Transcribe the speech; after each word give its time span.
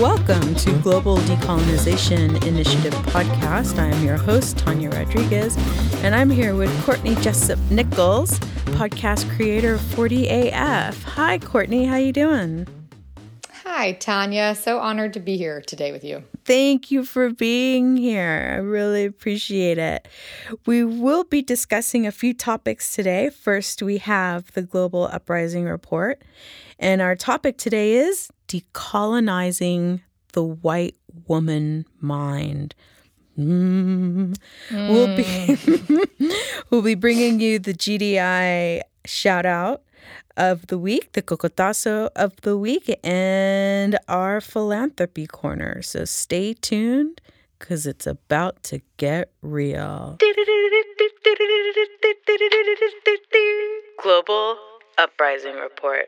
Welcome 0.00 0.54
to 0.56 0.72
Global 0.82 1.16
Decolonization 1.18 2.44
Initiative 2.46 2.92
podcast. 3.06 3.78
I 3.78 3.86
am 3.86 4.04
your 4.04 4.16
host, 4.16 4.58
Tanya 4.58 4.90
Rodriguez, 4.90 5.56
and 6.02 6.14
I'm 6.14 6.30
here 6.30 6.54
with 6.54 6.70
Courtney 6.84 7.14
Jessup 7.16 7.58
Nichols, 7.70 8.38
podcast 8.78 9.28
creator 9.34 9.74
of 9.74 9.80
40AF. 9.80 11.02
Hi, 11.02 11.38
Courtney. 11.38 11.84
How 11.84 11.96
you 11.96 12.12
doing? 12.12 12.64
Hi, 13.64 13.90
Tanya. 13.94 14.54
So 14.54 14.78
honored 14.78 15.14
to 15.14 15.20
be 15.20 15.36
here 15.36 15.60
today 15.60 15.90
with 15.90 16.04
you. 16.04 16.22
Thank 16.44 16.92
you 16.92 17.04
for 17.04 17.30
being 17.30 17.96
here. 17.96 18.52
I 18.54 18.58
really 18.58 19.04
appreciate 19.04 19.78
it. 19.78 20.06
We 20.64 20.84
will 20.84 21.24
be 21.24 21.42
discussing 21.42 22.06
a 22.06 22.12
few 22.12 22.32
topics 22.32 22.94
today. 22.94 23.30
First, 23.30 23.82
we 23.82 23.98
have 23.98 24.52
the 24.52 24.62
Global 24.62 25.08
Uprising 25.08 25.64
Report, 25.64 26.22
and 26.78 27.02
our 27.02 27.16
topic 27.16 27.58
today 27.58 27.94
is 27.94 28.30
decolonizing 28.46 30.02
the 30.34 30.44
white 30.44 30.94
woman 31.26 31.84
mind. 32.00 32.76
Mm. 33.38 34.36
Mm. 34.70 34.88
We'll 34.90 35.16
be 35.16 36.30
we'll 36.70 36.82
be 36.82 36.96
bringing 36.96 37.40
you 37.40 37.58
the 37.58 37.72
GDI 37.72 38.80
shout 39.04 39.46
out 39.46 39.82
of 40.36 40.66
the 40.68 40.78
week, 40.78 41.12
the 41.12 41.22
cocotazo 41.22 42.10
of 42.16 42.40
the 42.42 42.56
week, 42.56 42.98
and 43.04 43.98
our 44.08 44.40
philanthropy 44.40 45.26
corner. 45.26 45.82
So 45.82 46.04
stay 46.04 46.54
tuned 46.54 47.20
because 47.58 47.86
it's 47.86 48.06
about 48.06 48.62
to 48.64 48.80
get 48.96 49.30
real. 49.42 50.18
Global 54.02 54.56
Uprising 54.96 55.56
Report. 55.56 56.06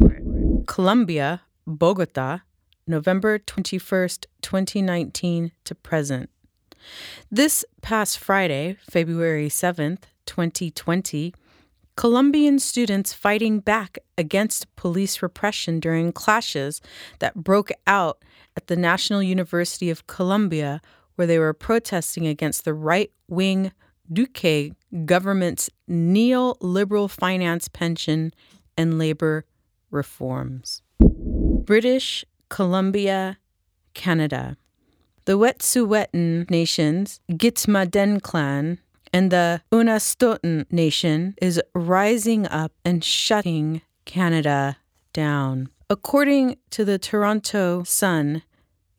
Colombia, 0.66 1.42
Bogota, 1.66 2.40
November 2.86 3.38
21st, 3.38 4.26
2019 4.42 5.52
to 5.64 5.74
present. 5.74 6.30
This 7.30 7.64
past 7.82 8.18
Friday, 8.18 8.76
February 8.80 9.48
7th, 9.48 10.02
2020, 10.26 11.34
Colombian 11.96 12.58
students 12.58 13.12
fighting 13.12 13.60
back 13.60 13.98
against 14.16 14.74
police 14.76 15.22
repression 15.22 15.80
during 15.80 16.12
clashes 16.12 16.80
that 17.18 17.34
broke 17.34 17.70
out 17.86 18.24
at 18.56 18.68
the 18.68 18.76
National 18.76 19.22
University 19.22 19.90
of 19.90 20.06
Colombia, 20.06 20.80
where 21.16 21.26
they 21.26 21.38
were 21.38 21.52
protesting 21.52 22.26
against 22.26 22.64
the 22.64 22.74
right 22.74 23.12
wing 23.28 23.72
Duque 24.12 24.74
government's 25.04 25.70
neoliberal 25.88 27.08
finance 27.08 27.68
pension 27.68 28.32
and 28.76 28.98
labor 28.98 29.44
reforms. 29.90 30.82
British 30.98 32.24
Columbia, 32.48 33.38
Canada. 33.94 34.56
The 35.26 35.38
Wet'suwet'en 35.38 36.50
nations, 36.50 37.20
Gidimt'en 37.30 38.22
clan, 38.22 38.78
and 39.12 39.30
the 39.30 39.62
Unistoten 39.70 40.70
Nation 40.72 41.34
is 41.42 41.60
rising 41.74 42.46
up 42.46 42.72
and 42.84 43.04
shutting 43.04 43.82
Canada 44.04 44.78
down. 45.12 45.68
According 45.88 46.56
to 46.70 46.84
the 46.84 46.98
Toronto 46.98 47.82
Sun, 47.82 48.42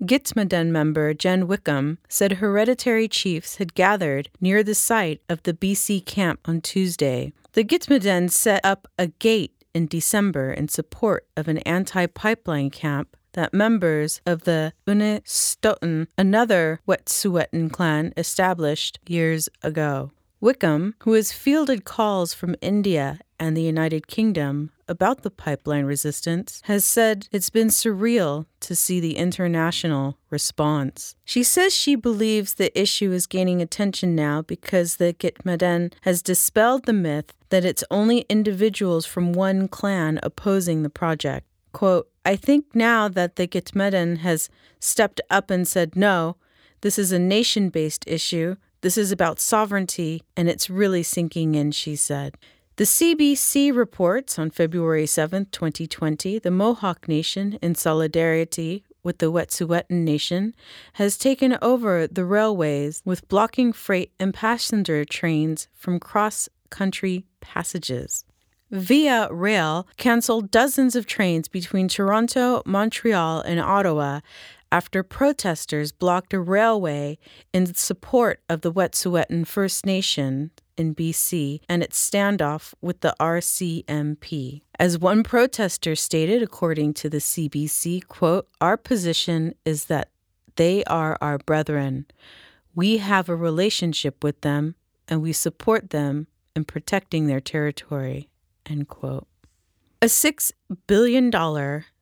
Gidimt'en 0.04 0.68
member 0.72 1.14
Jen 1.14 1.48
Wickham 1.48 2.00
said 2.10 2.34
hereditary 2.34 3.08
chiefs 3.08 3.58
had 3.58 3.76
gathered 3.76 4.30
near 4.40 4.64
the 4.64 4.76
site 4.76 5.22
of 5.30 5.44
the 5.44 5.54
BC 5.54 6.06
camp 6.06 6.40
on 6.46 6.62
Tuesday. 6.62 7.34
The 7.54 7.64
Gidimt'en 7.64 8.30
set 8.30 8.62
up 8.64 8.88
a 8.98 9.08
gate 9.08 9.54
in 9.74 9.88
December 9.88 10.52
in 10.52 10.68
support 10.68 11.28
of 11.38 11.48
an 11.48 11.60
anti 11.60 12.06
pipeline 12.08 12.70
camp 12.70 13.16
that 13.34 13.54
members 13.54 14.22
of 14.26 14.44
the 14.44 14.74
Unistoten, 14.88 16.08
another 16.18 16.82
Wet'suwet'en 16.88 17.72
clan, 17.72 18.14
established 18.18 19.00
years 19.08 19.50
ago. 19.62 20.12
Wickham, 20.42 20.96
who 21.04 21.14
has 21.14 21.32
fielded 21.32 21.86
calls 21.86 22.34
from 22.34 22.56
India 22.62 23.20
and 23.40 23.56
the 23.56 23.62
United 23.62 24.08
Kingdom 24.08 24.72
about 24.88 25.22
the 25.22 25.30
pipeline 25.30 25.86
resistance, 25.86 26.62
has 26.66 26.84
said 26.84 27.28
it's 27.32 27.52
been 27.52 27.68
surreal 27.68 28.48
to 28.62 28.76
see 28.76 29.00
the 29.00 29.18
international 29.18 30.18
response. 30.32 31.16
She 31.24 31.44
says 31.44 31.76
she 31.76 31.96
believes 31.96 32.56
the 32.56 32.78
issue 32.80 33.12
is 33.12 33.28
gaining 33.28 33.62
attention 33.62 34.16
now 34.16 34.42
because 34.42 34.96
the 34.96 35.14
Gidimt'en 35.14 35.94
has 36.02 36.24
dispelled 36.24 36.86
the 36.86 36.94
myth 36.94 37.34
that 37.50 37.64
it's 37.64 37.84
only 37.92 38.26
individuals 38.28 39.06
from 39.06 39.34
one 39.34 39.68
clan 39.68 40.20
opposing 40.24 40.82
the 40.82 40.90
project. 40.90 41.46
Quote, 41.72 42.11
I 42.24 42.36
think 42.36 42.76
now 42.76 43.08
that 43.08 43.36
the 43.36 43.48
Gidimt'en 43.48 44.20
has 44.20 44.50
stepped 44.80 45.22
up 45.30 45.50
and 45.50 45.68
said, 45.68 45.96
no, 45.96 46.38
this 46.82 47.00
is 47.00 47.12
a 47.12 47.20
nation 47.20 47.70
based 47.70 48.04
issue, 48.08 48.56
this 48.82 48.98
is 48.98 49.12
about 49.12 49.40
sovereignty, 49.40 50.24
and 50.36 50.50
it's 50.50 50.70
really 50.70 51.04
sinking 51.04 51.56
in, 51.56 51.72
she 51.72 51.96
said. 51.96 52.36
The 52.78 52.86
CBC 52.86 53.76
reports 53.76 54.40
on 54.40 54.50
February 54.50 55.06
7, 55.06 55.48
2020, 55.52 56.40
the 56.40 56.50
Mohawk 56.50 57.08
Nation, 57.08 57.60
in 57.62 57.76
solidarity 57.76 58.84
with 59.04 59.20
the 59.20 59.32
Wet'suwet'en 59.32 60.04
Nation, 60.04 60.56
has 60.94 61.18
taken 61.18 61.58
over 61.62 62.08
the 62.08 62.26
railways 62.26 63.02
with 63.06 63.28
blocking 63.28 63.74
freight 63.74 64.12
and 64.20 64.34
passenger 64.34 65.06
trains 65.06 65.68
from 65.74 66.00
cross 66.00 66.50
country 66.70 67.26
passages. 67.40 68.26
Via 68.72 69.28
Rail 69.30 69.86
canceled 69.98 70.50
dozens 70.50 70.96
of 70.96 71.06
trains 71.06 71.50
between 71.50 71.90
Toronto, 71.90 72.62
Montreal, 72.66 73.42
and 73.42 73.60
Ottawa 73.60 74.22
after 74.72 75.04
protesters 75.04 75.92
blocked 75.92 76.34
a 76.34 76.40
railway 76.40 77.18
in 77.52 77.74
support 77.74 78.42
of 78.48 78.62
the 78.62 78.72
Wet'suwet'en 78.72 79.46
First 79.46 79.86
Nation 79.86 80.52
in 80.78 80.96
BC 80.96 81.60
and 81.68 81.84
its 81.84 82.10
standoff 82.10 82.74
with 82.82 83.02
the 83.02 83.14
RCMP. 83.20 84.62
As 84.80 84.98
one 84.98 85.24
protester 85.24 85.94
stated, 85.94 86.42
according 86.42 86.94
to 86.94 87.10
the 87.10 87.18
CBC, 87.18 88.08
quote, 88.08 88.48
Our 88.62 88.78
position 88.78 89.54
is 89.66 89.86
that 89.86 90.12
they 90.56 90.86
are 90.86 91.18
our 91.20 91.40
brethren. 91.40 92.06
We 92.74 93.00
have 93.00 93.28
a 93.28 93.36
relationship 93.36 94.24
with 94.24 94.40
them 94.40 94.76
and 95.10 95.22
we 95.22 95.34
support 95.34 95.90
them 95.90 96.28
in 96.56 96.64
protecting 96.64 97.28
their 97.28 97.42
territory. 97.42 98.30
End 98.66 98.88
quote. 98.88 99.28
A 100.02 100.08
$6 100.08 100.52
billion, 100.88 101.32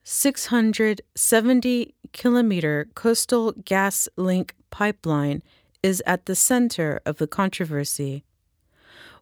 670 0.04 1.96
kilometer 2.14 2.88
coastal 2.96 3.52
gas 3.66 4.08
link 4.16 4.56
pipeline 4.70 5.44
is 5.84 6.02
at 6.06 6.26
the 6.26 6.36
center 6.36 7.02
of 7.06 7.18
the 7.18 7.28
controversy. 7.28 8.24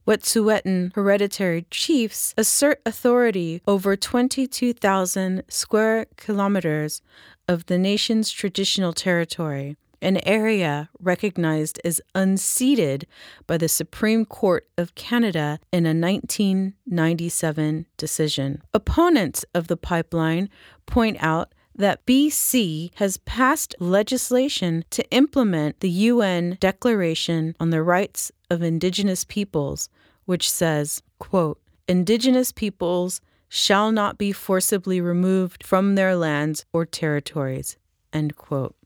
Wet'suwet'en 0.08 0.94
hereditary 0.96 1.66
chiefs 1.70 2.34
assert 2.38 2.82
authority 2.86 3.62
over 3.68 3.98
22,000 3.98 5.44
square 5.50 6.06
kilometers 6.16 7.02
of 7.48 7.66
the 7.66 7.78
nation's 7.78 8.32
traditional 8.32 8.94
territory 8.94 9.76
an 10.02 10.20
area 10.28 10.90
recognized 11.00 11.80
as 11.84 12.02
unceded 12.14 13.06
by 13.46 13.58
the 13.58 13.68
Supreme 13.68 14.26
Court 14.26 14.68
of 14.78 14.96
Canada 14.96 15.60
in 15.72 15.86
a 15.86 15.94
1997 15.94 17.86
decision. 17.98 18.62
Opponents 18.74 19.46
of 19.54 19.68
the 19.68 19.78
pipeline 19.78 20.50
point 20.86 21.18
out 21.20 21.54
that 21.76 22.06
BC 22.06 22.92
has 22.96 23.18
passed 23.18 23.76
legislation 23.80 24.84
to 24.90 25.08
implement 25.12 25.80
the 25.80 25.90
UN 25.90 26.58
Declaration 26.60 27.56
on 27.60 27.70
the 27.70 27.84
Rights 27.84 28.32
of 28.50 28.64
Indigenous 28.64 29.24
Peoples, 29.24 29.90
which 30.26 30.50
says, 30.50 31.02
quote, 31.20 31.60
Indigenous 31.88 32.52
peoples 32.52 33.22
shall 33.50 33.92
not 33.92 34.18
be 34.18 34.32
forcibly 34.32 35.00
removed 35.00 35.66
from 35.66 35.96
their 35.96 36.16
lands 36.16 36.66
or 36.74 36.86
territories, 36.86 37.78
end 38.12 38.36
quote. 38.36 38.77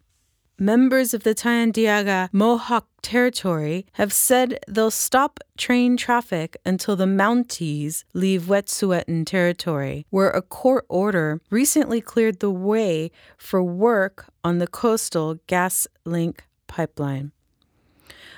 Members 0.61 1.15
of 1.15 1.23
the 1.23 1.33
Tyendinaga 1.33 2.29
Mohawk 2.31 2.85
Territory 3.01 3.87
have 3.93 4.13
said 4.13 4.59
they'll 4.67 4.91
stop 4.91 5.39
train 5.57 5.97
traffic 5.97 6.55
until 6.63 6.95
the 6.95 7.05
Mounties 7.05 8.03
leave 8.13 8.43
Wet'suwet'en 8.43 9.25
Territory, 9.25 10.05
where 10.11 10.29
a 10.29 10.43
court 10.43 10.85
order 10.87 11.41
recently 11.49 11.99
cleared 11.99 12.41
the 12.41 12.51
way 12.51 13.09
for 13.37 13.63
work 13.63 14.27
on 14.43 14.59
the 14.59 14.67
coastal 14.67 15.39
gas 15.47 15.87
link 16.05 16.43
pipeline. 16.67 17.31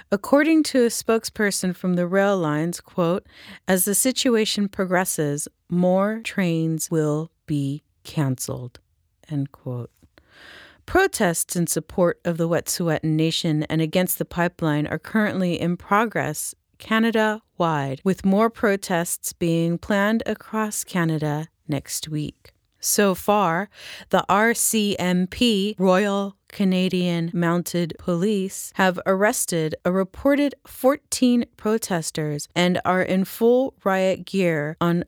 According 0.09 0.63
to 0.63 0.85
a 0.85 0.87
spokesperson 0.87 1.75
from 1.75 1.95
the 1.95 2.07
rail 2.07 2.37
lines, 2.37 2.79
quote, 2.79 3.27
as 3.67 3.83
the 3.83 3.93
situation 3.93 4.69
progresses, 4.69 5.49
more 5.69 6.21
trains 6.23 6.89
will 6.89 7.31
be 7.47 7.83
canceled. 8.05 8.79
End 9.29 9.51
quote. 9.51 9.91
Protests 10.85 11.55
in 11.55 11.67
support 11.67 12.19
of 12.25 12.37
the 12.37 12.47
Wet'suwet'en 12.47 13.03
Nation 13.15 13.63
and 13.63 13.81
against 13.81 14.17
the 14.17 14.25
pipeline 14.25 14.85
are 14.87 14.99
currently 14.99 15.59
in 15.59 15.77
progress 15.77 16.53
Canada 16.77 17.41
wide, 17.57 18.01
with 18.03 18.25
more 18.25 18.49
protests 18.49 19.31
being 19.31 19.77
planned 19.77 20.21
across 20.25 20.83
Canada 20.83 21.47
next 21.67 22.09
week. 22.09 22.53
So 22.79 23.15
far, 23.15 23.69
the 24.09 24.25
RCMP, 24.27 25.75
Royal 25.79 26.35
Canadian 26.49 27.31
Mounted 27.33 27.93
Police, 27.97 28.73
have 28.75 28.99
arrested 29.05 29.75
a 29.85 29.91
reported 29.93 30.53
14 30.67 31.45
protesters 31.55 32.49
and 32.53 32.81
are 32.83 33.01
in 33.01 33.23
full 33.23 33.73
riot 33.85 34.25
gear 34.25 34.75
on 34.81 35.05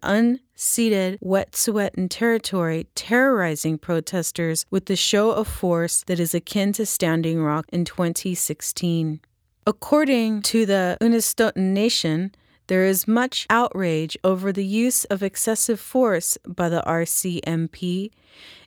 unceded 0.56 1.20
Wet'suwet'en 1.20 2.10
territory, 2.10 2.88
terrorizing 2.96 3.78
protesters 3.78 4.66
with 4.70 4.86
the 4.86 4.96
show 4.96 5.32
of 5.32 5.48
force 5.48 6.04
that 6.08 6.20
is 6.20 6.34
akin 6.34 6.74
to 6.74 6.86
Standing 6.86 7.42
Rock 7.42 7.66
in 7.72 7.86
2016. 7.86 9.20
According 9.68 10.42
to 10.44 10.66
the 10.66 10.98
Unistoten 11.02 11.74
Nation, 11.74 12.32
there 12.68 12.86
is 12.86 13.08
much 13.08 13.46
outrage 13.50 14.18
over 14.24 14.52
the 14.52 14.66
use 14.66 15.06
of 15.06 15.22
excessive 15.22 15.80
force 15.80 16.38
by 16.48 16.70
the 16.70 16.84
RCMP, 16.86 18.12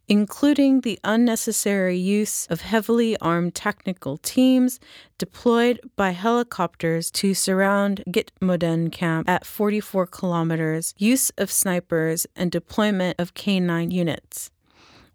including 0.08 0.80
the 0.80 0.98
unnecessary 1.04 1.96
use 1.96 2.46
of 2.46 2.62
heavily 2.62 3.16
armed 3.18 3.54
technical 3.54 4.16
teams 4.16 4.80
deployed 5.18 5.80
by 5.96 6.10
helicopters 6.10 7.10
to 7.10 7.34
surround 7.34 8.02
Gidimt'en 8.08 8.90
camp 8.90 9.28
at 9.28 9.44
44 9.44 10.06
kilometers, 10.06 10.94
use 10.96 11.30
of 11.36 11.50
snipers, 11.50 12.26
and 12.34 12.50
deployment 12.50 13.18
of 13.18 13.34
K9 13.34 13.92
units 13.92 14.50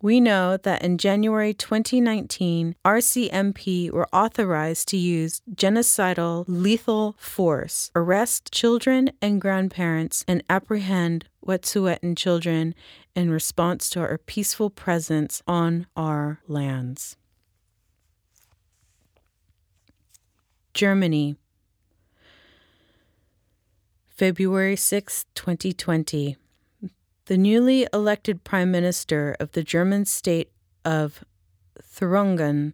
we 0.04 0.20
know 0.20 0.58
that 0.58 0.84
in 0.84 0.98
January 0.98 1.54
2019, 1.54 2.76
RCMP 2.84 3.90
were 3.90 4.10
authorized 4.12 4.90
to 4.90 4.98
use 4.98 5.42
genocidal 5.56 6.44
lethal 6.46 7.16
force, 7.18 7.90
arrest 7.96 8.52
children 8.52 9.12
and 9.22 9.40
grandparents, 9.40 10.26
and 10.28 10.44
apprehend 10.50 11.24
Wet'suwet'en 11.46 12.18
children 12.18 12.76
in 13.16 13.32
response 13.32 13.90
to 13.92 14.02
our 14.02 14.18
peaceful 14.18 14.70
presence 14.70 15.42
on 15.48 15.88
our 15.96 16.42
lands. 16.50 17.16
Germany, 20.74 21.38
February 24.10 24.76
6, 24.76 25.26
2020. 25.34 26.36
The 27.28 27.38
newly 27.38 27.88
elected 27.94 28.44
Prime 28.44 28.70
Minister 28.70 29.38
of 29.40 29.54
the 29.54 29.64
German 29.64 30.04
state 30.04 30.52
of 30.84 31.24
Thuringen 31.82 32.74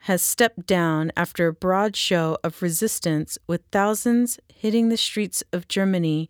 has 0.00 0.20
stepped 0.20 0.66
down 0.66 1.10
after 1.16 1.46
a 1.46 1.54
broad 1.54 1.96
show 1.96 2.36
of 2.44 2.60
resistance, 2.60 3.38
with 3.46 3.62
thousands 3.72 4.38
hitting 4.52 4.90
the 4.90 4.98
streets 4.98 5.42
of 5.54 5.68
Germany 5.68 6.28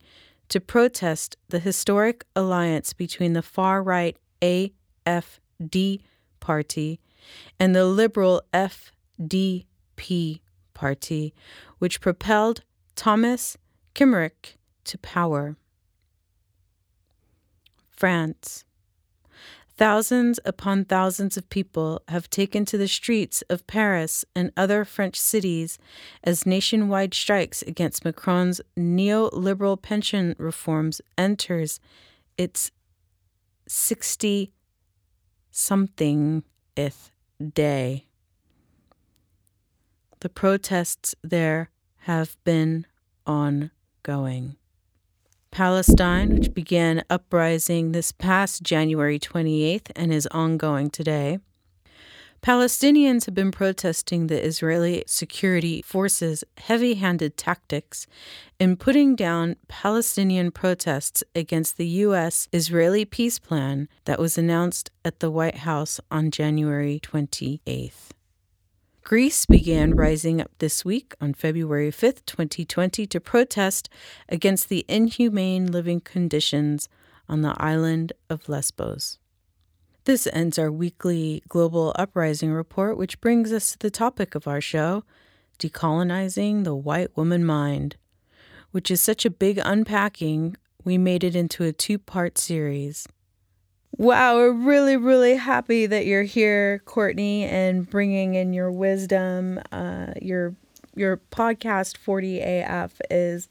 to 0.50 0.60
protest 0.60 1.36
the 1.48 1.58
historic 1.58 2.24
alliance 2.36 2.92
between 2.92 3.32
the 3.32 3.42
far 3.42 3.82
right 3.82 4.16
AFD 4.40 6.00
party 6.38 7.00
and 7.58 7.74
the 7.74 7.86
liberal 7.86 8.40
FDP 8.54 10.40
party, 10.74 11.34
which 11.80 12.00
propelled 12.00 12.62
Thomas 12.94 13.56
Kemmerich 13.96 14.54
to 14.84 14.96
power. 14.98 15.56
France. 17.98 18.64
Thousands 19.76 20.38
upon 20.44 20.84
thousands 20.84 21.36
of 21.36 21.50
people 21.50 22.02
have 22.06 22.30
taken 22.30 22.64
to 22.64 22.78
the 22.78 22.86
streets 22.86 23.42
of 23.50 23.66
Paris 23.66 24.24
and 24.36 24.52
other 24.56 24.84
French 24.84 25.16
cities 25.16 25.78
as 26.22 26.46
nationwide 26.46 27.12
strikes 27.12 27.62
against 27.62 28.04
Macron's 28.04 28.60
neoliberal 28.76 29.80
pension 29.80 30.36
reforms 30.38 31.00
enters 31.16 31.80
its 32.36 32.70
60 33.66 34.52
somethingth 35.50 36.44
day. 37.54 38.06
The 40.20 40.28
protests 40.28 41.16
there 41.22 41.70
have 42.02 42.36
been 42.44 42.86
ongoing. 43.26 44.56
Palestine, 45.50 46.34
which 46.34 46.54
began 46.54 47.02
uprising 47.10 47.92
this 47.92 48.12
past 48.12 48.62
January 48.62 49.18
28th 49.18 49.90
and 49.96 50.12
is 50.12 50.26
ongoing 50.28 50.90
today. 50.90 51.38
Palestinians 52.42 53.26
have 53.26 53.34
been 53.34 53.50
protesting 53.50 54.26
the 54.28 54.44
Israeli 54.44 55.02
security 55.06 55.82
forces' 55.82 56.44
heavy 56.56 56.94
handed 56.94 57.36
tactics 57.36 58.06
in 58.60 58.76
putting 58.76 59.16
down 59.16 59.56
Palestinian 59.66 60.52
protests 60.52 61.24
against 61.34 61.76
the 61.76 61.86
U.S. 62.06 62.48
Israeli 62.52 63.04
peace 63.04 63.38
plan 63.38 63.88
that 64.04 64.20
was 64.20 64.38
announced 64.38 64.90
at 65.04 65.18
the 65.18 65.30
White 65.30 65.58
House 65.58 65.98
on 66.10 66.30
January 66.30 67.00
28th. 67.00 68.12
Greece 69.08 69.46
began 69.46 69.96
rising 69.96 70.38
up 70.38 70.50
this 70.58 70.84
week 70.84 71.14
on 71.18 71.32
February 71.32 71.90
5th, 71.90 72.26
2020, 72.26 73.06
to 73.06 73.18
protest 73.18 73.88
against 74.28 74.68
the 74.68 74.84
inhumane 74.86 75.72
living 75.72 75.98
conditions 75.98 76.90
on 77.26 77.40
the 77.40 77.54
island 77.56 78.12
of 78.28 78.50
Lesbos. 78.50 79.18
This 80.04 80.28
ends 80.30 80.58
our 80.58 80.70
weekly 80.70 81.42
Global 81.48 81.94
Uprising 81.98 82.52
report, 82.52 82.98
which 82.98 83.18
brings 83.22 83.50
us 83.50 83.72
to 83.72 83.78
the 83.78 83.90
topic 83.90 84.34
of 84.34 84.46
our 84.46 84.60
show 84.60 85.04
decolonizing 85.58 86.64
the 86.64 86.76
white 86.76 87.16
woman 87.16 87.46
mind, 87.46 87.96
which 88.72 88.90
is 88.90 89.00
such 89.00 89.24
a 89.24 89.30
big 89.30 89.58
unpacking, 89.64 90.54
we 90.84 90.98
made 90.98 91.24
it 91.24 91.34
into 91.34 91.64
a 91.64 91.72
two 91.72 91.98
part 91.98 92.36
series. 92.36 93.08
Wow, 93.96 94.36
we're 94.36 94.52
really, 94.52 94.96
really 94.96 95.36
happy 95.36 95.86
that 95.86 96.06
you're 96.06 96.22
here, 96.22 96.80
Courtney, 96.84 97.44
and 97.44 97.88
bringing 97.88 98.34
in 98.34 98.52
your 98.52 98.70
wisdom. 98.70 99.60
Uh, 99.72 100.12
your 100.20 100.54
your 100.94 101.16
podcast 101.32 101.96
40 101.96 102.40
AF 102.40 103.00
is 103.10 103.48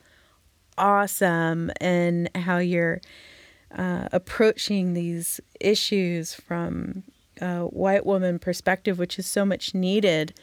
awesome, 0.77 1.71
and 1.81 2.29
how 2.35 2.57
you're 2.59 3.01
uh, 3.75 4.09
approaching 4.13 4.93
these 4.93 5.41
issues 5.59 6.33
from 6.33 7.03
a 7.41 7.61
white 7.63 8.05
woman 8.05 8.39
perspective, 8.39 8.99
which 8.99 9.19
is 9.19 9.27
so 9.27 9.45
much 9.45 9.73
needed 9.73 10.33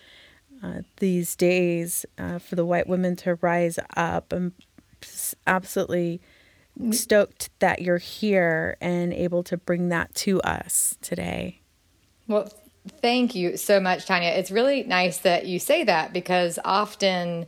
uh, 0.63 0.81
these 0.99 1.37
days 1.37 2.07
uh, 2.19 2.39
for 2.39 2.57
the 2.57 2.67
white 2.67 2.89
women 2.89 3.17
to 3.17 3.37
rise 3.43 3.79
up. 3.97 4.33
I'm 4.33 4.53
absolutely 5.47 6.21
stoked 6.91 7.51
that 7.61 7.83
you're 7.83 7.99
here 7.99 8.77
and 8.81 9.13
able 9.13 9.43
to 9.45 9.57
bring 9.57 9.89
that 9.91 10.15
to 10.15 10.41
us 10.43 10.97
today. 11.01 11.61
Well, 12.27 12.51
thank 13.01 13.35
you 13.35 13.57
so 13.57 13.81
much, 13.81 14.07
Tanya. 14.07 14.31
It's 14.31 14.51
really 14.51 14.83
nice 14.83 15.19
that 15.19 15.47
you 15.47 15.59
say 15.59 15.85
that 15.85 16.13
because 16.13 16.59
often 16.65 17.47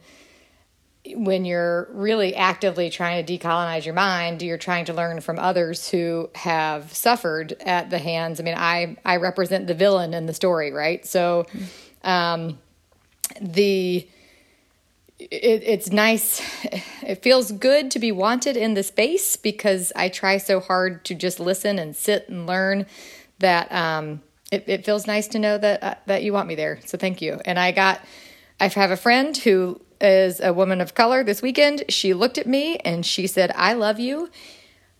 when 1.14 1.45
you're 1.45 1.88
really 1.92 2.35
actively 2.35 2.90
trying 2.90 3.25
to 3.25 3.38
decolonize 3.38 3.85
your 3.85 3.95
mind, 3.95 4.42
you're 4.42 4.59
trying 4.59 4.85
to 4.87 4.92
learn 4.92 5.21
from 5.21 5.38
others 5.38 5.88
who 5.88 6.28
have 6.35 6.92
suffered 6.92 7.52
at 7.64 7.90
the 7.90 7.99
hands. 7.99 8.40
I 8.40 8.42
mean, 8.42 8.56
I 8.56 8.97
I 9.04 9.16
represent 9.16 9.66
the 9.66 9.75
villain 9.75 10.14
in 10.14 10.26
the 10.26 10.35
story, 10.35 10.73
right? 10.73 11.06
So, 11.06 11.47
um, 12.02 12.59
the 13.40 14.09
it, 15.18 15.62
it's 15.64 15.90
nice. 15.90 16.42
It 17.02 17.23
feels 17.23 17.52
good 17.52 17.92
to 17.92 17.99
be 18.00 18.11
wanted 18.11 18.56
in 18.56 18.75
the 18.75 18.82
space 18.82 19.37
because 19.37 19.92
I 19.94 20.08
try 20.08 20.38
so 20.38 20.58
hard 20.58 21.04
to 21.04 21.14
just 21.14 21.38
listen 21.38 21.78
and 21.78 21.94
sit 21.94 22.28
and 22.28 22.46
learn 22.46 22.87
that 23.38 23.70
um, 23.70 24.23
it, 24.50 24.64
it, 24.66 24.85
feels 24.85 25.06
nice 25.06 25.28
to 25.28 25.38
know 25.38 25.56
that 25.56 25.82
uh, 25.82 25.94
that 26.06 26.23
you 26.25 26.32
want 26.32 26.49
me 26.49 26.56
there. 26.56 26.80
So 26.85 26.99
thank 26.99 27.23
you. 27.23 27.40
And 27.44 27.58
I 27.58 27.70
got, 27.70 28.00
I 28.58 28.66
have 28.68 28.90
a 28.90 28.96
friend 28.96 29.37
who 29.37 29.80
is 30.00 30.40
a 30.40 30.52
woman 30.52 30.80
of 30.80 30.94
color 30.94 31.23
this 31.23 31.42
weekend. 31.42 31.85
She 31.88 32.12
looked 32.12 32.38
at 32.38 32.46
me 32.46 32.78
and 32.78 33.06
she 33.06 33.26
said, 33.26 33.52
"I 33.54 33.75
love 33.75 34.00
you, 34.00 34.30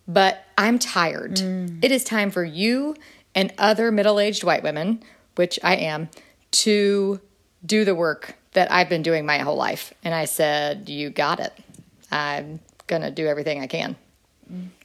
but 0.07 0.45
I'm 0.57 0.79
tired. 0.79 1.35
Mm. 1.35 1.83
It 1.83 1.91
is 1.91 2.03
time 2.03 2.31
for 2.31 2.43
you 2.43 2.95
and 3.35 3.53
other 3.57 3.91
middle-aged 3.91 4.43
white 4.43 4.63
women, 4.63 5.03
which 5.35 5.59
I 5.61 5.75
am, 5.75 6.09
to 6.51 7.19
do 7.65 7.85
the 7.85 7.93
work 7.93 8.35
that 8.57 8.71
I've 8.71 8.89
been 8.89 9.03
doing 9.03 9.23
my 9.23 9.37
whole 9.37 9.55
life. 9.55 9.93
And 10.03 10.15
I 10.15 10.25
said, 10.25 10.89
You 10.89 11.11
got 11.11 11.39
it. 11.39 11.53
I'm 12.11 12.59
going 12.87 13.03
to 13.03 13.11
do 13.11 13.27
everything 13.27 13.61
I 13.61 13.67
can. 13.67 13.95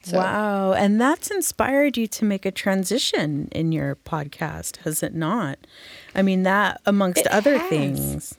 So. 0.02 0.18
Wow. 0.18 0.72
And 0.72 1.00
that's 1.00 1.30
inspired 1.30 1.96
you 1.96 2.06
to 2.08 2.24
make 2.24 2.44
a 2.44 2.50
transition 2.50 3.48
in 3.52 3.72
your 3.72 3.94
podcast, 3.96 4.78
has 4.78 5.02
it 5.02 5.14
not? 5.14 5.58
I 6.14 6.22
mean, 6.22 6.42
that 6.42 6.80
amongst 6.84 7.20
it 7.20 7.28
other 7.28 7.56
has. 7.58 7.70
things. 7.70 8.38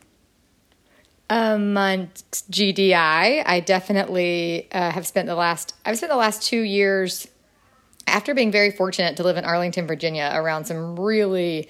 Amongst 1.30 2.52
GDI, 2.52 3.44
I 3.46 3.64
definitely 3.66 4.68
uh, 4.72 4.92
have 4.92 5.08
spent 5.08 5.28
the 5.28 5.36
last, 5.36 5.74
I've 5.86 5.98
spent 5.98 6.12
the 6.12 6.18
last 6.18 6.44
two 6.44 6.62
years 6.62 7.28
after 8.06 8.36
being 8.36 8.52
very 8.52 8.70
fortunate 8.70 9.18
to 9.18 9.24
live 9.24 9.38
in 9.38 9.46
Arlington, 9.46 9.88
Virginia, 9.88 10.30
around 10.36 10.66
some 10.66 11.00
really 11.00 11.70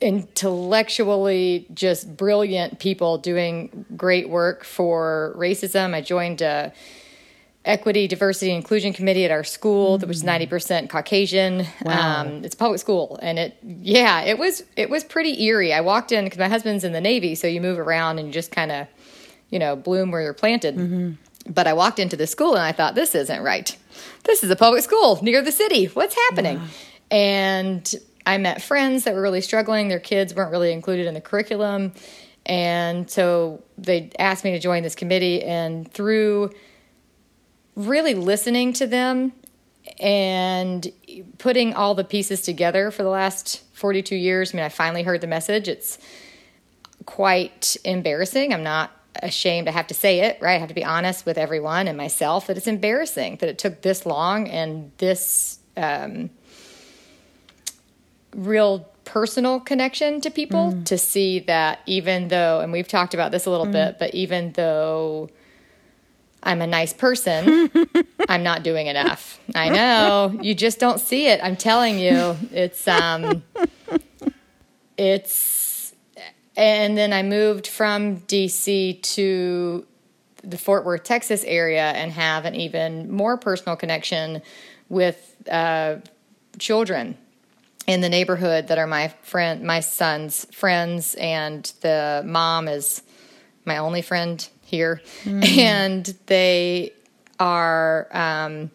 intellectually 0.00 1.66
just 1.74 2.16
brilliant 2.16 2.78
people 2.78 3.18
doing 3.18 3.84
great 3.96 4.28
work 4.28 4.64
for 4.64 5.34
racism. 5.36 5.94
I 5.94 6.00
joined 6.00 6.42
a 6.42 6.72
equity, 7.64 8.08
diversity, 8.08 8.52
inclusion 8.52 8.92
committee 8.92 9.24
at 9.24 9.30
our 9.30 9.44
school 9.44 9.98
that 9.98 10.06
was 10.06 10.24
ninety 10.24 10.46
percent 10.46 10.90
Caucasian. 10.90 11.66
Wow. 11.82 12.20
Um, 12.20 12.44
it's 12.44 12.54
a 12.54 12.58
public 12.58 12.80
school, 12.80 13.18
and 13.22 13.38
it 13.38 13.56
yeah, 13.62 14.22
it 14.22 14.38
was 14.38 14.64
it 14.76 14.90
was 14.90 15.04
pretty 15.04 15.42
eerie. 15.44 15.72
I 15.72 15.80
walked 15.80 16.12
in 16.12 16.24
because 16.24 16.38
my 16.38 16.48
husband's 16.48 16.84
in 16.84 16.92
the 16.92 17.00
Navy, 17.00 17.34
so 17.34 17.46
you 17.46 17.60
move 17.60 17.78
around 17.78 18.18
and 18.18 18.28
you 18.28 18.32
just 18.32 18.50
kind 18.50 18.72
of 18.72 18.86
you 19.50 19.58
know 19.58 19.76
bloom 19.76 20.10
where 20.10 20.22
you're 20.22 20.34
planted. 20.34 20.76
Mm-hmm. 20.76 21.52
But 21.52 21.66
I 21.66 21.72
walked 21.72 21.98
into 21.98 22.16
the 22.16 22.26
school 22.26 22.54
and 22.54 22.62
I 22.62 22.72
thought 22.72 22.94
this 22.94 23.14
isn't 23.14 23.42
right. 23.42 23.76
This 24.24 24.44
is 24.44 24.50
a 24.50 24.56
public 24.56 24.82
school 24.82 25.18
near 25.22 25.40
the 25.40 25.52
city. 25.52 25.86
What's 25.86 26.14
happening? 26.14 26.60
And 27.10 27.94
I 28.28 28.36
met 28.36 28.60
friends 28.60 29.04
that 29.04 29.14
were 29.14 29.22
really 29.22 29.40
struggling. 29.40 29.88
Their 29.88 29.98
kids 29.98 30.34
weren't 30.34 30.50
really 30.50 30.70
included 30.70 31.06
in 31.06 31.14
the 31.14 31.20
curriculum. 31.20 31.94
And 32.44 33.10
so 33.10 33.64
they 33.78 34.10
asked 34.18 34.44
me 34.44 34.50
to 34.50 34.58
join 34.58 34.82
this 34.82 34.94
committee. 34.94 35.42
And 35.42 35.90
through 35.90 36.50
really 37.74 38.12
listening 38.12 38.74
to 38.74 38.86
them 38.86 39.32
and 39.98 40.92
putting 41.38 41.72
all 41.72 41.94
the 41.94 42.04
pieces 42.04 42.42
together 42.42 42.90
for 42.90 43.02
the 43.02 43.08
last 43.08 43.64
42 43.72 44.14
years, 44.14 44.52
I 44.52 44.58
mean, 44.58 44.66
I 44.66 44.68
finally 44.68 45.04
heard 45.04 45.22
the 45.22 45.26
message. 45.26 45.66
It's 45.66 45.98
quite 47.06 47.78
embarrassing. 47.82 48.52
I'm 48.52 48.62
not 48.62 48.90
ashamed. 49.22 49.68
I 49.68 49.70
have 49.70 49.86
to 49.86 49.94
say 49.94 50.20
it, 50.20 50.36
right? 50.42 50.56
I 50.56 50.58
have 50.58 50.68
to 50.68 50.74
be 50.74 50.84
honest 50.84 51.24
with 51.24 51.38
everyone 51.38 51.88
and 51.88 51.96
myself 51.96 52.48
that 52.48 52.58
it's 52.58 52.66
embarrassing 52.66 53.36
that 53.36 53.48
it 53.48 53.56
took 53.56 53.80
this 53.80 54.04
long 54.04 54.48
and 54.48 54.92
this. 54.98 55.60
Um, 55.78 56.28
real 58.34 58.88
personal 59.04 59.58
connection 59.58 60.20
to 60.20 60.30
people 60.30 60.72
mm. 60.72 60.84
to 60.84 60.98
see 60.98 61.38
that 61.40 61.80
even 61.86 62.28
though, 62.28 62.60
and 62.60 62.72
we've 62.72 62.88
talked 62.88 63.14
about 63.14 63.32
this 63.32 63.46
a 63.46 63.50
little 63.50 63.66
mm. 63.66 63.72
bit, 63.72 63.98
but 63.98 64.14
even 64.14 64.52
though 64.52 65.30
I'm 66.42 66.60
a 66.60 66.66
nice 66.66 66.92
person, 66.92 67.70
I'm 68.28 68.42
not 68.42 68.62
doing 68.62 68.86
enough. 68.86 69.40
I 69.54 69.70
know 69.70 70.38
you 70.42 70.54
just 70.54 70.78
don't 70.78 71.00
see 71.00 71.26
it. 71.26 71.40
I'm 71.42 71.56
telling 71.56 71.98
you, 71.98 72.36
it's 72.52 72.86
um, 72.86 73.42
it's, 74.98 75.94
and 76.56 76.96
then 76.96 77.12
I 77.12 77.22
moved 77.22 77.66
from 77.66 78.18
DC 78.22 79.02
to 79.02 79.86
the 80.44 80.58
Fort 80.58 80.84
Worth, 80.84 81.04
Texas 81.04 81.44
area, 81.44 81.92
and 81.92 82.12
have 82.12 82.44
an 82.44 82.54
even 82.54 83.10
more 83.10 83.38
personal 83.38 83.74
connection 83.74 84.42
with 84.88 85.34
uh, 85.50 85.96
children 86.58 87.16
in 87.88 88.02
the 88.02 88.08
neighborhood 88.08 88.68
that 88.68 88.78
are 88.78 88.86
my 88.86 89.08
friend, 89.22 89.64
my 89.64 89.80
son's 89.80 90.44
friends, 90.54 91.14
and 91.14 91.72
the 91.80 92.22
mom 92.24 92.68
is 92.68 93.02
my 93.64 93.78
only 93.78 94.02
friend 94.02 94.46
here, 94.62 95.00
mm. 95.24 95.44
and 95.58 96.14
they 96.26 96.92
are 97.40 98.06
um, 98.12 98.70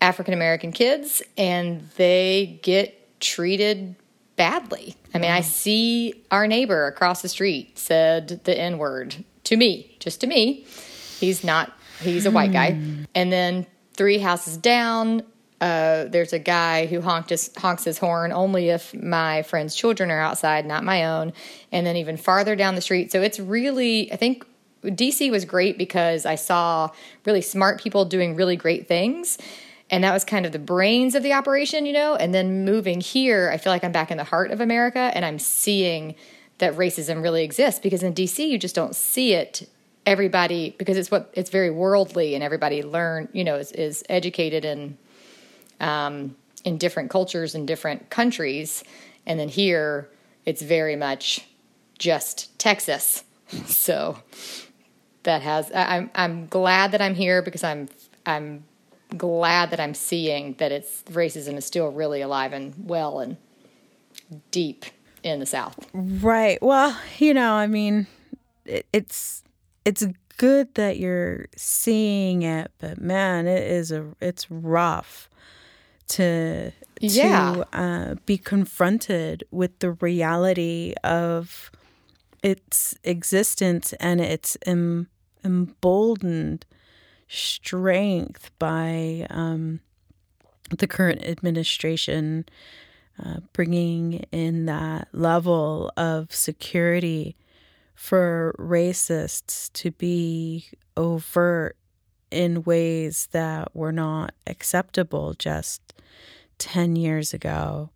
African 0.00 0.32
American 0.32 0.72
kids, 0.72 1.22
and 1.36 1.88
they 1.96 2.58
get 2.62 3.20
treated 3.20 3.94
badly. 4.36 4.96
I 5.14 5.18
mean, 5.18 5.30
I 5.30 5.42
see 5.42 6.24
our 6.30 6.46
neighbor 6.46 6.86
across 6.86 7.20
the 7.20 7.28
street 7.28 7.78
said 7.78 8.40
the 8.44 8.58
N 8.58 8.78
word 8.78 9.24
to 9.44 9.56
me, 9.58 9.94
just 10.00 10.22
to 10.22 10.26
me. 10.26 10.64
He's 11.20 11.44
not, 11.44 11.70
he's 12.00 12.24
a 12.24 12.30
white 12.30 12.52
guy. 12.52 12.72
Hmm. 12.72 13.04
And 13.14 13.30
then 13.30 13.66
three 13.92 14.18
houses 14.18 14.56
down, 14.56 15.22
uh, 15.62 16.06
there's 16.08 16.32
a 16.32 16.40
guy 16.40 16.86
who 16.86 17.00
his, 17.28 17.50
honks 17.56 17.84
his 17.84 17.96
horn 17.96 18.32
only 18.32 18.70
if 18.70 18.92
my 18.94 19.42
friend's 19.42 19.76
children 19.76 20.10
are 20.10 20.20
outside, 20.20 20.66
not 20.66 20.82
my 20.82 21.04
own. 21.04 21.32
And 21.70 21.86
then 21.86 21.96
even 21.96 22.16
farther 22.16 22.56
down 22.56 22.74
the 22.74 22.80
street. 22.80 23.12
So 23.12 23.22
it's 23.22 23.38
really, 23.38 24.12
I 24.12 24.16
think 24.16 24.44
DC 24.82 25.30
was 25.30 25.44
great 25.44 25.78
because 25.78 26.26
I 26.26 26.34
saw 26.34 26.90
really 27.24 27.42
smart 27.42 27.80
people 27.80 28.04
doing 28.04 28.34
really 28.34 28.56
great 28.56 28.88
things. 28.88 29.38
And 29.88 30.02
that 30.02 30.12
was 30.12 30.24
kind 30.24 30.44
of 30.44 30.50
the 30.50 30.58
brains 30.58 31.14
of 31.14 31.22
the 31.22 31.32
operation, 31.32 31.86
you 31.86 31.92
know? 31.92 32.16
And 32.16 32.34
then 32.34 32.64
moving 32.64 33.00
here, 33.00 33.48
I 33.52 33.56
feel 33.56 33.72
like 33.72 33.84
I'm 33.84 33.92
back 33.92 34.10
in 34.10 34.16
the 34.16 34.24
heart 34.24 34.50
of 34.50 34.60
America 34.60 35.12
and 35.14 35.24
I'm 35.24 35.38
seeing 35.38 36.16
that 36.58 36.74
racism 36.74 37.22
really 37.22 37.44
exists 37.44 37.78
because 37.78 38.02
in 38.02 38.14
DC, 38.14 38.48
you 38.48 38.58
just 38.58 38.74
don't 38.74 38.96
see 38.96 39.34
it 39.34 39.68
everybody 40.06 40.74
because 40.78 40.96
it's 40.96 41.12
what 41.12 41.30
it's 41.34 41.50
very 41.50 41.70
worldly 41.70 42.34
and 42.34 42.42
everybody 42.42 42.82
learn 42.82 43.28
you 43.32 43.44
know 43.44 43.54
is, 43.54 43.70
is 43.70 44.02
educated 44.08 44.64
and 44.64 44.96
um, 45.82 46.36
in 46.64 46.78
different 46.78 47.10
cultures 47.10 47.54
in 47.54 47.66
different 47.66 48.08
countries. 48.08 48.82
And 49.26 49.38
then 49.38 49.48
here, 49.48 50.08
it's 50.46 50.62
very 50.62 50.96
much 50.96 51.46
just 51.98 52.58
Texas. 52.58 53.24
So 53.66 54.16
that 55.24 55.42
has 55.42 55.70
I'm 55.74 56.10
I'm 56.14 56.46
glad 56.46 56.92
that 56.92 57.02
I'm 57.02 57.14
here 57.14 57.42
because 57.42 57.62
I'm 57.62 57.90
I'm 58.24 58.64
glad 59.14 59.70
that 59.72 59.78
I'm 59.78 59.92
seeing 59.92 60.54
that 60.54 60.72
it's 60.72 61.02
racism 61.10 61.58
is 61.58 61.66
still 61.66 61.88
really 61.88 62.22
alive 62.22 62.54
and 62.54 62.72
well 62.78 63.20
and 63.20 63.36
deep 64.50 64.86
in 65.22 65.38
the 65.38 65.44
South. 65.44 65.86
Right. 65.92 66.62
Well, 66.62 66.98
you 67.18 67.34
know, 67.34 67.52
I 67.52 67.66
mean, 67.66 68.06
it, 68.64 68.86
it's 68.90 69.44
it's 69.84 70.06
good 70.38 70.74
that 70.76 70.98
you're 70.98 71.46
seeing 71.54 72.40
it, 72.40 72.70
but 72.78 73.02
man, 73.02 73.46
it 73.46 73.70
is 73.70 73.92
a 73.92 74.06
it's 74.20 74.50
rough 74.50 75.28
to 76.12 76.72
yeah. 77.00 77.54
to 77.54 77.78
uh, 77.78 78.14
be 78.26 78.38
confronted 78.38 79.44
with 79.50 79.78
the 79.80 79.92
reality 79.92 80.94
of 81.02 81.70
its 82.42 82.96
existence 83.04 83.92
and 83.94 84.20
its 84.20 84.56
em- 84.66 85.08
emboldened 85.44 86.64
strength 87.28 88.50
by 88.58 89.26
um, 89.30 89.80
the 90.70 90.86
current 90.86 91.24
administration 91.24 92.44
uh, 93.22 93.38
bringing 93.52 94.24
in 94.32 94.66
that 94.66 95.08
level 95.12 95.90
of 95.96 96.34
security 96.34 97.36
for 97.94 98.54
racists 98.58 99.72
to 99.72 99.90
be 99.92 100.66
overt 100.96 101.76
in 102.30 102.62
ways 102.62 103.28
that 103.32 103.74
were 103.76 103.92
not 103.92 104.34
acceptable 104.46 105.34
just 105.34 105.91
10 106.62 106.94
years 106.94 107.34
ago. 107.34 107.90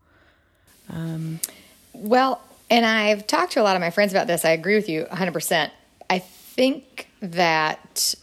Um, 0.90 1.38
well, 1.92 2.42
and 2.68 2.84
I've 2.84 3.26
talked 3.26 3.52
to 3.52 3.60
a 3.60 3.62
lot 3.62 3.76
of 3.76 3.80
my 3.80 3.90
friends 3.90 4.12
about 4.12 4.26
this. 4.26 4.44
I 4.44 4.50
agree 4.50 4.74
with 4.74 4.88
you 4.88 5.04
100%. 5.04 5.70
I 6.10 6.18
think 6.18 7.08
that 7.20 8.14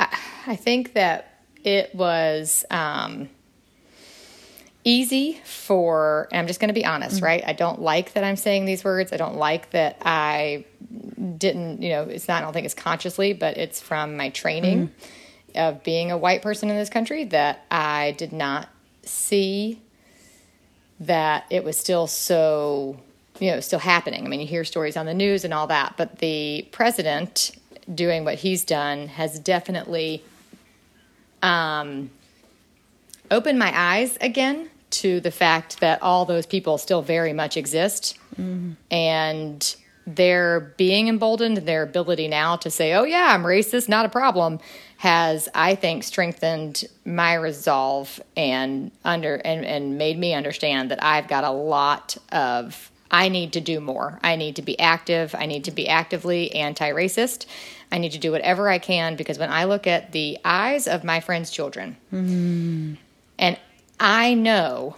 I, 0.00 0.18
I 0.48 0.56
think 0.56 0.94
that 0.94 1.38
it 1.62 1.94
was 1.94 2.64
um, 2.70 3.28
easy 4.82 5.40
for 5.44 6.28
I'm 6.32 6.48
just 6.48 6.58
going 6.58 6.68
to 6.68 6.74
be 6.74 6.84
honest, 6.84 7.16
mm-hmm. 7.16 7.24
right? 7.24 7.44
I 7.46 7.52
don't 7.52 7.80
like 7.80 8.14
that 8.14 8.24
I'm 8.24 8.36
saying 8.36 8.64
these 8.64 8.82
words. 8.82 9.12
I 9.12 9.16
don't 9.16 9.36
like 9.36 9.70
that 9.70 9.98
I 10.02 10.64
didn't, 11.38 11.82
you 11.82 11.90
know, 11.90 12.02
it's 12.02 12.26
not 12.26 12.42
I 12.42 12.44
don't 12.44 12.52
think 12.52 12.64
it's 12.64 12.74
consciously, 12.74 13.32
but 13.32 13.56
it's 13.56 13.80
from 13.80 14.16
my 14.16 14.30
training 14.30 14.88
mm-hmm. 14.88 15.58
of 15.58 15.84
being 15.84 16.10
a 16.10 16.18
white 16.18 16.42
person 16.42 16.68
in 16.68 16.76
this 16.76 16.90
country 16.90 17.24
that 17.26 17.64
I 17.70 18.16
did 18.18 18.32
not 18.32 18.68
see 19.06 19.80
that 21.00 21.44
it 21.50 21.64
was 21.64 21.76
still 21.76 22.06
so, 22.06 22.98
you 23.40 23.50
know, 23.50 23.60
still 23.60 23.78
happening. 23.78 24.24
I 24.24 24.28
mean, 24.28 24.40
you 24.40 24.46
hear 24.46 24.64
stories 24.64 24.96
on 24.96 25.06
the 25.06 25.14
news 25.14 25.44
and 25.44 25.52
all 25.52 25.66
that, 25.66 25.94
but 25.96 26.18
the 26.18 26.66
president 26.72 27.52
doing 27.92 28.24
what 28.24 28.36
he's 28.36 28.64
done 28.64 29.08
has 29.08 29.38
definitely 29.38 30.24
um, 31.42 32.10
opened 33.30 33.58
my 33.58 33.72
eyes 33.74 34.16
again 34.20 34.70
to 34.90 35.20
the 35.20 35.30
fact 35.30 35.80
that 35.80 36.00
all 36.02 36.24
those 36.24 36.46
people 36.46 36.78
still 36.78 37.02
very 37.02 37.32
much 37.32 37.56
exist 37.56 38.16
mm-hmm. 38.38 38.72
and 38.90 39.76
their 40.06 40.72
being 40.76 41.08
emboldened 41.08 41.56
their 41.58 41.82
ability 41.82 42.28
now 42.28 42.56
to 42.56 42.70
say 42.70 42.92
oh 42.92 43.04
yeah 43.04 43.28
i'm 43.30 43.42
racist 43.42 43.88
not 43.88 44.04
a 44.04 44.08
problem 44.08 44.60
has 45.04 45.50
i 45.54 45.74
think 45.74 46.02
strengthened 46.02 46.84
my 47.04 47.34
resolve 47.34 48.18
and 48.38 48.90
under 49.04 49.34
and, 49.34 49.62
and 49.62 49.98
made 49.98 50.18
me 50.18 50.32
understand 50.32 50.90
that 50.90 51.04
i've 51.04 51.28
got 51.28 51.44
a 51.44 51.50
lot 51.50 52.16
of 52.32 52.90
i 53.10 53.28
need 53.28 53.52
to 53.52 53.60
do 53.60 53.80
more. 53.80 54.18
I 54.24 54.36
need 54.36 54.56
to 54.56 54.62
be 54.62 54.76
active. 54.80 55.34
I 55.34 55.44
need 55.44 55.64
to 55.64 55.70
be 55.70 55.86
actively 55.88 56.52
anti-racist. 56.54 57.44
I 57.92 57.98
need 57.98 58.12
to 58.12 58.18
do 58.18 58.32
whatever 58.32 58.70
i 58.70 58.78
can 58.78 59.14
because 59.14 59.38
when 59.38 59.50
i 59.50 59.64
look 59.64 59.86
at 59.86 60.12
the 60.12 60.38
eyes 60.42 60.88
of 60.88 61.04
my 61.04 61.20
friends 61.20 61.50
children 61.50 61.96
mm-hmm. 62.10 62.94
and 63.38 63.58
i 64.00 64.32
know 64.32 64.96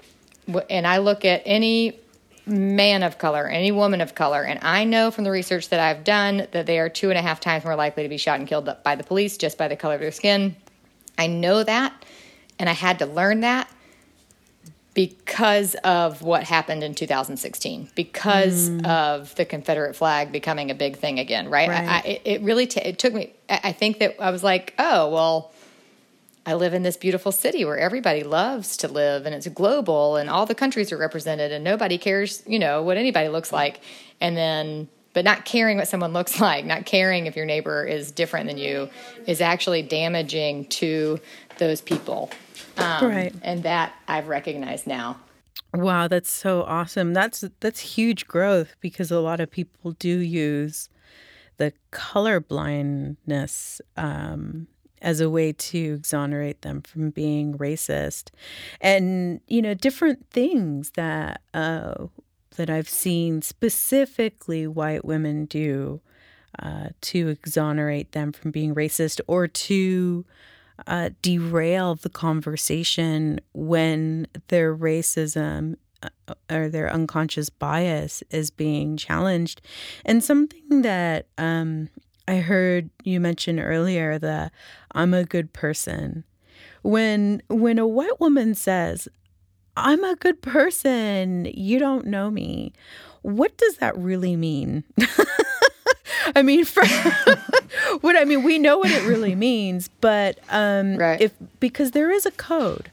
and 0.70 0.86
i 0.86 0.98
look 0.98 1.25
at 1.25 1.42
any 1.44 1.98
man 2.46 3.02
of 3.02 3.18
color, 3.18 3.48
any 3.48 3.72
woman 3.72 4.00
of 4.00 4.14
color. 4.14 4.42
And 4.42 4.60
I 4.62 4.84
know 4.84 5.10
from 5.10 5.24
the 5.24 5.30
research 5.30 5.68
that 5.70 5.80
I've 5.80 6.04
done 6.04 6.46
that 6.52 6.66
they 6.66 6.78
are 6.78 6.88
two 6.88 7.10
and 7.10 7.18
a 7.18 7.22
half 7.22 7.40
times 7.40 7.64
more 7.64 7.74
likely 7.74 8.04
to 8.04 8.08
be 8.08 8.18
shot 8.18 8.38
and 8.38 8.48
killed 8.48 8.70
by 8.84 8.94
the 8.94 9.04
police 9.04 9.36
just 9.36 9.58
by 9.58 9.68
the 9.68 9.76
color 9.76 9.94
of 9.94 10.00
their 10.00 10.12
skin. 10.12 10.56
I 11.18 11.26
know 11.26 11.64
that. 11.64 12.04
And 12.58 12.68
I 12.68 12.72
had 12.72 13.00
to 13.00 13.06
learn 13.06 13.40
that 13.40 13.68
because 14.94 15.74
of 15.84 16.22
what 16.22 16.44
happened 16.44 16.82
in 16.82 16.94
2016, 16.94 17.90
because 17.94 18.70
mm. 18.70 18.86
of 18.86 19.34
the 19.34 19.44
Confederate 19.44 19.94
flag 19.94 20.32
becoming 20.32 20.70
a 20.70 20.74
big 20.74 20.96
thing 20.96 21.18
again, 21.18 21.50
right? 21.50 21.68
right. 21.68 21.86
I, 21.86 21.96
I, 21.96 22.20
it 22.24 22.40
really 22.40 22.66
t- 22.66 22.80
it 22.80 22.98
took 22.98 23.12
me. 23.12 23.34
I 23.50 23.72
think 23.72 23.98
that 23.98 24.16
I 24.18 24.30
was 24.30 24.42
like, 24.42 24.72
oh 24.78 25.10
well, 25.10 25.52
I 26.46 26.54
live 26.54 26.74
in 26.74 26.84
this 26.84 26.96
beautiful 26.96 27.32
city 27.32 27.64
where 27.64 27.76
everybody 27.76 28.22
loves 28.22 28.76
to 28.78 28.88
live, 28.88 29.26
and 29.26 29.34
it's 29.34 29.48
global, 29.48 30.16
and 30.16 30.30
all 30.30 30.46
the 30.46 30.54
countries 30.54 30.92
are 30.92 30.96
represented, 30.96 31.50
and 31.50 31.64
nobody 31.64 31.98
cares, 31.98 32.42
you 32.46 32.60
know, 32.60 32.82
what 32.82 32.96
anybody 32.96 33.28
looks 33.28 33.52
like, 33.52 33.80
and 34.20 34.36
then. 34.36 34.88
But 35.12 35.24
not 35.24 35.46
caring 35.46 35.78
what 35.78 35.88
someone 35.88 36.12
looks 36.18 36.40
like, 36.40 36.66
not 36.66 36.84
caring 36.84 37.24
if 37.24 37.36
your 37.36 37.46
neighbor 37.46 37.86
is 37.86 38.12
different 38.12 38.48
than 38.48 38.58
you, 38.58 38.90
is 39.26 39.40
actually 39.40 39.80
damaging 39.80 40.66
to 40.66 41.18
those 41.56 41.80
people. 41.80 42.30
Um, 42.76 43.06
right. 43.06 43.34
And 43.40 43.62
that 43.62 43.94
I've 44.06 44.28
recognized 44.28 44.86
now. 44.86 45.18
Wow, 45.72 46.08
that's 46.08 46.30
so 46.30 46.62
awesome. 46.62 47.14
That's 47.14 47.44
that's 47.60 47.80
huge 47.80 48.26
growth 48.26 48.76
because 48.80 49.10
a 49.10 49.20
lot 49.20 49.40
of 49.40 49.50
people 49.50 49.92
do 49.92 50.18
use 50.18 50.88
the 51.56 51.72
color 51.90 52.40
blindness 52.40 53.80
um, 53.96 54.68
as 55.02 55.20
a 55.20 55.30
way 55.30 55.52
to 55.52 55.94
exonerate 55.94 56.62
them 56.62 56.82
from 56.82 57.10
being 57.10 57.56
racist, 57.58 58.30
and 58.80 59.40
you 59.46 59.62
know 59.62 59.74
different 59.74 60.28
things 60.30 60.90
that 60.92 61.40
uh, 61.54 62.06
that 62.56 62.70
I've 62.70 62.88
seen 62.88 63.42
specifically 63.42 64.66
white 64.66 65.04
women 65.04 65.44
do 65.44 66.00
uh, 66.58 66.88
to 67.02 67.28
exonerate 67.28 68.12
them 68.12 68.32
from 68.32 68.50
being 68.50 68.74
racist 68.74 69.20
or 69.26 69.46
to 69.46 70.24
uh, 70.86 71.10
derail 71.22 71.94
the 71.94 72.08
conversation 72.08 73.40
when 73.52 74.26
their 74.48 74.74
racism 74.74 75.76
uh, 76.02 76.34
or 76.50 76.68
their 76.68 76.92
unconscious 76.92 77.48
bias 77.48 78.22
is 78.30 78.50
being 78.50 78.96
challenged. 78.96 79.60
And 80.04 80.22
something 80.22 80.82
that 80.82 81.26
um, 81.38 81.88
I 82.28 82.37
heard 82.37 82.90
you 83.04 83.21
mention 83.21 83.61
earlier 83.61 84.18
that 84.18 84.52
I'm 84.92 85.14
a 85.14 85.25
good 85.25 85.52
person. 85.52 86.25
When 86.83 87.42
when 87.49 87.78
a 87.78 87.87
white 87.87 88.21
woman 88.21 88.54
says, 88.54 89.09
I'm 89.76 90.02
a 90.04 90.16
good 90.16 90.40
person, 90.42 91.47
you 91.52 91.78
don't 91.78 92.06
know 92.06 92.30
me, 92.30 92.73
what 93.23 93.56
does 93.59 93.76
that 93.78 93.97
really 93.97 94.37
mean? 94.37 94.85
I 96.35 96.42
mean, 96.42 96.64
for, 96.64 96.85
what 98.00 98.16
I 98.16 98.25
mean, 98.25 98.42
we 98.42 98.59
know 98.59 98.78
what 98.78 98.90
it 98.90 99.06
really 99.06 99.35
means, 99.35 99.88
but 100.00 100.38
um, 100.49 100.97
right. 100.97 101.21
if 101.21 101.33
because 101.61 101.92
there 101.92 102.11
is 102.11 102.26
a 102.26 102.30
code, 102.30 102.90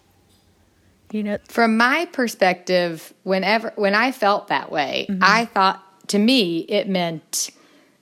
you 1.11 1.23
know. 1.23 1.37
From 1.47 1.77
my 1.77 2.05
perspective, 2.11 3.13
whenever 3.23 3.71
when 3.75 3.95
I 3.95 4.11
felt 4.11 4.49
that 4.49 4.71
way, 4.71 5.07
mm-hmm. 5.09 5.23
I 5.23 5.45
thought 5.45 5.83
to 6.09 6.19
me 6.19 6.59
it 6.59 6.87
meant, 6.87 7.49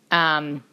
um, 0.09 0.63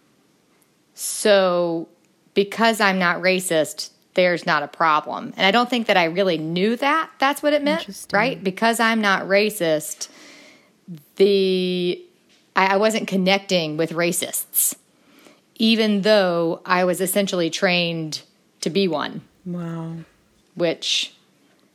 so 0.98 1.88
because 2.34 2.80
I'm 2.80 2.98
not 2.98 3.18
racist, 3.22 3.90
there's 4.14 4.44
not 4.44 4.64
a 4.64 4.68
problem, 4.68 5.32
and 5.36 5.46
I 5.46 5.52
don't 5.52 5.70
think 5.70 5.86
that 5.86 5.96
I 5.96 6.04
really 6.06 6.38
knew 6.38 6.74
that 6.74 7.08
that's 7.20 7.40
what 7.40 7.52
it 7.52 7.62
meant, 7.62 8.06
right? 8.12 8.42
Because 8.42 8.80
I'm 8.80 9.00
not 9.00 9.22
racist, 9.22 10.08
the 11.14 12.04
I, 12.56 12.74
I 12.74 12.76
wasn't 12.78 13.06
connecting 13.06 13.76
with 13.76 13.92
racists, 13.92 14.74
even 15.54 16.02
though 16.02 16.62
I 16.66 16.84
was 16.84 17.00
essentially 17.00 17.48
trained 17.48 18.22
to 18.62 18.70
be 18.70 18.88
one. 18.88 19.20
Wow. 19.46 19.98
Which 20.56 21.14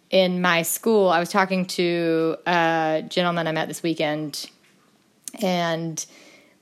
in 0.09 0.41
my 0.41 0.63
school, 0.63 1.07
I 1.07 1.19
was 1.19 1.29
talking 1.29 1.65
to 1.67 2.35
a 2.45 3.05
gentleman 3.07 3.47
I 3.47 3.53
met 3.53 3.69
this 3.69 3.81
weekend, 3.81 4.49
and 5.41 6.05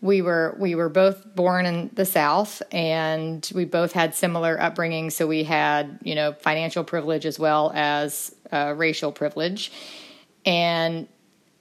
we 0.01 0.21
were 0.21 0.55
we 0.59 0.73
were 0.75 0.89
both 0.89 1.35
born 1.35 1.65
in 1.65 1.91
the 1.93 2.05
South, 2.05 2.61
and 2.71 3.49
we 3.53 3.65
both 3.65 3.91
had 3.93 4.15
similar 4.15 4.59
upbringing. 4.59 5.11
So 5.11 5.27
we 5.27 5.43
had 5.43 5.99
you 6.03 6.15
know 6.15 6.33
financial 6.33 6.83
privilege 6.83 7.25
as 7.25 7.39
well 7.39 7.71
as 7.75 8.35
uh, 8.51 8.73
racial 8.75 9.11
privilege, 9.11 9.71
and 10.45 11.07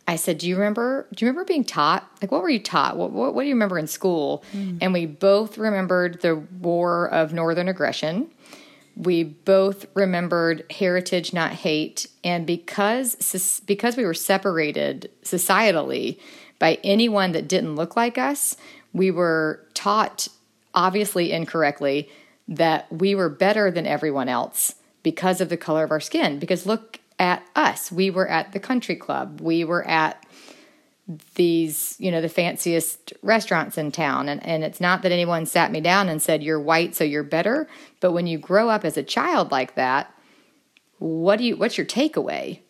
I 0.08 0.16
said, 0.16 0.38
"Do 0.38 0.48
you 0.48 0.56
remember? 0.56 1.06
Do 1.14 1.24
you 1.24 1.30
remember 1.30 1.46
being 1.46 1.64
taught? 1.64 2.08
Like, 2.22 2.32
what 2.32 2.42
were 2.42 2.48
you 2.48 2.60
taught? 2.60 2.96
What 2.96 3.12
What, 3.12 3.34
what 3.34 3.42
do 3.42 3.48
you 3.48 3.54
remember 3.54 3.78
in 3.78 3.86
school?" 3.86 4.42
Mm. 4.52 4.78
And 4.80 4.92
we 4.94 5.04
both 5.04 5.58
remembered 5.58 6.22
the 6.22 6.36
War 6.36 7.10
of 7.10 7.34
Northern 7.34 7.68
Aggression. 7.68 8.30
We 8.96 9.22
both 9.22 9.86
remembered 9.94 10.64
heritage, 10.70 11.32
not 11.32 11.52
hate, 11.52 12.06
and 12.24 12.46
because 12.46 13.60
because 13.66 13.96
we 13.98 14.04
were 14.06 14.14
separated 14.14 15.10
societally 15.24 16.18
by 16.60 16.78
anyone 16.84 17.32
that 17.32 17.48
didn't 17.48 17.74
look 17.74 17.96
like 17.96 18.16
us, 18.16 18.56
we 18.92 19.10
were 19.10 19.66
taught, 19.74 20.28
obviously 20.72 21.32
incorrectly, 21.32 22.08
that 22.46 22.92
we 22.92 23.16
were 23.16 23.28
better 23.28 23.72
than 23.72 23.86
everyone 23.86 24.28
else 24.28 24.76
because 25.02 25.40
of 25.40 25.48
the 25.48 25.56
color 25.56 25.82
of 25.82 25.90
our 25.90 25.98
skin. 25.98 26.38
Because 26.38 26.66
look 26.66 27.00
at 27.18 27.42
us. 27.56 27.90
We 27.90 28.10
were 28.10 28.28
at 28.28 28.52
the 28.52 28.60
country 28.60 28.94
club. 28.94 29.40
We 29.40 29.64
were 29.64 29.86
at 29.88 30.24
these, 31.34 31.96
you 31.98 32.10
know, 32.10 32.20
the 32.20 32.28
fanciest 32.28 33.12
restaurants 33.22 33.76
in 33.76 33.90
town. 33.90 34.28
And, 34.28 34.44
and 34.46 34.62
it's 34.62 34.80
not 34.80 35.02
that 35.02 35.12
anyone 35.12 35.46
sat 35.46 35.72
me 35.72 35.80
down 35.80 36.08
and 36.08 36.22
said, 36.22 36.42
You're 36.42 36.60
white, 36.60 36.94
so 36.94 37.04
you're 37.04 37.22
better. 37.24 37.68
But 38.00 38.12
when 38.12 38.26
you 38.26 38.38
grow 38.38 38.68
up 38.68 38.84
as 38.84 38.96
a 38.96 39.02
child 39.02 39.50
like 39.50 39.74
that, 39.74 40.14
what 40.98 41.36
do 41.38 41.44
you 41.44 41.56
what's 41.56 41.78
your 41.78 41.86
takeaway? 41.86 42.60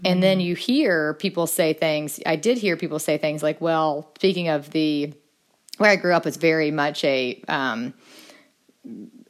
Mm-hmm. 0.00 0.12
And 0.12 0.22
then 0.22 0.40
you 0.40 0.54
hear 0.54 1.14
people 1.14 1.46
say 1.46 1.74
things. 1.74 2.20
I 2.24 2.36
did 2.36 2.56
hear 2.56 2.76
people 2.76 2.98
say 2.98 3.18
things 3.18 3.42
like, 3.42 3.60
well, 3.60 4.10
speaking 4.16 4.48
of 4.48 4.70
the 4.70 5.12
where 5.76 5.90
I 5.90 5.96
grew 5.96 6.14
up 6.14 6.24
was 6.24 6.36
very 6.36 6.70
much 6.70 7.04
a 7.04 7.42
um, 7.48 7.92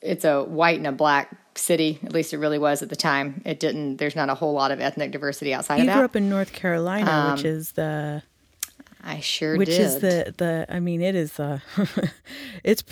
it's 0.01 0.25
a 0.25 0.45
white 0.45 0.79
and 0.79 0.87
a 0.87 0.93
black 0.93 1.37
city. 1.57 1.99
At 2.05 2.13
least 2.13 2.33
it 2.33 2.39
really 2.39 2.59
was 2.59 2.83
at 2.83 2.89
the 2.89 2.97
time. 2.97 3.43
It 3.45 3.59
didn't. 3.59 3.97
There's 3.97 4.17
not 4.17 4.29
a 4.29 4.35
whole 4.35 4.53
lot 4.53 4.71
of 4.71 4.81
ethnic 4.81 5.11
diversity 5.11 5.53
outside 5.53 5.77
you 5.77 5.83
of 5.83 5.87
that. 5.87 5.93
You 5.95 5.99
grew 5.99 6.05
up 6.05 6.17
in 6.17 6.31
North 6.31 6.53
Carolina, 6.53 7.11
um, 7.11 7.33
which 7.33 7.45
is 7.45 7.73
the. 7.73 8.23
I 9.03 9.21
sure 9.21 9.57
which 9.57 9.71
did. 9.71 9.81
is 9.81 9.95
the 10.01 10.35
the. 10.37 10.67
I 10.69 10.79
mean, 10.79 11.01
it 11.01 11.15
is 11.15 11.33
the. 11.33 11.63
it's 12.65 12.85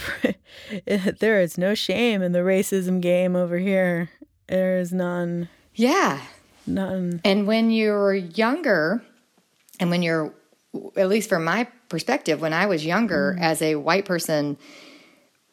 it, 0.87 1.21
there 1.21 1.41
is 1.41 1.57
no 1.59 1.75
shame 1.75 2.23
in 2.23 2.33
the 2.33 2.41
racism 2.41 3.01
game 3.01 3.37
over 3.37 3.59
here. 3.59 4.11
There 4.49 4.79
is 4.79 4.93
none. 4.93 5.49
Yeah, 5.75 6.21
none. 6.69 7.21
And 7.25 7.47
when 7.47 7.71
you're 7.71 8.15
younger, 8.15 9.03
and 9.81 9.91
when 9.91 10.03
you're, 10.03 10.33
at 10.97 11.09
least 11.09 11.29
from 11.29 11.45
my 11.45 11.69
perspective, 11.89 12.41
when 12.41 12.53
I 12.53 12.67
was 12.67 12.85
younger, 12.85 13.37
mm. 13.39 13.43
as 13.43 13.63
a 13.63 13.77
white 13.77 14.05
person 14.05 14.57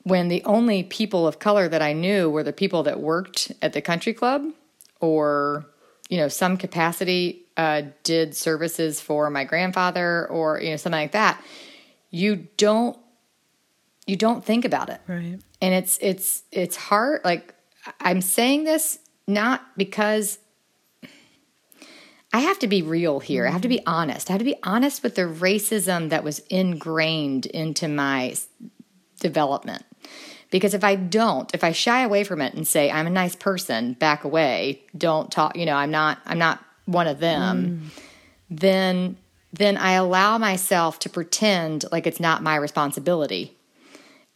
when 0.05 0.27
the 0.27 0.43
only 0.43 0.83
people 0.83 1.27
of 1.27 1.39
color 1.39 1.67
that 1.67 1.81
I 1.81 1.93
knew 1.93 2.29
were 2.29 2.43
the 2.43 2.53
people 2.53 2.83
that 2.83 2.99
worked 2.99 3.51
at 3.63 3.73
the 3.73 3.81
country 3.81 4.13
club 4.13 4.45
or, 4.99 5.65
you 6.09 6.17
know, 6.17 6.27
some 6.27 6.57
capacity 6.57 7.47
uh, 7.57 7.81
did 8.03 8.35
services 8.35 9.01
for 9.01 9.31
my 9.31 9.45
grandfather 9.45 10.27
or, 10.27 10.61
you 10.61 10.69
know, 10.69 10.77
something 10.77 11.01
like 11.01 11.13
that, 11.13 11.43
you 12.11 12.47
don't 12.57 12.97
you 14.05 14.15
don't 14.15 14.45
think 14.45 14.65
about 14.65 14.91
it. 14.91 15.01
Right. 15.07 15.39
And 15.59 15.73
it's 15.73 15.97
it's 15.99 16.43
it's 16.51 16.75
hard 16.75 17.21
like 17.25 17.55
I'm 17.99 18.21
saying 18.21 18.65
this 18.65 18.99
not 19.27 19.65
because 19.75 20.37
I 22.35 22.39
have 22.39 22.59
to 22.59 22.67
be 22.67 22.81
real 22.81 23.21
here. 23.21 23.47
I 23.47 23.51
have 23.51 23.61
to 23.61 23.69
be 23.69 23.79
honest. 23.87 24.29
I 24.29 24.33
have 24.33 24.39
to 24.39 24.45
be 24.45 24.57
honest 24.61 25.03
with 25.03 25.15
the 25.15 25.21
racism 25.21 26.09
that 26.09 26.25
was 26.25 26.39
ingrained 26.49 27.45
into 27.45 27.87
my 27.87 28.35
development. 29.21 29.85
Because 30.49 30.73
if 30.73 30.83
I 30.83 30.95
don't, 30.95 31.49
if 31.55 31.63
I 31.63 31.71
shy 31.71 32.01
away 32.01 32.25
from 32.25 32.41
it 32.41 32.53
and 32.53 32.67
say 32.67 32.91
I'm 32.91 33.07
a 33.07 33.09
nice 33.09 33.37
person, 33.37 33.93
back 33.93 34.25
away, 34.25 34.81
don't 34.97 35.31
talk, 35.31 35.55
you 35.55 35.65
know, 35.65 35.77
I'm 35.77 35.91
not 35.91 36.19
I'm 36.25 36.37
not 36.37 36.61
one 36.83 37.07
of 37.07 37.19
them, 37.19 37.89
mm. 37.93 38.01
then 38.49 39.15
then 39.53 39.77
I 39.77 39.93
allow 39.93 40.37
myself 40.37 40.99
to 40.99 41.09
pretend 41.09 41.85
like 41.89 42.05
it's 42.05 42.19
not 42.19 42.43
my 42.43 42.57
responsibility. 42.57 43.55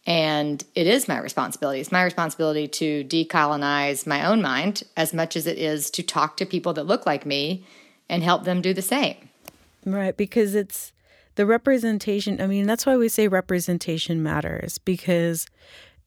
And 0.05 0.63
it 0.73 0.87
is 0.87 1.09
my 1.09 1.19
responsibility. 1.19 1.81
It's 1.81 1.91
my 1.91 2.03
responsibility 2.03 2.69
to 2.69 3.03
decolonize 3.03 4.07
my 4.07 4.25
own 4.25 4.41
mind 4.41 4.83
as 4.95 5.13
much 5.13 5.35
as 5.35 5.45
it 5.47 5.57
is 5.57 5.91
to 5.91 6.01
talk 6.01 6.37
to 6.37 6.45
people 6.45 6.71
that 6.75 6.87
look 6.87 7.05
like 7.05 7.25
me 7.25 7.65
and 8.09 8.23
help 8.23 8.43
them 8.43 8.61
do 8.61 8.73
the 8.73 8.81
same. 8.81 9.15
Right, 9.85 10.15
because 10.15 10.55
it's 10.55 10.91
the 11.35 11.45
representation. 11.45 12.41
I 12.41 12.47
mean, 12.47 12.67
that's 12.67 12.85
why 12.85 12.97
we 12.97 13.07
say 13.07 13.27
representation 13.27 14.21
matters 14.21 14.77
because 14.77 15.45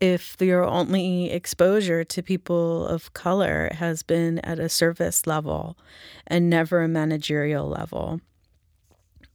if 0.00 0.36
your 0.40 0.64
only 0.64 1.30
exposure 1.30 2.02
to 2.02 2.22
people 2.22 2.86
of 2.86 3.14
color 3.14 3.70
has 3.74 4.02
been 4.02 4.40
at 4.40 4.58
a 4.58 4.68
service 4.68 5.26
level 5.26 5.78
and 6.26 6.50
never 6.50 6.82
a 6.82 6.88
managerial 6.88 7.68
level 7.68 8.20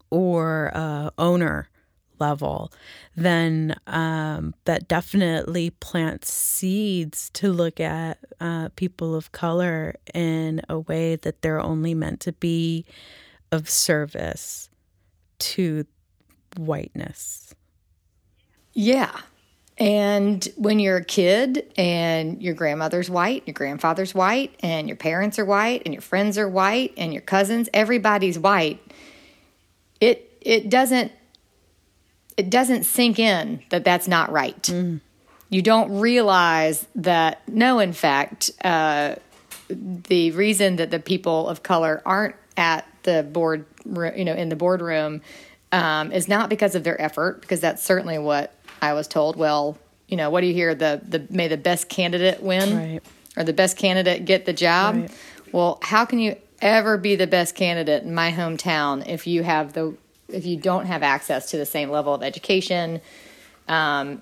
or 0.10 0.68
a 0.68 1.12
owner 1.18 1.70
level, 2.20 2.72
then 3.16 3.76
um, 3.88 4.54
that 4.66 4.88
definitely 4.88 5.70
plants 5.72 6.32
seeds 6.32 7.30
to 7.32 7.52
look 7.52 7.80
at 7.80 8.20
uh, 8.40 8.70
people 8.76 9.16
of 9.16 9.32
color 9.32 9.96
in 10.14 10.62
a 10.70 10.80
way 10.80 11.16
that 11.16 11.42
they're 11.42 11.60
only 11.60 11.94
meant 11.94 12.20
to 12.22 12.34
be 12.34 12.86
of 13.52 13.70
service 13.70 14.70
to 15.40 15.86
whiteness. 16.58 17.54
Yeah. 18.74 19.16
And 19.80 20.48
when 20.56 20.80
you're 20.80 20.98
a 20.98 21.06
kid 21.06 21.72
and 21.78 22.42
your 22.42 22.56
grandmother's 22.56 23.10
white, 23.10 23.44
your 23.46 23.54
grandfather's 23.54 24.16
white, 24.16 24.56
and 24.62 24.88
your 24.88 24.98
parents 24.98 25.38
are 25.38 25.46
white, 25.46 25.84
and 25.86 25.94
your 25.94 26.02
friends 26.02 26.38
are 26.38 26.50
white, 26.50 26.94
and 26.98 27.14
your 27.14 27.22
cousins, 27.22 27.70
everybody's 27.74 28.40
white, 28.40 28.80
it 30.02 30.38
it 30.42 30.70
doesn't 30.70 31.12
it 32.38 32.50
doesn't 32.50 32.84
sink 32.84 33.20
in 33.20 33.62
that 33.70 33.84
that's 33.84 34.08
not 34.08 34.32
right. 34.32 34.62
Mm. 34.64 35.02
You 35.50 35.62
don't 35.62 36.00
realize 36.00 36.86
that 36.96 37.42
no, 37.48 37.80
in 37.80 37.94
fact, 37.94 38.52
uh, 38.64 39.16
the 39.70 40.32
reason 40.32 40.78
that 40.78 40.92
the 40.92 41.00
people 41.00 41.50
of 41.50 41.64
color 41.64 42.02
aren't 42.06 42.36
at 42.56 42.86
the 43.04 43.24
board, 43.24 43.66
you 43.86 44.26
know, 44.26 44.34
in 44.34 44.50
the 44.50 44.56
boardroom, 44.56 45.22
um, 45.72 46.12
is 46.12 46.28
not 46.28 46.50
because 46.50 46.76
of 46.76 46.84
their 46.84 47.02
effort, 47.02 47.42
because 47.42 47.60
that's 47.60 47.84
certainly 47.84 48.18
what 48.18 48.54
I 48.82 48.94
was 48.94 49.08
told. 49.08 49.36
Well, 49.36 49.78
you 50.08 50.16
know, 50.16 50.30
what 50.30 50.42
do 50.42 50.48
you 50.48 50.54
hear? 50.54 50.76
The 50.76 51.02
the 51.08 51.26
may 51.30 51.48
the 51.48 51.58
best 51.58 51.90
candidate 51.90 52.42
win, 52.42 52.78
right. 52.78 53.04
or 53.36 53.44
the 53.44 53.54
best 53.54 53.78
candidate 53.78 54.26
get 54.26 54.46
the 54.46 54.54
job. 54.54 54.96
Right. 54.96 55.12
Well, 55.52 55.80
how 55.82 56.06
can 56.06 56.20
you 56.20 56.36
ever 56.62 56.98
be 56.98 57.16
the 57.16 57.28
best 57.28 57.56
candidate 57.56 58.04
in 58.04 58.14
my 58.14 58.32
hometown 58.32 59.08
if 59.08 59.28
you 59.28 59.44
have 59.44 59.74
the 59.74 59.96
if 60.30 60.46
you 60.46 60.58
don't 60.58 60.86
have 60.86 61.04
access 61.04 61.52
to 61.52 61.58
the 61.58 61.66
same 61.66 61.90
level 61.90 62.14
of 62.14 62.24
education 62.24 63.02
um, 63.68 64.22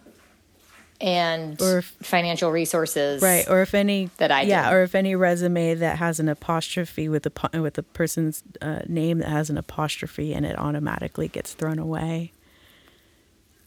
and 1.01 1.61
or 1.61 1.79
if, 1.79 1.85
financial 2.01 2.51
resources, 2.51 3.21
right? 3.21 3.47
Or 3.49 3.61
if 3.61 3.73
any 3.73 4.09
that 4.17 4.31
I 4.31 4.43
yeah, 4.43 4.71
or 4.71 4.83
if 4.83 4.95
any 4.95 5.15
resume 5.15 5.75
that 5.75 5.97
has 5.97 6.19
an 6.19 6.29
apostrophe 6.29 7.09
with 7.09 7.23
the 7.23 7.61
with 7.61 7.77
a 7.77 7.83
person's 7.83 8.43
uh, 8.61 8.81
name 8.87 9.19
that 9.19 9.29
has 9.29 9.49
an 9.49 9.57
apostrophe 9.57 10.33
and 10.33 10.45
it 10.45 10.57
automatically 10.57 11.27
gets 11.27 11.53
thrown 11.53 11.79
away. 11.79 12.31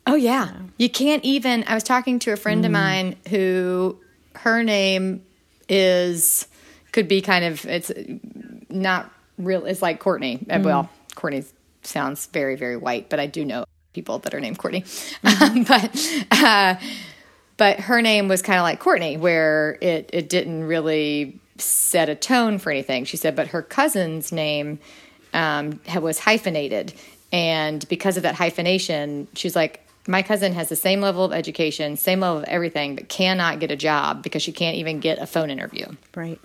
Oh 0.07 0.14
yeah. 0.14 0.46
yeah. 0.46 0.61
you 0.79 0.88
can't 0.88 1.24
even. 1.24 1.64
I 1.66 1.74
was 1.74 1.85
talking 1.85 2.18
to 2.20 2.33
a 2.33 2.37
friend 2.37 2.62
mm. 2.62 2.66
of 2.66 2.72
mine 2.72 3.16
who 3.29 3.98
her 4.37 4.62
name 4.62 5.22
is 5.68 6.48
could 6.92 7.09
be 7.09 7.20
kind 7.20 7.44
of 7.44 7.64
it's 7.66 7.92
not 8.70 9.12
real. 9.37 9.66
It's 9.66 9.83
like 9.83 10.01
Courtney. 10.01 10.38
Mm. 10.48 10.64
Well, 10.64 10.88
Courtney's 11.14 11.53
sounds 11.83 12.27
very, 12.27 12.57
very 12.57 12.77
white, 12.77 13.09
but 13.09 13.21
I 13.21 13.27
do 13.27 13.45
know 13.45 13.64
people 13.93 14.19
that 14.21 14.35
are 14.35 14.41
named 14.41 14.59
Courtney. 14.59 14.83
Mm-hmm. 14.83 15.62
but 16.33 16.43
uh, 16.43 16.75
but 17.57 17.81
her 17.81 18.01
name 18.01 18.29
was 18.29 18.43
kind 18.43 18.59
of 18.59 18.62
like 18.62 18.81
Courtney, 18.81 19.17
where 19.17 19.79
it 19.81 20.11
it 20.12 20.29
didn't 20.29 20.64
really 20.64 21.41
set 21.59 22.09
a 22.09 22.14
tone 22.14 22.59
for 22.59 22.71
anything. 22.71 23.05
She 23.05 23.17
said, 23.17 23.35
but 23.35 23.49
her 23.49 23.62
cousin's 23.62 24.31
name 24.31 24.79
um, 25.35 25.81
was 26.01 26.21
hyphenated, 26.21 26.95
and 27.33 27.87
because 27.88 28.17
of 28.17 28.23
that 28.23 28.37
hyphenation, 28.37 29.29
she's 29.35 29.57
like, 29.57 29.85
my 30.07 30.23
cousin 30.23 30.55
has 30.55 30.69
the 30.69 30.77
same 30.77 31.01
level 31.01 31.25
of 31.25 31.33
education, 31.33 31.97
same 31.97 32.21
level 32.21 32.38
of 32.38 32.45
everything, 32.45 32.95
but 32.95 33.09
cannot 33.09 33.61
get 33.61 33.71
a 33.71 33.77
job 33.77 34.23
because 34.23 34.43
she 34.43 34.53
can't 34.53 34.77
even 34.77 35.01
get 35.01 35.19
a 35.19 35.27
phone 35.27 35.51
interview. 35.51 35.87
Right. 36.14 36.41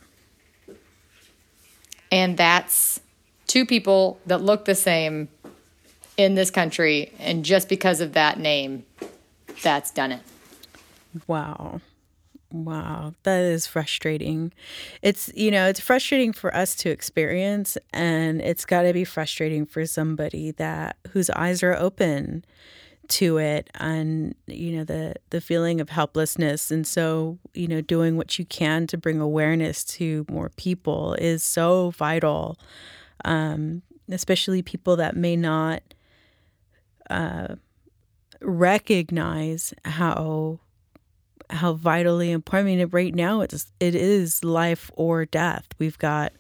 And 2.12 2.36
that's 2.38 3.00
two 3.54 3.68
people 3.68 4.20
that 4.26 4.42
look 4.42 4.66
the 4.66 4.74
same 4.74 5.30
in 6.18 6.34
this 6.34 6.50
country. 6.50 7.14
And 7.20 7.46
just 7.46 7.70
because 7.70 8.02
of 8.02 8.14
that 8.14 8.40
name, 8.40 8.84
that's 9.62 9.92
done 9.92 10.12
it. 10.12 10.22
Wow. 11.28 11.80
Wow, 12.52 13.14
that 13.22 13.42
is 13.42 13.68
frustrating. 13.68 14.54
It's, 15.04 15.32
you 15.36 15.52
know, 15.52 15.68
it's 15.68 15.80
frustrating 15.80 16.34
for 16.34 16.56
us 16.56 16.74
to 16.78 16.90
experience 16.90 17.78
and 17.94 18.42
it's 18.42 18.66
got 18.66 18.84
to 18.84 18.94
be 18.94 19.04
frustrating 19.04 19.68
for 19.68 19.86
somebody 19.86 20.50
that 20.52 20.98
whose 21.12 21.30
eyes 21.30 21.62
are 21.62 21.76
open 21.76 22.44
to 23.10 23.38
it 23.38 23.70
and 23.76 24.34
you 24.48 24.78
know 24.78 24.86
the 24.86 25.14
the 25.30 25.42
feeling 25.42 25.82
of 25.82 25.90
helplessness 25.90 26.72
and 26.72 26.88
so, 26.88 27.38
you 27.54 27.68
know, 27.68 27.82
doing 27.82 28.18
what 28.18 28.40
you 28.40 28.46
can 28.46 28.88
to 28.88 28.98
bring 28.98 29.20
awareness 29.20 29.84
to 29.84 30.26
more 30.30 30.50
people 30.50 31.14
is 31.16 31.44
so 31.44 31.92
vital 31.92 32.58
um, 33.26 33.82
especially 34.10 34.62
people 34.62 34.96
that 34.98 35.16
may 35.16 35.36
not 35.36 35.82
uh, 37.10 37.56
recognize 38.42 39.74
how 39.86 40.60
how 41.50 41.74
vitally 41.74 42.32
important. 42.32 42.70
I 42.70 42.76
mean, 42.76 42.88
right 42.92 43.14
now 43.14 43.42
it's 43.42 43.72
it 43.80 43.96
is 43.96 44.44
life 44.44 44.92
or 44.96 45.26
death. 45.26 45.68
We've 45.80 45.98
got 45.98 46.34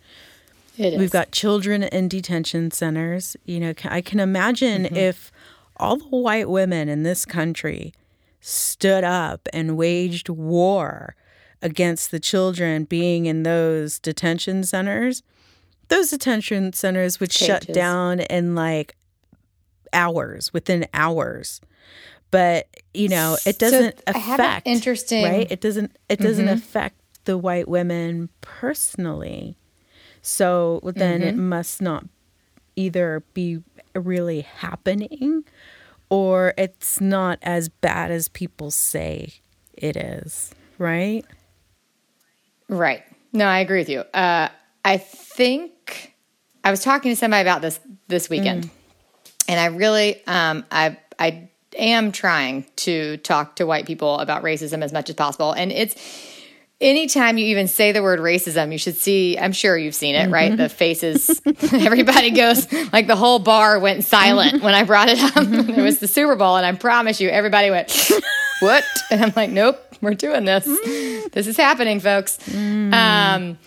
we've 0.78 1.12
got 1.12 1.32
children 1.32 1.84
in 1.84 2.08
detention 2.08 2.72
centers. 2.72 3.38
You 3.46 3.60
know, 3.60 3.74
I 3.86 4.02
can 4.02 4.20
imagine 4.20 4.84
mm-hmm. 4.84 4.96
if 4.96 5.32
all 5.78 5.98
the 5.98 6.06
white 6.06 6.50
women 6.50 6.90
in 6.90 7.04
this 7.04 7.26
country 7.26 7.94
stood 8.40 9.04
up 9.04 9.48
and 9.54 9.78
waged 9.78 10.30
war 10.30 11.16
against 11.62 12.12
the 12.12 12.20
children 12.20 12.84
being 12.84 13.26
in 13.26 13.44
those 13.44 14.00
detention 14.00 14.64
centers 14.64 15.24
those 15.94 16.10
detention 16.10 16.74
centers 16.74 17.20
would 17.20 17.32
Changes. 17.32 17.68
shut 17.68 17.76
down 17.76 18.20
in 18.22 18.56
like 18.56 18.96
hours, 19.92 20.52
within 20.54 20.88
hours. 20.94 21.62
But 22.32 22.68
you 22.94 23.10
know, 23.10 23.38
it 23.46 23.60
doesn't 23.60 23.98
so 23.98 24.04
affect. 24.08 24.68
interesting, 24.68 25.24
right? 25.24 25.52
It 25.52 25.62
doesn't. 25.62 25.96
It 26.10 26.20
doesn't 26.20 26.46
mm-hmm. 26.46 26.56
affect 26.56 27.00
the 27.26 27.38
white 27.38 27.68
women 27.68 28.30
personally. 28.42 29.56
So 30.22 30.80
then 30.84 31.20
mm-hmm. 31.20 31.30
it 31.30 31.36
must 31.36 31.82
not 31.82 32.06
either 32.76 33.24
be 33.34 33.60
really 33.94 34.42
happening, 34.42 35.44
or 36.10 36.54
it's 36.58 37.00
not 37.00 37.38
as 37.44 37.70
bad 37.70 38.10
as 38.10 38.30
people 38.30 38.72
say 38.72 39.34
it 39.74 39.96
is. 39.96 40.56
Right. 40.80 41.24
Right. 42.68 43.04
No, 43.32 43.46
I 43.46 43.60
agree 43.60 43.80
with 43.80 43.90
you. 43.90 44.00
Uh, 44.00 44.50
I 44.86 44.98
think 44.98 45.73
I 46.64 46.72
was 46.72 46.82
talking 46.82 47.12
to 47.12 47.16
somebody 47.16 47.42
about 47.42 47.62
this 47.62 47.80
this 48.08 48.30
weekend, 48.30 48.66
mm. 48.66 48.70
and 49.48 49.60
I 49.60 49.66
really, 49.68 50.26
um, 50.28 50.66
I, 50.72 50.98
I 51.20 51.50
am 51.78 52.12
trying 52.12 52.66
to 52.78 53.18
talk 53.18 53.58
to 53.58 53.66
white 53.66 53.86
people 53.86 54.20
about 54.20 54.44
racism 54.44 54.84
as 54.84 54.94
much 54.94 55.10
as 55.10 55.16
possible, 55.16 55.52
and 55.52 55.72
it's 55.72 55.96
anytime 56.84 57.38
you 57.38 57.46
even 57.46 57.68
say 57.68 57.92
the 57.92 58.04
word 58.04 58.20
racism, 58.20 58.72
you 58.72 58.78
should 58.78 58.96
see, 58.96 59.38
I'm 59.38 59.54
sure 59.54 59.78
you've 59.78 59.96
seen 59.96 60.16
it, 60.16 60.26
mm-hmm. 60.26 60.34
right? 60.34 60.56
The 60.56 60.70
faces, 60.70 61.42
everybody 61.74 62.32
goes, 62.32 62.72
like 62.92 63.08
the 63.08 63.16
whole 63.16 63.40
bar 63.40 63.80
went 63.80 64.04
silent 64.04 64.62
when 64.62 64.76
I 64.76 64.84
brought 64.84 65.10
it 65.10 65.20
up. 65.20 65.34
it 65.38 65.82
was 65.82 66.00
the 66.00 66.08
Super 66.08 66.36
Bowl, 66.36 66.58
and 66.58 66.66
I 66.66 66.74
promise 66.74 67.20
you, 67.20 67.30
everybody 67.30 67.72
went, 67.72 68.12
what? 68.60 68.84
And 69.10 69.24
I'm 69.24 69.34
like, 69.36 69.50
nope, 69.50 69.80
we're 70.02 70.14
doing 70.14 70.46
this. 70.46 70.68
Mm. 70.68 71.32
This 71.32 71.48
is 71.48 71.58
happening, 71.58 72.00
folks. 72.00 72.38
Mm. 72.50 72.94
Um, 72.94 73.58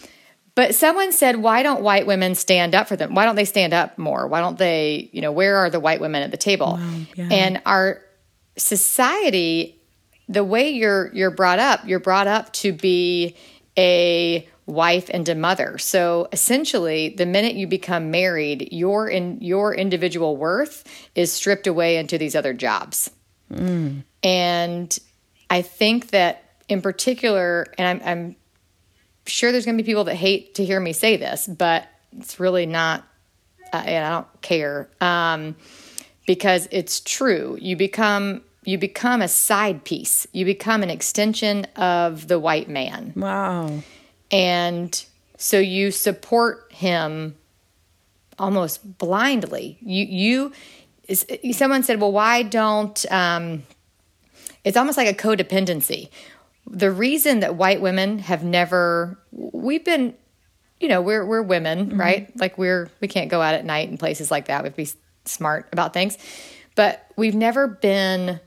but 0.56 0.74
someone 0.74 1.12
said, 1.12 1.36
why 1.36 1.62
don't 1.62 1.82
white 1.82 2.06
women 2.06 2.34
stand 2.34 2.74
up 2.74 2.88
for 2.88 2.96
them? 2.96 3.14
Why 3.14 3.26
don't 3.26 3.36
they 3.36 3.44
stand 3.44 3.74
up 3.74 3.98
more? 3.98 4.26
Why 4.26 4.40
don't 4.40 4.58
they, 4.58 5.10
you 5.12 5.20
know, 5.20 5.30
where 5.30 5.58
are 5.58 5.68
the 5.68 5.78
white 5.78 6.00
women 6.00 6.22
at 6.22 6.30
the 6.30 6.38
table? 6.38 6.78
Wow, 6.80 7.00
yeah. 7.14 7.28
And 7.30 7.62
our 7.66 8.02
society, 8.56 9.78
the 10.28 10.42
way 10.42 10.70
you're 10.70 11.14
you're 11.14 11.30
brought 11.30 11.58
up, 11.58 11.86
you're 11.86 12.00
brought 12.00 12.26
up 12.26 12.52
to 12.54 12.72
be 12.72 13.36
a 13.76 14.48
wife 14.64 15.10
and 15.12 15.28
a 15.28 15.34
mother. 15.34 15.76
So 15.76 16.26
essentially, 16.32 17.10
the 17.10 17.26
minute 17.26 17.54
you 17.54 17.66
become 17.66 18.10
married, 18.10 18.70
your 18.72 19.08
in 19.08 19.38
your 19.42 19.74
individual 19.74 20.38
worth 20.38 20.84
is 21.14 21.30
stripped 21.30 21.66
away 21.66 21.98
into 21.98 22.16
these 22.16 22.34
other 22.34 22.54
jobs. 22.54 23.10
Mm. 23.52 24.04
And 24.22 24.98
I 25.50 25.60
think 25.60 26.08
that 26.08 26.42
in 26.68 26.80
particular, 26.80 27.66
and 27.78 28.02
I'm, 28.02 28.08
I'm 28.08 28.36
sure 29.26 29.52
there's 29.52 29.64
going 29.64 29.76
to 29.76 29.82
be 29.82 29.86
people 29.86 30.04
that 30.04 30.14
hate 30.14 30.54
to 30.56 30.64
hear 30.64 30.80
me 30.80 30.92
say 30.92 31.16
this, 31.16 31.46
but 31.46 31.86
it's 32.18 32.40
really 32.40 32.66
not, 32.66 33.04
uh, 33.72 33.82
and 33.84 34.04
I 34.04 34.10
don't 34.10 34.42
care 34.42 34.88
um, 35.00 35.56
because 36.26 36.68
it's 36.70 37.00
true. 37.00 37.58
You 37.60 37.76
become 37.76 38.42
you 38.64 38.78
become 38.78 39.22
a 39.22 39.28
side 39.28 39.84
piece. 39.84 40.26
You 40.32 40.44
become 40.44 40.82
an 40.82 40.90
extension 40.90 41.66
of 41.76 42.26
the 42.26 42.38
white 42.38 42.68
man. 42.68 43.12
Wow. 43.14 43.82
And 44.32 45.04
so 45.38 45.60
you 45.60 45.92
support 45.92 46.72
him 46.72 47.36
almost 48.38 48.98
blindly. 48.98 49.78
You 49.80 50.52
you 51.14 51.52
someone 51.52 51.84
said, 51.84 52.00
"Well, 52.00 52.12
why 52.12 52.42
don't?" 52.42 53.04
Um, 53.10 53.62
it's 54.64 54.76
almost 54.76 54.98
like 54.98 55.08
a 55.08 55.14
codependency 55.14 56.08
the 56.66 56.90
reason 56.90 57.40
that 57.40 57.54
white 57.54 57.80
women 57.80 58.18
have 58.18 58.42
never 58.42 59.18
we've 59.32 59.84
been 59.84 60.14
you 60.80 60.88
know 60.88 61.00
we're 61.00 61.24
we're 61.24 61.42
women 61.42 61.86
mm-hmm. 61.86 62.00
right 62.00 62.36
like 62.36 62.58
we're 62.58 62.90
we 63.00 63.08
can't 63.08 63.30
go 63.30 63.40
out 63.40 63.54
at 63.54 63.64
night 63.64 63.88
in 63.88 63.98
places 63.98 64.30
like 64.30 64.46
that 64.46 64.62
we'd 64.62 64.76
be 64.76 64.88
smart 65.24 65.68
about 65.72 65.92
things 65.92 66.18
but 66.74 67.10
we've 67.16 67.34
never 67.34 67.66
been 67.66 68.40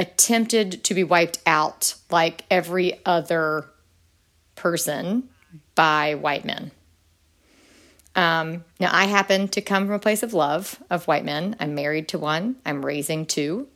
attempted 0.00 0.82
to 0.84 0.94
be 0.94 1.04
wiped 1.04 1.40
out 1.46 1.94
like 2.10 2.44
every 2.50 3.04
other 3.04 3.66
person 4.54 5.28
by 5.74 6.14
white 6.14 6.44
men. 6.44 6.70
Um, 8.14 8.64
now, 8.80 8.90
I 8.92 9.04
happen 9.04 9.48
to 9.48 9.60
come 9.60 9.86
from 9.86 9.94
a 9.94 9.98
place 9.98 10.22
of 10.22 10.34
love 10.34 10.82
of 10.90 11.06
white 11.06 11.24
men. 11.24 11.54
I'm 11.60 11.74
married 11.74 12.08
to 12.08 12.18
one, 12.18 12.56
I'm 12.64 12.84
raising 12.84 13.26
two, 13.26 13.68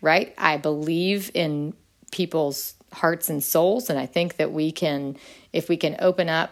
right? 0.00 0.34
I 0.38 0.58
believe 0.58 1.30
in 1.34 1.74
people's 2.12 2.74
hearts 2.92 3.28
and 3.28 3.42
souls, 3.42 3.90
and 3.90 3.98
I 3.98 4.06
think 4.06 4.36
that 4.36 4.52
we 4.52 4.72
can, 4.72 5.16
if 5.52 5.68
we 5.68 5.76
can 5.76 5.96
open 6.00 6.28
up 6.28 6.50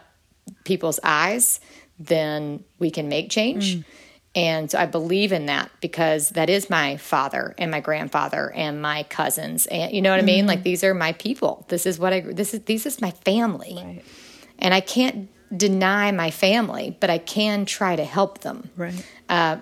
people's 0.63 0.99
eyes, 1.03 1.59
then 1.99 2.63
we 2.79 2.89
can 2.91 3.09
make 3.09 3.29
change. 3.29 3.77
Mm. 3.77 3.85
And 4.35 4.71
so 4.71 4.79
I 4.79 4.85
believe 4.85 5.31
in 5.31 5.47
that 5.47 5.71
because 5.81 6.29
that 6.29 6.49
is 6.49 6.69
my 6.69 6.97
father 6.97 7.55
and 7.57 7.71
my 7.71 7.79
grandfather 7.79 8.51
and 8.51 8.81
my 8.81 9.03
cousins. 9.03 9.65
And 9.67 9.91
you 9.91 10.01
know 10.01 10.11
what 10.11 10.19
I 10.19 10.23
mean? 10.23 10.41
Mm-hmm. 10.41 10.47
Like 10.47 10.63
these 10.63 10.83
are 10.83 10.93
my 10.93 11.13
people. 11.13 11.65
This 11.69 11.85
is 11.85 11.97
what 11.97 12.13
I 12.13 12.21
this 12.21 12.53
is 12.53 12.61
this 12.61 12.85
is 12.85 13.01
my 13.01 13.11
family. 13.11 13.75
Right. 13.75 14.03
And 14.59 14.73
I 14.73 14.81
can't 14.81 15.29
deny 15.55 16.11
my 16.11 16.29
family, 16.29 16.95
but 16.99 17.09
I 17.09 17.17
can 17.17 17.65
try 17.65 17.95
to 17.95 18.03
help 18.03 18.39
them. 18.39 18.69
Right. 18.77 19.05
Uh, 19.27 19.57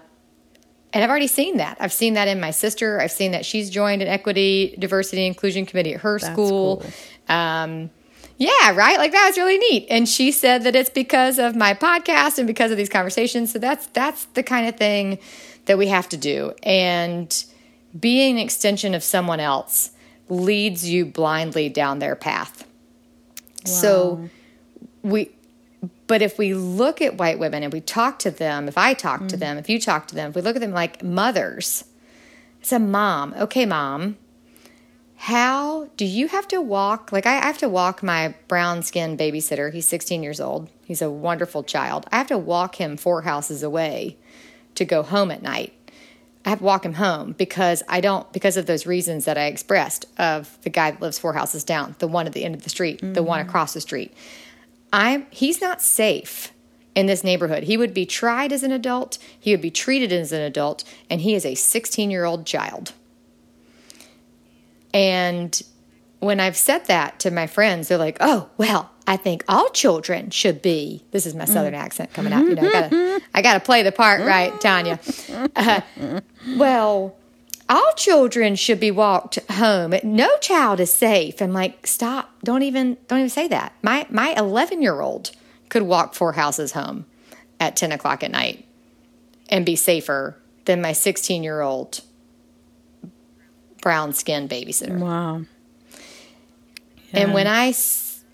and 0.93 1.03
I've 1.03 1.09
already 1.09 1.27
seen 1.27 1.57
that. 1.57 1.77
I've 1.79 1.93
seen 1.93 2.13
that 2.13 2.27
in 2.27 2.39
my 2.39 2.51
sister. 2.51 2.99
I've 3.01 3.11
seen 3.11 3.31
that 3.31 3.45
she's 3.45 3.69
joined 3.69 4.01
an 4.01 4.07
equity, 4.07 4.75
diversity, 4.79 5.25
inclusion 5.25 5.65
committee 5.65 5.93
at 5.93 6.01
her 6.01 6.17
That's 6.17 6.31
school. 6.31 6.77
Cool. 6.77 7.35
Um, 7.35 7.89
yeah, 8.37 8.75
right. 8.75 8.97
Like 8.97 9.11
that 9.11 9.27
was 9.27 9.37
really 9.37 9.57
neat. 9.57 9.87
And 9.89 10.07
she 10.07 10.31
said 10.31 10.63
that 10.63 10.75
it's 10.75 10.89
because 10.89 11.39
of 11.39 11.55
my 11.55 11.73
podcast 11.73 12.37
and 12.37 12.47
because 12.47 12.71
of 12.71 12.77
these 12.77 12.89
conversations. 12.89 13.51
So 13.51 13.59
that's 13.59 13.87
that's 13.87 14.25
the 14.25 14.43
kind 14.43 14.67
of 14.67 14.77
thing 14.77 15.19
that 15.65 15.77
we 15.77 15.87
have 15.87 16.07
to 16.09 16.17
do. 16.17 16.53
And 16.63 17.45
being 17.99 18.37
an 18.37 18.43
extension 18.43 18.93
of 18.93 19.03
someone 19.03 19.39
else 19.39 19.91
leads 20.29 20.87
you 20.87 21.05
blindly 21.05 21.67
down 21.69 21.99
their 21.99 22.15
path. 22.15 22.65
Wow. 23.65 23.71
So 23.73 24.29
we 25.01 25.31
but 26.07 26.21
if 26.21 26.37
we 26.37 26.53
look 26.53 27.01
at 27.01 27.17
white 27.17 27.37
women 27.37 27.63
and 27.63 27.71
we 27.71 27.81
talk 27.81 28.19
to 28.19 28.31
them, 28.31 28.67
if 28.67 28.77
I 28.77 28.93
talk 28.93 29.21
mm. 29.21 29.29
to 29.29 29.37
them, 29.37 29.57
if 29.57 29.69
you 29.69 29.79
talk 29.79 30.07
to 30.07 30.15
them, 30.15 30.29
if 30.29 30.35
we 30.35 30.41
look 30.41 30.55
at 30.55 30.61
them 30.61 30.71
like 30.71 31.03
mothers, 31.03 31.83
it's 32.61 32.71
a 32.71 32.79
mom. 32.79 33.33
Okay, 33.37 33.65
mom, 33.65 34.17
how 35.17 35.89
do 35.97 36.05
you 36.05 36.27
have 36.29 36.47
to 36.49 36.61
walk? 36.61 37.11
Like, 37.11 37.25
I 37.25 37.33
have 37.33 37.57
to 37.59 37.69
walk 37.69 38.01
my 38.01 38.35
brown 38.47 38.83
skinned 38.83 39.19
babysitter. 39.19 39.73
He's 39.73 39.87
16 39.87 40.23
years 40.23 40.39
old. 40.39 40.69
He's 40.85 41.01
a 41.01 41.11
wonderful 41.11 41.63
child. 41.63 42.05
I 42.11 42.17
have 42.17 42.27
to 42.27 42.37
walk 42.37 42.75
him 42.75 42.97
four 42.97 43.23
houses 43.23 43.63
away 43.63 44.17
to 44.75 44.85
go 44.85 45.03
home 45.03 45.31
at 45.31 45.41
night. 45.41 45.73
I 46.45 46.51
have 46.51 46.59
to 46.59 46.65
walk 46.65 46.85
him 46.85 46.93
home 46.93 47.33
because 47.33 47.83
I 47.89 47.99
don't, 47.99 48.31
because 48.31 48.55
of 48.55 48.67
those 48.67 48.85
reasons 48.85 49.25
that 49.25 49.37
I 49.37 49.47
expressed 49.47 50.05
of 50.17 50.57
the 50.61 50.69
guy 50.69 50.91
that 50.91 51.01
lives 51.01 51.19
four 51.19 51.33
houses 51.33 51.65
down, 51.65 51.95
the 51.99 52.07
one 52.07 52.25
at 52.25 52.31
the 52.31 52.45
end 52.45 52.55
of 52.55 52.63
the 52.63 52.69
street, 52.69 53.01
mm-hmm. 53.01 53.13
the 53.13 53.23
one 53.23 53.41
mm-hmm. 53.41 53.49
across 53.49 53.73
the 53.73 53.81
street. 53.81 54.13
I'm, 54.91 55.27
he's 55.29 55.61
not 55.61 55.81
safe 55.81 56.51
in 56.95 57.05
this 57.05 57.23
neighborhood. 57.23 57.63
He 57.63 57.77
would 57.77 57.93
be 57.93 58.05
tried 58.05 58.51
as 58.51 58.63
an 58.63 58.71
adult, 58.71 59.17
he 59.39 59.51
would 59.51 59.61
be 59.61 59.71
treated 59.71 60.11
as 60.11 60.31
an 60.31 60.41
adult, 60.41 60.83
and 61.09 61.21
he 61.21 61.35
is 61.35 61.45
a 61.45 61.55
16 61.55 62.09
year 62.09 62.25
old 62.25 62.45
child. 62.45 62.93
And 64.93 65.61
when 66.19 66.39
I've 66.39 66.57
said 66.57 66.85
that 66.85 67.19
to 67.19 67.31
my 67.31 67.45
friends, 67.45 67.87
they're 67.87 67.97
like, 67.97 68.17
"Oh, 68.19 68.49
well, 68.57 68.89
I 69.05 69.17
think 69.17 69.43
all 69.47 69.69
children 69.69 70.31
should 70.31 70.61
be." 70.61 71.03
This 71.11 71.25
is 71.25 71.35
my 71.35 71.45
southern 71.45 71.73
mm. 71.73 71.77
accent 71.77 72.13
coming 72.13 72.33
out. 72.33 72.45
You 72.45 72.55
know, 72.55 72.67
I 72.67 72.71
gotta, 72.71 73.21
I 73.35 73.41
gotta 73.43 73.59
play 73.59 73.83
the 73.83 73.91
part 73.91 74.21
right, 74.21 74.59
Tanya. 74.59 74.99
Uh, 75.55 75.81
well, 76.55 77.15
all 77.69 77.91
children 77.95 78.55
should 78.55 78.79
be 78.79 78.91
walked 78.91 79.39
home. 79.51 79.93
No 80.03 80.29
child 80.39 80.79
is 80.79 80.93
safe. 80.93 81.41
I'm 81.41 81.53
like, 81.53 81.85
stop! 81.85 82.31
Don't 82.43 82.63
even, 82.63 82.97
don't 83.07 83.19
even 83.19 83.29
say 83.29 83.47
that. 83.49 83.73
My 83.81 84.05
my 84.09 84.33
11 84.37 84.81
year 84.81 85.01
old 85.01 85.31
could 85.69 85.83
walk 85.83 86.13
four 86.13 86.33
houses 86.33 86.71
home 86.71 87.05
at 87.59 87.75
10 87.75 87.91
o'clock 87.91 88.23
at 88.23 88.31
night 88.31 88.65
and 89.49 89.65
be 89.65 89.75
safer 89.75 90.37
than 90.65 90.81
my 90.81 90.93
16 90.93 91.43
year 91.43 91.61
old 91.61 92.01
brown 93.81 94.13
skinned 94.13 94.49
babysitter. 94.49 94.99
Wow. 94.99 95.41
Yeah. 97.11 97.21
And 97.21 97.33
when 97.33 97.47
I 97.47 97.73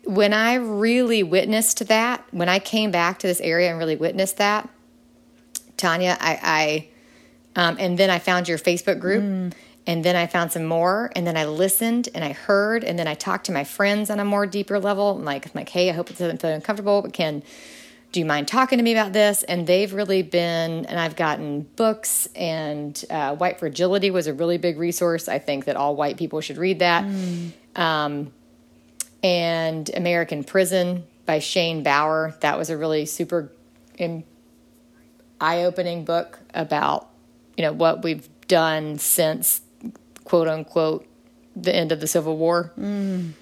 when 0.06 0.34
I 0.34 0.56
really 0.56 1.24
witnessed 1.24 1.88
that, 1.88 2.26
when 2.32 2.50
I 2.50 2.60
came 2.60 2.92
back 2.92 3.20
to 3.20 3.28
this 3.28 3.40
area 3.40 3.70
and 3.70 3.80
really 3.80 3.96
witnessed 3.96 4.38
that, 4.38 4.70
Tanya, 5.78 6.18
I, 6.20 6.40
I 6.42 6.88
um, 7.56 7.78
and 7.80 7.98
then 7.98 8.10
I 8.10 8.20
found 8.20 8.48
your 8.48 8.58
Facebook 8.58 9.00
group, 9.00 9.24
mm. 9.24 9.54
and 9.86 10.04
then 10.04 10.16
I 10.16 10.28
found 10.28 10.52
some 10.52 10.66
more, 10.66 11.12
and 11.16 11.26
then 11.28 11.38
I 11.38 11.46
listened 11.46 12.10
and 12.14 12.24
I 12.24 12.34
heard, 12.34 12.84
and 12.84 12.98
then 12.98 13.08
I 13.08 13.14
talked 13.14 13.46
to 13.46 13.52
my 13.52 13.64
friends 13.64 14.10
on 14.10 14.20
a 14.20 14.26
more 14.26 14.46
deeper 14.46 14.80
level. 14.80 15.18
I'm 15.18 15.26
like, 15.26 15.46
I'm 15.46 15.52
like, 15.56 15.70
hey, 15.70 15.90
I 15.90 15.94
hope 15.94 16.10
it 16.10 16.18
doesn't 16.18 16.42
feel 16.42 16.52
uncomfortable, 16.52 17.02
but 17.02 17.14
can 17.14 17.44
do 18.12 18.20
you 18.20 18.26
mind 18.28 18.48
talking 18.48 18.78
to 18.78 18.84
me 18.84 18.92
about 18.92 19.12
this? 19.12 19.42
And 19.42 19.66
they've 19.66 19.92
really 19.92 20.22
been, 20.22 20.86
and 20.86 21.00
I've 21.00 21.16
gotten 21.16 21.62
books, 21.76 22.28
and 22.36 23.04
uh, 23.10 23.36
White 23.36 23.58
Fragility 23.58 24.12
was 24.12 24.28
a 24.28 24.34
really 24.34 24.60
big 24.60 24.78
resource. 24.78 25.28
I 25.28 25.40
think 25.40 25.66
that 25.66 25.76
all 25.76 25.96
white 25.96 26.16
people 26.16 26.40
should 26.40 26.58
read 26.58 26.80
that. 26.80 27.04
Mm. 27.06 27.52
Um, 27.76 28.34
and 29.24 29.90
American 29.96 30.44
Prison 30.44 31.06
by 31.26 31.40
Shane 31.40 31.82
Bauer. 31.82 32.36
That 32.42 32.58
was 32.58 32.70
a 32.70 32.78
really 32.78 33.08
super 33.08 33.52
eye 34.00 35.64
opening 35.64 36.06
book 36.06 36.40
about, 36.54 37.10
you 37.58 37.64
know, 37.64 37.74
what 37.74 38.04
we've 38.04 38.28
done 38.48 38.98
since 39.00 39.62
quote 40.24 40.48
unquote 40.48 41.08
the 41.56 41.74
end 41.74 41.92
of 41.92 42.00
the 42.00 42.08
Civil 42.08 42.38
War. 42.38 42.72
Mm. 42.78 43.34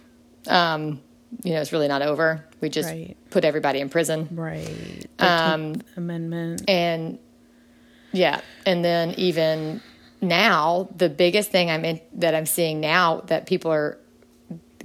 Um, 0.48 1.02
you 1.44 1.54
know, 1.54 1.62
it's 1.62 1.72
really 1.72 1.88
not 1.88 2.02
over. 2.02 2.46
We 2.60 2.70
just 2.70 2.90
right. 2.90 3.16
put 3.30 3.46
everybody 3.46 3.80
in 3.80 3.90
prison. 3.90 4.28
Right. 4.32 5.06
Um, 5.20 5.82
amendment. 5.96 6.64
And 6.68 7.20
yeah, 8.12 8.42
and 8.66 8.84
then 8.84 9.12
even 9.12 9.82
now, 10.20 10.90
the 10.96 11.10
biggest 11.10 11.52
thing 11.52 11.72
I'm 11.72 11.86
in, 11.86 12.02
that 12.14 12.36
I'm 12.36 12.46
seeing 12.46 12.80
now 12.80 13.22
that 13.28 13.48
people 13.48 13.72
are 13.72 13.98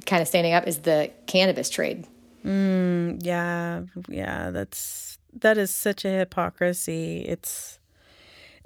kind 0.06 0.22
of 0.22 0.28
standing 0.28 0.52
up 0.52 0.66
is 0.66 0.78
the 0.78 1.10
cannabis 1.26 1.68
trade. 1.68 2.06
Mm, 2.44 3.18
yeah, 3.24 3.82
yeah, 4.08 4.50
that's 4.50 5.18
that 5.40 5.58
is 5.58 5.70
such 5.72 6.04
a 6.04 6.10
hypocrisy. 6.10 7.24
It's 7.26 7.80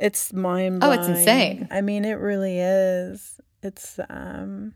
it's 0.01 0.33
mind. 0.33 0.83
Oh, 0.83 0.91
it's 0.91 1.07
insane. 1.07 1.69
I 1.71 1.81
mean, 1.83 2.05
it 2.05 2.15
really 2.15 2.59
is. 2.59 3.41
It's 3.63 4.01
um 4.09 4.75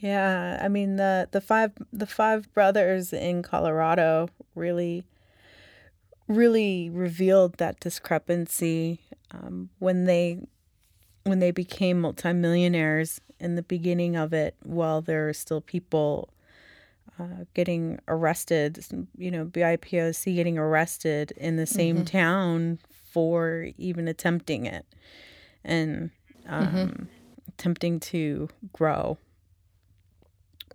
yeah, 0.00 0.60
I 0.62 0.68
mean 0.68 0.96
the 0.96 1.28
the 1.30 1.40
five 1.40 1.72
the 1.92 2.06
five 2.06 2.52
brothers 2.54 3.12
in 3.12 3.42
Colorado 3.42 4.28
really 4.54 5.04
really 6.28 6.88
revealed 6.90 7.58
that 7.58 7.80
discrepancy 7.80 9.00
um, 9.30 9.68
when 9.78 10.04
they 10.04 10.38
when 11.24 11.38
they 11.38 11.50
became 11.50 12.00
multimillionaires 12.00 13.20
in 13.40 13.56
the 13.56 13.62
beginning 13.62 14.16
of 14.16 14.32
it 14.32 14.54
while 14.62 15.02
there 15.02 15.28
are 15.28 15.32
still 15.32 15.60
people 15.60 16.30
uh, 17.18 17.44
getting 17.52 17.98
arrested 18.08 18.84
you 19.16 19.30
know 19.30 19.44
BIPOC 19.44 20.34
getting 20.34 20.58
arrested 20.58 21.32
in 21.36 21.56
the 21.56 21.66
same 21.66 21.96
mm-hmm. 21.96 22.04
town 22.04 22.78
for 23.14 23.68
even 23.78 24.08
attempting 24.08 24.66
it 24.66 24.84
and 25.64 26.10
um, 26.48 26.66
mm-hmm. 26.66 27.02
attempting 27.48 28.00
to 28.00 28.48
grow 28.72 29.16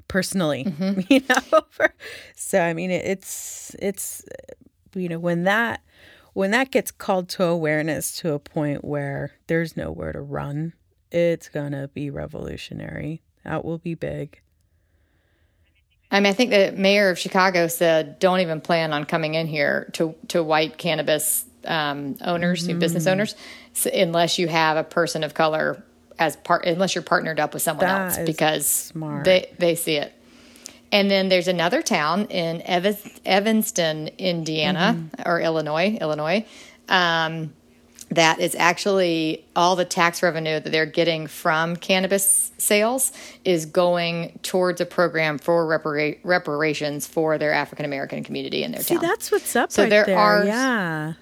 personally, 0.08 0.63
mm-hmm. 0.63 1.02
you 1.10 1.21
know. 1.28 1.62
so 2.36 2.62
I 2.62 2.73
mean, 2.73 2.91
it's 2.91 3.75
it's 3.78 4.23
you 4.95 5.10
know 5.10 5.19
when 5.19 5.43
that 5.43 5.82
when 6.32 6.52
that 6.52 6.71
gets 6.71 6.91
called 6.91 7.28
to 7.30 7.43
awareness 7.43 8.15
to 8.19 8.34
a 8.34 8.39
point 8.39 8.86
where 8.86 9.32
there's 9.47 9.75
nowhere 9.75 10.13
to 10.13 10.21
run, 10.21 10.71
it's 11.12 11.49
gonna 11.49 11.89
be 11.89 12.10
revolutionary. 12.10 13.21
That 13.43 13.65
will 13.65 13.80
be 13.80 13.95
big. 13.95 14.39
I 16.10 16.21
mean, 16.21 16.32
I 16.32 16.34
think 16.34 16.52
the 16.52 16.73
mayor 16.75 17.10
of 17.10 17.19
Chicago 17.19 17.67
said, 17.67 18.17
"Don't 18.19 18.39
even 18.39 18.62
plan 18.62 18.93
on 18.93 19.04
coming 19.04 19.34
in 19.34 19.45
here 19.45 19.89
to 19.95 20.15
to 20.30 20.41
white 20.41 20.78
cannabis 20.78 21.43
um, 21.65 22.15
owners, 22.21 22.67
mm-hmm. 22.67 22.79
business 22.79 23.07
owners, 23.07 23.35
unless 23.93 24.37
you 24.39 24.47
have 24.47 24.77
a 24.77 24.83
person 24.83 25.23
of 25.23 25.33
color 25.33 25.83
as 26.17 26.35
part 26.35 26.65
unless 26.65 26.95
you're 26.95 27.01
partnered 27.01 27.39
up 27.39 27.53
with 27.53 27.63
someone 27.63 27.85
that 27.85 28.17
else 28.17 28.25
because 28.25 28.67
smart. 28.67 29.25
they 29.25 29.51
they 29.57 29.75
see 29.75 29.95
it. 29.95 30.13
And 30.91 31.09
then 31.09 31.29
there's 31.29 31.47
another 31.47 31.81
town 31.81 32.25
in 32.25 32.61
Evanston, 32.63 34.09
Indiana 34.17 34.95
mm-hmm. 34.97 35.29
or 35.29 35.39
Illinois, 35.39 35.97
Illinois. 36.01 36.45
Um, 36.87 37.53
that 38.11 38.39
is 38.39 38.55
actually 38.55 39.45
all 39.55 39.75
the 39.75 39.85
tax 39.85 40.23
revenue 40.23 40.59
that 40.59 40.71
they're 40.71 40.87
getting 40.87 41.27
from 41.27 41.75
cannabis 41.75 42.51
sales 42.57 43.11
is 43.45 43.67
going 43.67 44.39
towards 44.41 44.81
a 44.81 44.85
program 44.85 45.37
for 45.37 45.65
repara- 45.67 46.17
reparations 46.23 47.05
for 47.05 47.37
their 47.37 47.53
African 47.53 47.85
American 47.85 48.23
community 48.23 48.63
in 48.63 48.71
their 48.71 48.81
See, 48.81 48.95
town. 48.95 49.03
that's 49.03 49.31
what's 49.31 49.55
up. 49.55 49.71
So 49.71 49.83
right 49.83 49.89
there, 49.89 50.05
there, 50.05 50.17
are 50.17 50.43
yeah. 50.43 51.13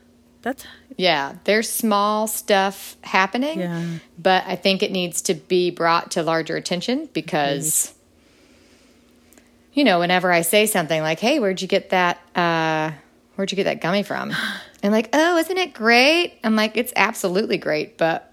That's 0.47 0.65
yeah, 0.95 1.35
there's 1.43 1.69
small 1.69 2.25
stuff 2.25 2.95
happening, 3.01 3.59
Yeah. 3.59 3.83
but 4.17 4.45
I 4.47 4.55
think 4.55 4.81
it 4.81 4.91
needs 4.93 5.21
to 5.23 5.33
be 5.33 5.71
brought 5.71 6.11
to 6.11 6.23
larger 6.23 6.55
attention 6.55 7.09
because, 7.11 7.93
you 9.73 9.83
know, 9.83 9.99
whenever 9.99 10.31
I 10.31 10.41
say 10.43 10.65
something 10.65 11.01
like, 11.01 11.19
"Hey, 11.19 11.39
where'd 11.39 11.61
you 11.61 11.67
get 11.67 11.89
that? 11.89 12.19
Uh, 12.33 12.91
where'd 13.35 13.51
you 13.51 13.57
get 13.57 13.65
that 13.65 13.81
gummy 13.81 14.03
from?" 14.03 14.33
and 14.81 14.93
like, 14.93 15.09
"Oh, 15.11 15.37
isn't 15.37 15.57
it 15.57 15.73
great?" 15.73 16.39
I'm 16.45 16.55
like, 16.55 16.77
"It's 16.77 16.93
absolutely 16.95 17.57
great," 17.57 17.97
but 17.97 18.31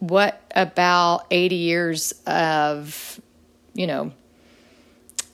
what 0.00 0.38
about 0.54 1.24
80 1.30 1.54
years 1.56 2.12
of, 2.26 3.18
you 3.72 3.86
know, 3.86 4.12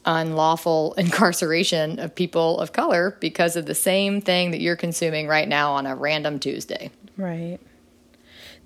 unlawful 0.05 0.93
incarceration 0.97 1.99
of 1.99 2.13
people 2.15 2.59
of 2.59 2.73
color 2.73 3.17
because 3.19 3.55
of 3.55 3.65
the 3.65 3.75
same 3.75 4.21
thing 4.21 4.51
that 4.51 4.61
you're 4.61 4.75
consuming 4.75 5.27
right 5.27 5.47
now 5.47 5.73
on 5.73 5.85
a 5.85 5.95
random 5.95 6.39
Tuesday. 6.39 6.89
right. 7.17 7.59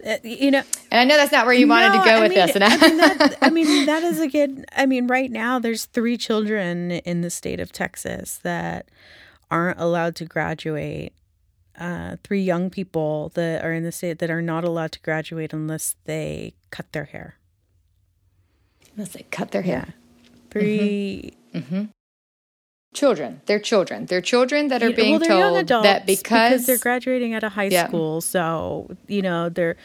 Uh, 0.05 0.17
you 0.23 0.51
know, 0.51 0.61
And 0.91 0.99
I 0.99 1.03
know 1.05 1.17
that's 1.17 1.31
not 1.31 1.45
where 1.45 1.55
you 1.55 1.67
wanted 1.67 1.87
No, 1.93 1.99
to 2.03 2.05
go 2.05 2.15
I 2.17 2.21
with 2.21 2.29
mean, 2.31 2.45
this. 2.45 2.55
And 2.55 2.63
I 2.63 2.75
I, 2.75 2.77
mean, 2.77 2.97
that, 2.97 3.37
I 3.41 3.49
mean, 3.49 3.85
that 3.87 4.03
is 4.03 4.19
a 4.19 4.27
good. 4.27 4.65
I 4.75 4.85
mean, 4.85 5.07
right 5.07 5.31
now 5.31 5.57
there's 5.57 5.85
three 5.85 6.15
children 6.17 6.91
in 6.91 7.21
the 7.21 7.29
state 7.31 7.59
of 7.59 7.71
Texas 7.71 8.37
that 8.43 8.89
aren't 9.49 9.79
allowed 9.79 10.15
to 10.17 10.25
graduate. 10.25 11.13
Uh, 11.79 12.17
three 12.23 12.41
young 12.41 12.69
people 12.69 13.31
that 13.35 13.63
are 13.65 13.73
in 13.73 13.83
the 13.83 13.91
state 13.91 14.19
that 14.19 14.29
are 14.29 14.41
not 14.43 14.63
allowed 14.63 14.91
to 14.91 14.99
graduate 15.01 15.53
unless 15.53 15.95
they 16.05 16.53
cut 16.69 16.91
their 16.93 17.05
hair. 17.05 17.35
Unless 18.95 19.13
they 19.13 19.25
cut 19.31 19.51
their 19.51 19.63
hair. 19.63 19.95
3 20.55 21.33
Children. 22.93 23.41
They're 23.45 23.59
children. 23.59 24.05
They're 24.05 24.21
children 24.21 24.69
that 24.69 24.81
are 24.81 24.89
Yeah, 24.89 24.95
being 24.95 25.19
well, 25.19 25.19
told 25.19 25.67
that 25.67 26.05
because, 26.05 26.65
they're 26.65 26.77
graduating 26.77 27.33
out 27.33 27.43
of 27.43 27.51
high 27.51 27.67
Yeah. 27.67 27.87
school, 27.87 28.21
so 28.21 28.89
you 29.07 29.21
know 29.21 29.49
they're 29.49 29.75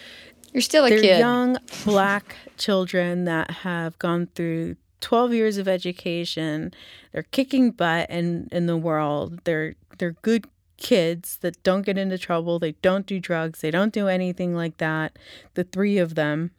you're 0.52 0.61
still 0.61 0.85
a 0.85 0.90
they're 0.90 1.00
kid. 1.00 1.18
young 1.18 1.59
black 1.85 2.37
children 2.56 3.24
that 3.24 3.50
have 3.50 3.98
gone 3.98 4.28
through 4.37 4.76
12 5.00 5.33
years 5.33 5.56
of 5.56 5.66
education 5.66 6.72
they're 7.12 7.22
kicking 7.22 7.70
butt 7.70 8.09
in, 8.11 8.48
in 8.52 8.66
the 8.66 8.76
world 8.76 9.40
they're 9.44 9.74
they're 9.98 10.16
good 10.22 10.44
kids 10.76 11.38
that 11.38 11.61
don't 11.62 11.87
get 11.87 11.96
into 11.96 12.18
trouble 12.18 12.59
they 12.59 12.72
don't 12.83 13.06
do 13.06 13.18
drugs 13.18 13.61
they 13.61 13.70
don't 13.70 13.92
do 13.94 14.09
anything 14.09 14.54
like 14.54 14.76
that 14.76 15.16
the 15.54 15.64
three 15.64 15.96
of 15.98 16.16
them 16.16 16.50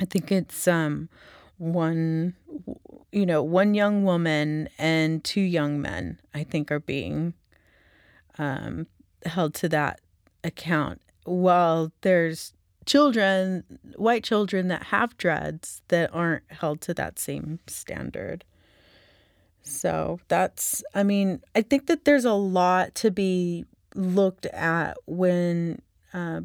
i 0.00 0.04
think 0.04 0.30
it's 0.30 0.68
um 0.68 1.08
one 1.58 2.34
you 3.12 3.24
know 3.24 3.42
one 3.42 3.74
young 3.74 4.04
woman 4.04 4.68
and 4.78 5.24
two 5.24 5.40
young 5.40 5.80
men 5.80 6.20
i 6.34 6.44
think 6.44 6.70
are 6.70 6.80
being 6.80 7.32
um 8.38 8.86
held 9.24 9.54
to 9.54 9.68
that 9.68 10.00
account 10.44 11.00
while 11.24 11.92
there's 12.02 12.52
children, 12.86 13.64
white 13.96 14.24
children 14.24 14.68
that 14.68 14.84
have 14.84 15.18
dreads 15.18 15.82
that 15.88 16.08
aren't 16.14 16.44
held 16.48 16.80
to 16.82 16.94
that 16.94 17.18
same 17.18 17.58
standard. 17.66 18.44
So 19.62 20.20
that's, 20.28 20.82
I 20.94 21.02
mean, 21.02 21.42
I 21.54 21.62
think 21.62 21.88
that 21.88 22.04
there's 22.04 22.24
a 22.24 22.32
lot 22.32 22.94
to 22.96 23.10
be 23.10 23.66
looked 23.96 24.46
at 24.46 24.96
when 25.06 25.82
uh, 26.14 26.42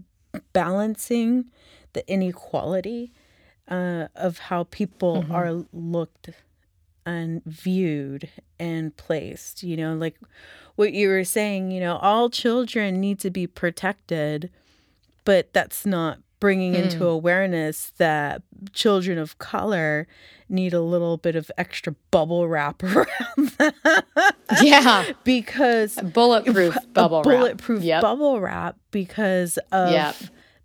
balancing 0.53 1.45
the 1.93 2.07
inequality 2.11 3.13
uh, 3.67 4.07
of 4.15 4.37
how 4.39 4.63
people 4.65 5.25
are 5.31 5.51
looked 5.73 6.29
and 7.05 7.43
viewed 7.45 8.29
and 8.59 8.95
placed. 8.97 9.63
You 9.63 9.77
know, 9.77 9.93
like 9.95 10.15
what 10.75 10.93
you 10.93 11.07
were 11.09 11.23
saying, 11.23 11.71
you 11.71 11.79
know, 11.79 11.97
all 11.97 12.29
children 12.29 12.99
need 12.99 13.19
to 13.19 13.29
be 13.29 13.47
protected, 13.47 14.49
but 15.25 15.51
that's 15.53 15.85
not 15.85 16.19
bringing 16.39 16.73
into 16.73 17.05
awareness 17.05 17.91
that 17.97 18.41
children 18.73 19.19
of 19.19 19.37
color 19.37 20.07
need 20.49 20.73
a 20.73 20.81
little 20.81 21.15
bit 21.17 21.35
of 21.35 21.51
extra 21.55 21.93
bubble 22.09 22.47
wrap 22.47 22.81
around 22.83 23.49
them 23.59 23.71
yeah. 24.63 25.05
because 25.23 25.95
Bulletproof 26.01 26.75
a 26.83 26.87
bubble 26.87 27.21
wrap. 27.23 27.37
bulletproof 27.39 27.83
Yep. 27.83 28.01
bubble 28.01 28.41
wrap 28.41 28.75
because 28.89 29.57
of 29.71 29.91
Yep. 29.91 30.15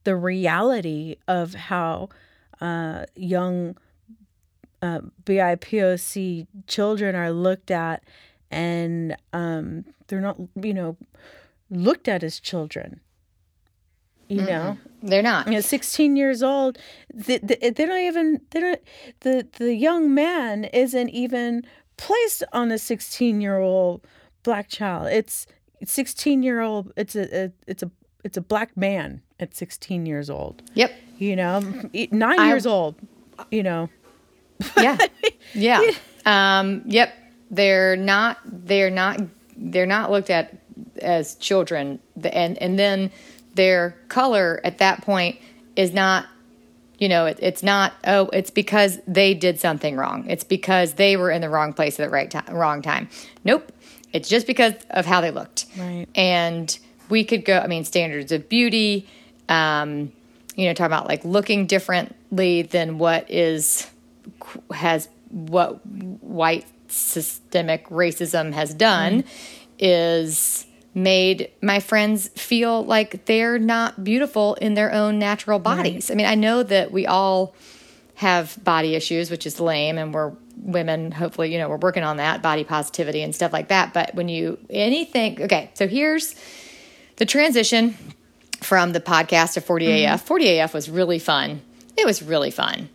the 0.05 0.17
reality 0.17 1.17
of 1.29 1.55
how 1.55 2.09
uh, 2.61 3.05
young 3.15 3.77
uh, 4.83 5.01
BIPOC 5.25 6.47
children 6.67 7.15
are 7.15 7.31
looked 7.31 7.71
at, 7.71 8.03
and 8.51 9.17
um, 9.33 9.85
they're 10.09 10.21
not, 10.21 10.39
you 10.61 10.75
know, 10.75 10.97
looked 11.71 12.09
at 12.09 12.23
as 12.23 12.39
children. 12.41 13.01
You 14.29 14.43
know, 14.43 14.77
They're 15.05 15.23
not. 15.23 15.47
you 15.47 15.53
know, 15.53 15.61
16 15.61 16.17
years 16.17 16.43
old, 16.43 16.79
they, 17.15 17.39
they, 17.39 17.71
they 17.71 17.87
don't 17.87 18.01
even, 18.01 18.41
they 18.51 18.61
don't, 18.61 18.81
the, 19.21 19.47
the 19.59 19.73
young 19.73 20.13
man 20.13 20.65
isn't 20.65 21.11
even 21.11 21.63
placed 21.97 22.43
on 22.53 22.73
a 22.73 22.79
16 22.79 23.41
year 23.41 23.59
old 23.59 24.05
black 24.43 24.69
child. 24.69 25.07
It's 25.13 25.47
16 25.85 26.43
year 26.43 26.61
old, 26.61 26.93
it's 26.97 27.15
a, 27.15 27.45
a, 27.45 27.53
it's 27.69 27.85
a, 27.85 27.91
it's 28.25 28.37
a 28.37 28.41
black 28.41 28.77
man 28.77 29.23
at 29.39 29.55
16 29.55 30.07
years 30.07 30.29
old, 30.29 30.61
Yep. 30.75 30.93
You 31.19 31.37
know, 31.37 31.61
nine 32.11 32.39
I- 32.41 32.49
years 32.49 32.67
old, 32.67 32.95
you 33.51 33.63
know. 33.63 33.89
Yeah. 34.77 34.97
yeah. 35.55 35.91
Um, 36.25 36.83
yep. 36.87 37.15
They're 37.51 37.97
not 37.97 38.39
they're 38.45 38.91
not 38.91 39.21
they're 39.57 39.87
not 39.87 40.11
looked 40.11 40.31
at 40.31 40.57
as 41.01 41.37
children 41.37 42.01
and 42.25 42.59
and 42.59 42.79
then 42.79 43.11
their 43.55 43.97
color 44.09 44.61
at 44.65 44.79
that 44.79 45.03
point 45.03 45.39
is 45.77 45.93
not 45.93 46.27
you 46.99 47.09
know 47.09 47.27
it, 47.27 47.39
it's 47.41 47.63
not 47.63 47.93
oh 48.07 48.29
it's 48.33 48.51
because 48.51 48.99
they 49.07 49.33
did 49.33 49.61
something 49.61 49.97
wrong 49.97 50.29
it's 50.29 50.43
because 50.45 50.95
they 50.95 51.17
were 51.17 51.31
in 51.31 51.41
the 51.41 51.49
wrong 51.49 51.73
place 51.73 51.99
at 52.01 52.05
the 52.05 52.11
right 52.11 52.31
time 52.31 52.45
wrong 52.51 52.83
time 52.83 53.09
nope 53.45 53.71
it's 54.13 54.29
just 54.29 54.47
because 54.47 54.75
of 54.91 55.07
how 55.07 55.21
they 55.21 55.31
looked 55.31 55.67
Right. 55.79 56.07
and 56.15 56.77
we 57.09 57.25
could 57.25 57.45
go 57.45 57.59
i 57.61 57.67
mean 57.67 57.85
standards 57.85 58.33
of 58.33 58.49
beauty 58.49 59.07
um, 59.49 60.13
you 60.57 60.67
know 60.67 60.75
talking 60.75 60.87
about 60.87 61.07
like 61.07 61.25
looking 61.25 61.67
differently 61.67 62.63
than 62.63 62.99
what 62.99 63.31
is 63.31 63.89
has 64.73 65.09
what 65.31 65.87
white 65.87 66.67
systemic 66.89 67.89
racism 67.89 68.53
has 68.53 68.75
done 68.75 69.23
mm-hmm. 69.23 69.29
is 69.79 70.67
made 70.95 71.51
my 71.63 71.79
friends 71.79 72.29
feel 72.29 72.85
like 72.85 73.27
they're 73.27 73.59
not 73.59 74.03
beautiful 74.03 74.55
in 74.55 74.75
their 74.75 74.93
own 74.93 75.19
natural 75.19 75.59
bodies. 75.59 76.11
I 76.11 76.15
mean, 76.15 76.27
I 76.27 76.35
know 76.35 76.63
that 76.63 76.91
we 76.91 77.07
all 77.07 77.55
have 78.15 78.59
body 78.65 78.95
issues, 78.95 79.31
which 79.31 79.47
is 79.47 79.61
lame, 79.61 79.99
and 79.99 80.15
we're 80.15 80.33
women, 80.57 81.13
hopefully, 81.13 81.53
you 81.53 81.59
know, 81.59 81.69
we're 81.69 81.77
working 81.77 82.03
on 82.03 82.17
that 82.17 82.41
body 82.41 82.65
positivity 82.65 83.21
and 83.21 83.35
stuff 83.35 83.53
like 83.53 83.69
that. 83.69 83.93
But 83.93 84.15
when 84.15 84.29
you 84.29 84.59
anything, 84.71 85.43
okay, 85.43 85.71
so 85.75 85.87
here's 85.87 86.35
the 87.17 87.27
transition 87.27 87.95
from 88.63 88.93
the 88.93 89.01
podcast 89.01 89.55
to 89.55 89.61
40AF. 89.61 90.27
40AF 90.27 90.73
was 90.75 90.89
really 90.89 91.19
fun. 91.19 91.63
It 91.97 92.07
was 92.07 92.23
really 92.23 92.51
fun. 92.51 92.89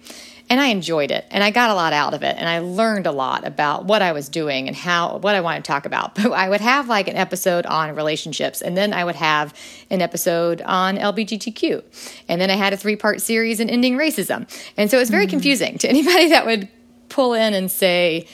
And 0.49 0.59
I 0.59 0.67
enjoyed 0.67 1.11
it 1.11 1.25
and 1.31 1.45
I 1.45 1.51
got 1.51 1.69
a 1.69 1.73
lot 1.73 1.93
out 1.93 2.13
of 2.13 2.23
it 2.23 2.35
and 2.37 2.49
I 2.49 2.59
learned 2.59 3.07
a 3.07 3.11
lot 3.13 3.47
about 3.47 3.85
what 3.85 4.01
I 4.01 4.11
was 4.11 4.27
doing 4.27 4.67
and 4.67 4.75
how 4.75 5.17
what 5.19 5.33
I 5.33 5.39
wanted 5.39 5.63
to 5.63 5.67
talk 5.69 5.85
about. 5.85 6.15
But 6.21 6.33
I 6.33 6.49
would 6.49 6.59
have 6.59 6.89
like 6.89 7.07
an 7.07 7.15
episode 7.15 7.65
on 7.65 7.95
relationships 7.95 8.61
and 8.61 8.75
then 8.75 8.91
I 8.91 9.05
would 9.05 9.15
have 9.15 9.53
an 9.89 10.01
episode 10.01 10.61
on 10.63 10.97
LGBTQ. 10.97 11.81
And 12.27 12.41
then 12.41 12.49
I 12.49 12.55
had 12.55 12.73
a 12.73 12.77
three-part 12.77 13.21
series 13.21 13.61
in 13.61 13.69
ending 13.69 13.95
racism. 13.95 14.45
And 14.75 14.91
so 14.91 14.99
it's 14.99 15.09
very 15.09 15.23
mm-hmm. 15.23 15.31
confusing 15.31 15.77
to 15.77 15.89
anybody 15.95 16.27
that 16.29 16.45
would 16.45 16.67
pull 17.07 17.33
in 17.33 17.53
and 17.53 17.71
say 17.71 18.27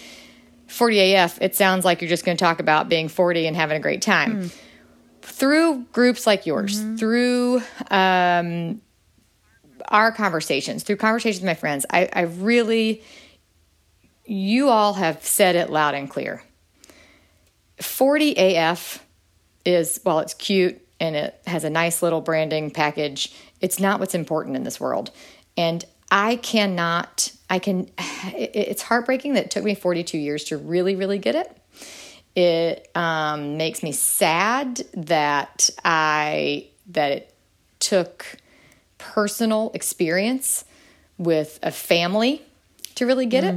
40AF, 0.70 1.38
it 1.40 1.56
sounds 1.56 1.86
like 1.86 2.02
you're 2.02 2.10
just 2.10 2.26
going 2.26 2.36
to 2.36 2.44
talk 2.44 2.60
about 2.60 2.90
being 2.90 3.10
40 3.10 3.46
and 3.46 3.56
having 3.56 3.78
a 3.78 3.80
great 3.80 4.02
time 4.02 4.42
hmm. 4.42 4.48
Through 5.28 5.84
groups 5.92 6.26
like 6.26 6.46
yours, 6.46 6.82
through 6.98 7.62
um, 7.92 8.82
our 9.90 10.12
conversations, 10.12 10.84
through 10.84 10.96
conversations 10.96 11.42
with 11.42 11.48
my 11.48 11.54
friends, 11.54 11.86
I, 11.90 12.10
I 12.12 12.22
really, 12.22 13.04
you 14.26 14.70
all 14.70 14.94
have 14.94 15.24
said 15.24 15.56
it 15.56 15.70
loud 15.70 15.94
and 15.96 16.10
clear. 16.10 16.44
40 17.82 18.34
AF 18.38 19.06
is, 19.66 20.00
while 20.04 20.20
it's 20.20 20.34
cute 20.34 20.82
and 21.00 21.16
it 21.16 21.40
has 21.46 21.64
a 21.64 21.70
nice 21.70 22.02
little 22.02 22.22
branding 22.22 22.72
package, 22.72 23.34
it's 23.62 23.80
not 23.80 24.00
what's 24.00 24.16
important 24.16 24.56
in 24.56 24.64
this 24.64 24.80
world. 24.80 25.12
And 25.56 25.84
I 26.10 26.38
cannot, 26.38 27.32
I 27.50 27.60
can, 27.60 27.90
it, 28.34 28.52
it's 28.56 28.82
heartbreaking 28.82 29.34
that 29.34 29.46
it 29.46 29.52
took 29.52 29.64
me 29.64 29.76
42 29.76 30.18
years 30.18 30.46
to 30.46 30.58
really, 30.58 30.96
really 30.96 31.20
get 31.20 31.36
it. 31.36 31.56
It 32.38 32.88
um, 32.94 33.58
makes 33.58 33.82
me 33.82 33.92
sad 33.92 34.84
that 34.94 35.72
I 35.84 36.68
that 36.92 37.12
it 37.12 37.34
took 37.80 38.38
personal 39.00 39.72
experience 39.74 40.64
with 41.18 41.58
a 41.64 41.72
family 41.72 42.44
to 42.94 43.08
really 43.08 43.26
get 43.26 43.44
it. 43.44 43.56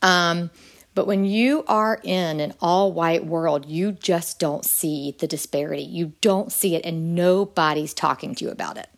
Um, 0.00 0.50
But 0.94 1.06
when 1.06 1.24
you 1.24 1.64
are 1.68 1.98
in 2.02 2.40
an 2.40 2.52
all 2.60 2.92
white 2.92 3.24
world, 3.26 3.66
you 3.66 3.92
just 3.92 4.38
don't 4.38 4.64
see 4.64 5.16
the 5.18 5.26
disparity. 5.26 5.82
You 5.82 6.12
don't 6.20 6.52
see 6.52 6.76
it, 6.76 6.84
and 6.84 7.14
nobody's 7.14 7.94
talking 7.94 8.34
to 8.34 8.44
you 8.44 8.50
about 8.50 8.76
it. 8.76 8.88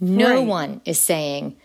No 0.00 0.36
right. 0.36 0.46
one 0.46 0.80
is 0.84 0.98
saying, 0.98 1.56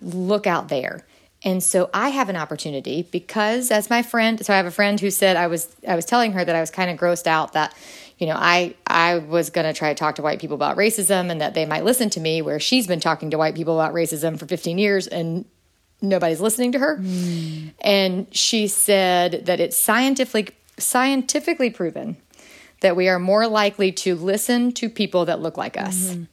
look 0.00 0.46
out 0.46 0.68
there. 0.68 1.04
And 1.44 1.62
so 1.62 1.90
I 1.92 2.10
have 2.10 2.28
an 2.28 2.36
opportunity 2.36 3.08
because 3.10 3.70
as 3.70 3.90
my 3.90 4.02
friend, 4.02 4.44
so 4.44 4.52
I 4.52 4.56
have 4.56 4.66
a 4.66 4.70
friend 4.70 5.00
who 5.00 5.10
said 5.10 5.36
I 5.36 5.48
was 5.48 5.74
I 5.86 5.96
was 5.96 6.04
telling 6.04 6.32
her 6.32 6.44
that 6.44 6.54
I 6.54 6.60
was 6.60 6.70
kind 6.70 6.90
of 6.90 6.98
grossed 6.98 7.26
out 7.26 7.54
that 7.54 7.74
you 8.18 8.26
know, 8.26 8.36
I 8.36 8.74
I 8.86 9.18
was 9.18 9.50
going 9.50 9.66
to 9.66 9.76
try 9.76 9.88
to 9.88 9.94
talk 9.94 10.14
to 10.16 10.22
white 10.22 10.40
people 10.40 10.54
about 10.54 10.76
racism 10.76 11.30
and 11.30 11.40
that 11.40 11.54
they 11.54 11.66
might 11.66 11.84
listen 11.84 12.10
to 12.10 12.20
me 12.20 12.42
where 12.42 12.60
she's 12.60 12.86
been 12.86 13.00
talking 13.00 13.30
to 13.30 13.38
white 13.38 13.56
people 13.56 13.80
about 13.80 13.94
racism 13.94 14.38
for 14.38 14.46
15 14.46 14.78
years 14.78 15.08
and 15.08 15.44
nobody's 16.00 16.40
listening 16.40 16.72
to 16.72 16.78
her. 16.78 16.98
Mm. 16.98 17.72
And 17.80 18.34
she 18.34 18.68
said 18.68 19.46
that 19.46 19.58
it's 19.58 19.76
scientifically 19.76 20.54
scientifically 20.78 21.70
proven 21.70 22.16
that 22.80 22.96
we 22.96 23.08
are 23.08 23.18
more 23.18 23.46
likely 23.46 23.92
to 23.92 24.14
listen 24.14 24.72
to 24.72 24.88
people 24.88 25.24
that 25.24 25.40
look 25.40 25.56
like 25.56 25.76
us. 25.76 26.10
Mm-hmm. 26.10 26.24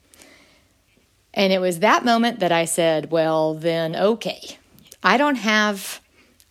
And 1.34 1.54
it 1.54 1.60
was 1.60 1.80
that 1.80 2.04
moment 2.04 2.40
that 2.40 2.52
I 2.52 2.66
said, 2.66 3.12
well, 3.12 3.54
then 3.54 3.96
okay. 3.96 4.58
I 5.04 5.18
don't 5.18 5.36
have 5.36 6.02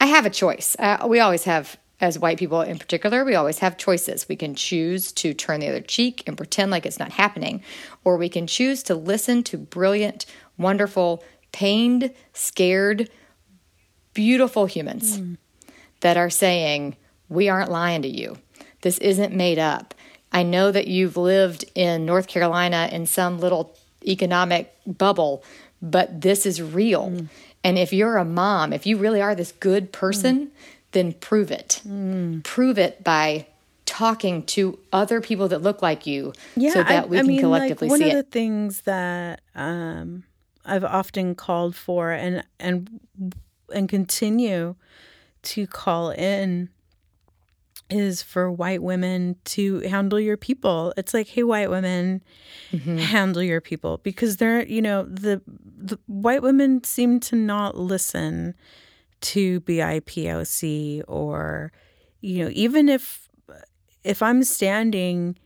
I 0.00 0.06
have 0.06 0.26
a 0.26 0.30
choice. 0.30 0.76
Uh, 0.78 1.06
we 1.08 1.20
always 1.20 1.44
have 1.44 1.76
as 2.00 2.18
white 2.18 2.38
people 2.38 2.60
in 2.60 2.78
particular, 2.78 3.24
we 3.24 3.34
always 3.34 3.58
have 3.58 3.76
choices. 3.76 4.28
We 4.28 4.36
can 4.36 4.54
choose 4.54 5.10
to 5.12 5.34
turn 5.34 5.60
the 5.60 5.68
other 5.68 5.80
cheek 5.80 6.22
and 6.26 6.36
pretend 6.36 6.70
like 6.70 6.86
it's 6.86 6.98
not 6.98 7.12
happening, 7.12 7.62
or 8.04 8.16
we 8.16 8.28
can 8.28 8.46
choose 8.46 8.82
to 8.84 8.94
listen 8.94 9.42
to 9.44 9.56
brilliant, 9.56 10.24
wonderful, 10.56 11.24
pained, 11.50 12.12
scared, 12.32 13.10
beautiful 14.14 14.66
humans 14.66 15.18
mm. 15.18 15.38
that 16.00 16.16
are 16.16 16.30
saying, 16.30 16.96
We 17.28 17.48
aren't 17.48 17.70
lying 17.70 18.02
to 18.02 18.08
you. 18.08 18.38
This 18.82 18.98
isn't 18.98 19.34
made 19.34 19.58
up. 19.58 19.94
I 20.30 20.44
know 20.44 20.70
that 20.70 20.86
you've 20.86 21.16
lived 21.16 21.64
in 21.74 22.06
North 22.06 22.28
Carolina 22.28 22.88
in 22.92 23.06
some 23.06 23.40
little 23.40 23.76
economic 24.06 24.72
bubble, 24.86 25.42
but 25.82 26.20
this 26.20 26.46
is 26.46 26.62
real. 26.62 27.10
Mm. 27.10 27.28
And 27.64 27.78
if 27.78 27.92
you're 27.92 28.16
a 28.16 28.24
mom, 28.24 28.72
if 28.72 28.86
you 28.86 28.96
really 28.96 29.20
are 29.20 29.34
this 29.34 29.52
good 29.52 29.92
person, 29.92 30.46
mm. 30.46 30.50
then 30.92 31.12
prove 31.12 31.50
it. 31.50 31.82
Mm. 31.86 32.44
Prove 32.44 32.78
it 32.78 33.02
by 33.02 33.46
talking 33.84 34.42
to 34.44 34.78
other 34.92 35.20
people 35.20 35.48
that 35.48 35.62
look 35.62 35.80
like 35.80 36.06
you 36.06 36.32
yeah, 36.54 36.72
so 36.72 36.82
that 36.82 37.04
I, 37.04 37.06
we 37.06 37.16
I 37.16 37.20
can 37.20 37.28
mean, 37.28 37.40
collectively 37.40 37.88
like, 37.88 37.98
see 37.98 38.04
it. 38.04 38.08
One 38.08 38.16
of 38.18 38.24
the 38.24 38.30
things 38.30 38.80
that 38.82 39.40
um, 39.54 40.24
I've 40.64 40.84
often 40.84 41.34
called 41.34 41.74
for 41.74 42.12
and 42.12 42.44
and 42.60 43.00
and 43.74 43.88
continue 43.88 44.76
to 45.42 45.66
call 45.66 46.10
in 46.10 46.68
is 47.90 48.22
for 48.22 48.50
white 48.50 48.82
women 48.82 49.36
to 49.44 49.80
handle 49.80 50.20
your 50.20 50.36
people. 50.36 50.92
It's 50.96 51.14
like, 51.14 51.28
hey, 51.28 51.42
white 51.42 51.70
women, 51.70 52.22
mm-hmm. 52.70 52.98
handle 52.98 53.42
your 53.42 53.60
people 53.60 53.98
because 53.98 54.36
they're, 54.36 54.66
you 54.66 54.82
know, 54.82 55.04
the 55.04 55.40
the 55.46 55.98
white 56.06 56.42
women 56.42 56.84
seem 56.84 57.20
to 57.20 57.36
not 57.36 57.76
listen 57.76 58.54
to 59.20 59.60
BIPOC 59.62 61.02
or, 61.08 61.72
you 62.20 62.44
know, 62.44 62.50
even 62.52 62.88
if 62.88 63.28
if 64.04 64.22
I'm 64.22 64.42
standing 64.44 65.36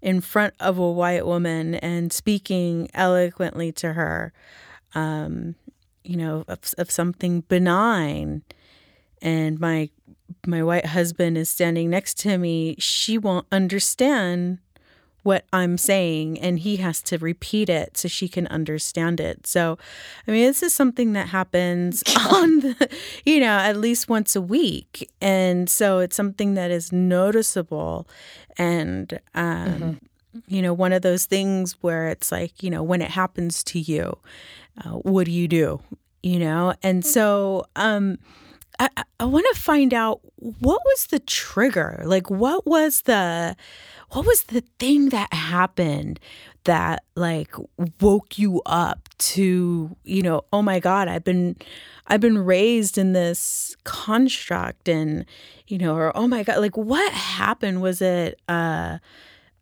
in 0.00 0.20
front 0.20 0.54
of 0.58 0.78
a 0.78 0.90
white 0.90 1.24
woman 1.24 1.76
and 1.76 2.12
speaking 2.12 2.88
eloquently 2.92 3.70
to 3.72 3.92
her, 3.92 4.32
um, 4.94 5.54
you 6.02 6.16
know, 6.16 6.44
of, 6.48 6.58
of 6.76 6.90
something 6.90 7.42
benign, 7.42 8.42
and 9.22 9.60
my 9.60 9.88
my 10.46 10.62
white 10.62 10.86
husband 10.86 11.38
is 11.38 11.48
standing 11.48 11.90
next 11.90 12.18
to 12.20 12.38
me, 12.38 12.76
she 12.78 13.18
won't 13.18 13.46
understand 13.52 14.58
what 15.22 15.44
I'm 15.52 15.78
saying 15.78 16.40
and 16.40 16.58
he 16.58 16.76
has 16.76 17.00
to 17.02 17.18
repeat 17.18 17.68
it 17.68 17.96
so 17.96 18.08
she 18.08 18.28
can 18.28 18.46
understand 18.48 19.20
it. 19.20 19.46
So, 19.46 19.78
I 20.26 20.30
mean, 20.30 20.44
this 20.44 20.62
is 20.62 20.74
something 20.74 21.12
that 21.12 21.28
happens 21.28 22.02
on 22.32 22.60
the, 22.60 22.88
you 23.24 23.40
know, 23.40 23.58
at 23.58 23.76
least 23.76 24.08
once 24.08 24.34
a 24.34 24.40
week. 24.40 25.08
And 25.20 25.70
so 25.70 26.00
it's 26.00 26.16
something 26.16 26.54
that 26.54 26.70
is 26.70 26.92
noticeable 26.92 28.08
and 28.58 29.20
um 29.34 29.66
mm-hmm. 29.66 30.38
you 30.48 30.60
know, 30.60 30.74
one 30.74 30.92
of 30.92 31.02
those 31.02 31.26
things 31.26 31.76
where 31.82 32.08
it's 32.08 32.32
like, 32.32 32.62
you 32.62 32.70
know, 32.70 32.82
when 32.82 33.00
it 33.00 33.10
happens 33.10 33.62
to 33.64 33.78
you, 33.78 34.18
uh, 34.84 34.90
what 34.90 35.26
do 35.26 35.30
you 35.30 35.46
do? 35.46 35.80
You 36.22 36.40
know? 36.40 36.74
And 36.82 37.04
so 37.06 37.66
um 37.76 38.18
I, 38.82 39.04
I 39.20 39.24
want 39.26 39.46
to 39.54 39.60
find 39.60 39.94
out 39.94 40.20
what 40.36 40.80
was 40.84 41.06
the 41.06 41.20
trigger? 41.20 42.02
Like, 42.04 42.30
what 42.30 42.66
was 42.66 43.02
the, 43.02 43.56
what 44.10 44.26
was 44.26 44.44
the 44.44 44.62
thing 44.80 45.10
that 45.10 45.32
happened 45.32 46.18
that 46.64 47.04
like 47.14 47.54
woke 48.00 48.38
you 48.38 48.60
up 48.66 49.08
to, 49.18 49.96
you 50.04 50.22
know, 50.22 50.42
oh 50.52 50.62
my 50.62 50.80
God, 50.80 51.06
I've 51.06 51.24
been, 51.24 51.56
I've 52.08 52.20
been 52.20 52.38
raised 52.38 52.98
in 52.98 53.12
this 53.12 53.76
construct 53.84 54.88
and, 54.88 55.26
you 55.68 55.78
know, 55.78 55.94
or 55.94 56.16
oh 56.16 56.26
my 56.26 56.42
God, 56.42 56.58
like 56.58 56.76
what 56.76 57.12
happened? 57.12 57.82
Was 57.82 58.02
it, 58.02 58.40
uh, 58.48 58.98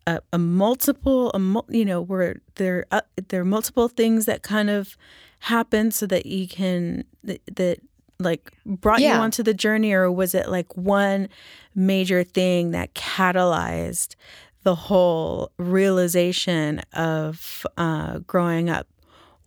a, 0.07 0.19
a 0.33 0.37
multiple, 0.39 1.31
a, 1.33 1.63
you 1.69 1.85
know, 1.85 2.01
were 2.01 2.37
there, 2.55 2.87
uh, 2.91 3.01
there 3.29 3.41
are 3.41 3.45
multiple 3.45 3.87
things 3.87 4.25
that 4.25 4.41
kind 4.41 4.69
of 4.69 4.97
happen 5.41 5.91
so 5.91 6.07
that 6.07 6.25
you 6.25 6.47
can, 6.47 7.03
that 7.23 7.81
like 8.23 8.51
brought 8.65 8.99
yeah. 8.99 9.15
you 9.15 9.21
onto 9.21 9.43
the 9.43 9.53
journey 9.53 9.93
or 9.93 10.11
was 10.11 10.33
it 10.33 10.49
like 10.49 10.75
one 10.77 11.29
major 11.75 12.23
thing 12.23 12.71
that 12.71 12.93
catalyzed 12.93 14.15
the 14.63 14.75
whole 14.75 15.51
realization 15.57 16.81
of 16.93 17.65
uh, 17.77 18.19
growing 18.19 18.69
up 18.69 18.87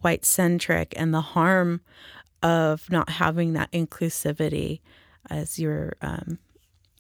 white 0.01 0.25
centric 0.25 0.93
and 0.97 1.15
the 1.15 1.21
harm 1.21 1.81
of 2.43 2.91
not 2.91 3.09
having 3.09 3.55
that 3.55 3.71
inclusivity 3.73 4.81
as 5.31 5.59
you're 5.59 5.95
um, 6.03 6.39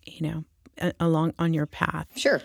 you 0.05 0.27
know 0.27 0.93
along 0.99 1.35
on 1.39 1.55
your 1.55 1.67
path? 1.67 2.07
Sure. 2.17 2.41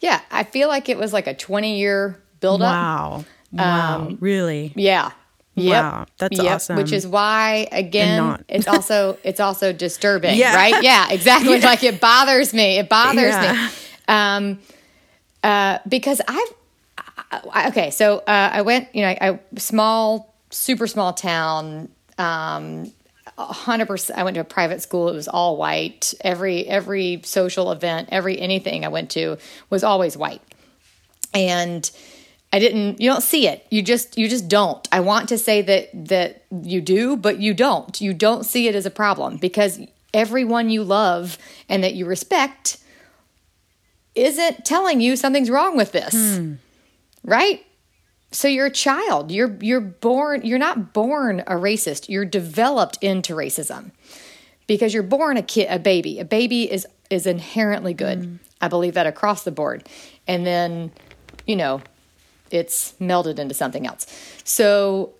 Yeah 0.00 0.20
i 0.30 0.42
feel 0.42 0.68
like 0.68 0.88
it 0.88 0.98
was 0.98 1.12
like 1.12 1.26
a 1.26 1.34
20 1.34 1.78
year 1.78 2.20
build 2.40 2.60
up 2.62 2.72
wow. 2.72 3.24
Wow. 3.52 3.96
Um, 4.06 4.18
really? 4.20 4.72
yeah 4.74 5.12
Yep. 5.54 5.82
Wow, 5.82 6.06
that's 6.16 6.38
yep. 6.38 6.54
awesome. 6.54 6.76
Which 6.76 6.92
is 6.92 7.06
why, 7.06 7.68
again, 7.72 8.42
it's 8.48 8.66
also 8.66 9.18
it's 9.22 9.40
also 9.40 9.72
disturbing, 9.72 10.38
yeah. 10.38 10.56
right? 10.56 10.82
Yeah, 10.82 11.10
exactly. 11.10 11.58
Yeah. 11.58 11.66
Like 11.66 11.84
it 11.84 12.00
bothers 12.00 12.54
me. 12.54 12.78
It 12.78 12.88
bothers 12.88 13.34
yeah. 13.34 13.68
me, 13.68 13.72
um, 14.08 14.58
uh, 15.42 15.78
because 15.86 16.22
I've 16.26 16.54
I, 17.52 17.68
okay. 17.68 17.90
So 17.90 18.18
uh, 18.18 18.50
I 18.52 18.62
went, 18.62 18.88
you 18.94 19.02
know, 19.02 19.08
I, 19.08 19.18
I 19.20 19.40
small, 19.58 20.34
super 20.50 20.86
small 20.86 21.12
town. 21.12 21.88
Um, 22.18 22.92
hundred 23.36 23.86
percent. 23.86 24.18
I 24.18 24.24
went 24.24 24.34
to 24.34 24.40
a 24.40 24.44
private 24.44 24.82
school. 24.82 25.08
It 25.08 25.14
was 25.14 25.28
all 25.28 25.56
white. 25.56 26.14
Every 26.20 26.66
every 26.66 27.20
social 27.24 27.72
event, 27.72 28.08
every 28.12 28.38
anything 28.38 28.84
I 28.84 28.88
went 28.88 29.10
to 29.12 29.38
was 29.70 29.84
always 29.84 30.16
white, 30.16 30.42
and 31.34 31.90
I 32.52 32.58
didn't 32.58 33.00
you 33.00 33.10
don't 33.10 33.22
see 33.22 33.48
it. 33.48 33.66
You 33.70 33.82
just 33.82 34.18
you 34.18 34.28
just 34.28 34.48
don't. 34.48 34.86
I 34.92 35.00
want 35.00 35.30
to 35.30 35.38
say 35.38 35.62
that 35.62 35.88
that 36.08 36.44
you 36.50 36.80
do, 36.80 37.16
but 37.16 37.38
you 37.40 37.54
don't. 37.54 37.98
You 38.00 38.12
don't 38.12 38.44
see 38.44 38.68
it 38.68 38.74
as 38.74 38.84
a 38.84 38.90
problem 38.90 39.38
because 39.38 39.80
everyone 40.12 40.68
you 40.68 40.84
love 40.84 41.38
and 41.68 41.82
that 41.82 41.94
you 41.94 42.04
respect 42.04 42.78
isn't 44.14 44.64
telling 44.66 45.00
you 45.00 45.16
something's 45.16 45.48
wrong 45.48 45.76
with 45.76 45.92
this. 45.92 46.12
Hmm. 46.12 46.54
Right? 47.24 47.64
So 48.32 48.48
you're 48.48 48.66
a 48.66 48.70
child. 48.70 49.30
You're 49.30 49.56
you're 49.60 49.80
born 49.80 50.42
you're 50.44 50.58
not 50.58 50.92
born 50.92 51.40
a 51.40 51.54
racist. 51.54 52.10
You're 52.10 52.26
developed 52.26 52.98
into 53.00 53.34
racism. 53.34 53.92
Because 54.66 54.94
you're 54.94 55.02
born 55.02 55.36
a 55.38 55.42
kid 55.42 55.68
a 55.70 55.78
baby. 55.78 56.18
A 56.18 56.24
baby 56.24 56.70
is 56.70 56.86
is 57.08 57.26
inherently 57.26 57.94
good. 57.94 58.24
Hmm. 58.24 58.36
I 58.60 58.68
believe 58.68 58.94
that 58.94 59.06
across 59.06 59.42
the 59.42 59.50
board. 59.50 59.88
And 60.28 60.46
then, 60.46 60.92
you 61.46 61.56
know, 61.56 61.80
it's 62.52 62.92
melded 63.00 63.38
into 63.38 63.54
something 63.54 63.86
else. 63.86 64.06
So 64.44 65.14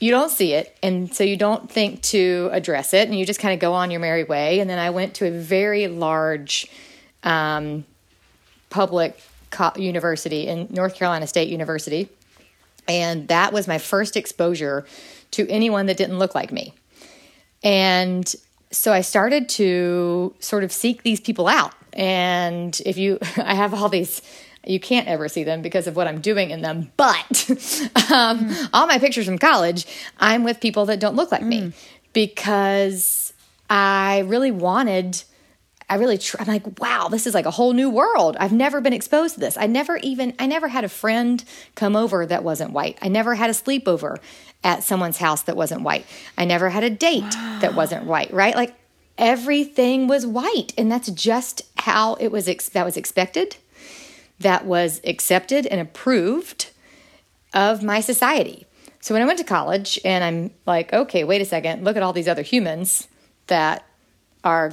you 0.00 0.10
don't 0.10 0.30
see 0.30 0.54
it 0.54 0.76
and 0.82 1.12
so 1.12 1.24
you 1.24 1.36
don't 1.36 1.70
think 1.70 2.02
to 2.02 2.48
address 2.52 2.94
it 2.94 3.08
and 3.08 3.18
you 3.18 3.26
just 3.26 3.40
kind 3.40 3.52
of 3.52 3.60
go 3.60 3.72
on 3.72 3.90
your 3.90 4.00
merry 4.00 4.24
way. 4.24 4.60
And 4.60 4.70
then 4.70 4.78
i 4.78 4.90
went 4.90 5.14
to 5.14 5.26
a 5.26 5.30
very 5.30 5.88
large 5.88 6.66
um, 7.24 7.84
public 8.70 9.20
co- 9.50 9.72
university 9.76 10.46
in 10.46 10.68
north 10.70 10.94
carolina 10.94 11.26
state 11.26 11.48
university 11.48 12.08
and 12.86 13.28
that 13.28 13.52
was 13.52 13.68
my 13.68 13.78
first 13.78 14.16
exposure 14.16 14.86
to 15.32 15.46
anyone 15.48 15.86
that 15.86 15.98
didn't 15.98 16.18
look 16.18 16.34
like 16.34 16.50
me. 16.50 16.72
And 17.62 18.34
so 18.70 18.92
i 18.92 19.00
started 19.00 19.48
to 19.48 20.34
sort 20.40 20.64
of 20.64 20.72
seek 20.72 21.02
these 21.02 21.20
people 21.20 21.48
out. 21.48 21.74
And 21.92 22.80
if 22.86 22.96
you 22.96 23.18
i 23.36 23.54
have 23.54 23.74
all 23.74 23.88
these 23.88 24.22
you 24.68 24.78
can't 24.78 25.08
ever 25.08 25.28
see 25.28 25.44
them 25.44 25.62
because 25.62 25.86
of 25.86 25.96
what 25.96 26.06
I'm 26.06 26.20
doing 26.20 26.50
in 26.50 26.62
them. 26.62 26.92
But 26.96 27.46
um, 28.12 28.50
mm. 28.50 28.68
all 28.72 28.86
my 28.86 28.98
pictures 28.98 29.26
from 29.26 29.38
college, 29.38 29.86
I'm 30.18 30.44
with 30.44 30.60
people 30.60 30.86
that 30.86 31.00
don't 31.00 31.16
look 31.16 31.32
like 31.32 31.42
mm. 31.42 31.48
me 31.48 31.72
because 32.12 33.32
I 33.70 34.20
really 34.20 34.50
wanted 34.50 35.22
I 35.90 35.94
really, 35.94 36.20
I'm 36.38 36.46
like, 36.46 36.80
wow, 36.80 37.08
this 37.08 37.26
is 37.26 37.32
like 37.32 37.46
a 37.46 37.50
whole 37.50 37.72
new 37.72 37.88
world. 37.88 38.36
I've 38.38 38.52
never 38.52 38.80
been 38.80 38.92
exposed 38.92 39.34
to 39.34 39.40
this. 39.40 39.56
I 39.56 39.66
never 39.66 39.96
even, 39.98 40.34
I 40.38 40.46
never 40.46 40.68
had 40.68 40.84
a 40.84 40.88
friend 40.88 41.42
come 41.76 41.96
over 41.96 42.26
that 42.26 42.44
wasn't 42.44 42.72
white. 42.72 42.98
I 43.00 43.08
never 43.08 43.34
had 43.34 43.48
a 43.48 43.54
sleepover 43.54 44.18
at 44.62 44.82
someone's 44.82 45.16
house 45.16 45.42
that 45.42 45.56
wasn't 45.56 45.82
white. 45.82 46.04
I 46.36 46.44
never 46.44 46.68
had 46.68 46.84
a 46.84 46.90
date 46.90 47.22
wow. 47.22 47.58
that 47.62 47.74
wasn't 47.74 48.04
white, 48.04 48.30
right? 48.34 48.54
Like 48.54 48.74
everything 49.16 50.08
was 50.08 50.26
white. 50.26 50.74
And 50.76 50.92
that's 50.92 51.10
just 51.10 51.62
how 51.78 52.14
it 52.16 52.28
was, 52.28 52.48
ex- 52.48 52.68
that 52.70 52.84
was 52.84 52.98
expected, 52.98 53.56
that 54.40 54.64
was 54.64 55.00
accepted 55.04 55.66
and 55.66 55.80
approved 55.80 56.70
of 57.54 57.82
my 57.82 58.00
society. 58.00 58.66
So 59.00 59.14
when 59.14 59.22
I 59.22 59.26
went 59.26 59.38
to 59.38 59.44
college 59.44 59.98
and 60.04 60.24
I'm 60.24 60.50
like, 60.66 60.92
okay, 60.92 61.24
wait 61.24 61.40
a 61.40 61.44
second, 61.44 61.84
look 61.84 61.96
at 61.96 62.02
all 62.02 62.12
these 62.12 62.28
other 62.28 62.42
humans 62.42 63.08
that 63.46 63.84
are 64.44 64.72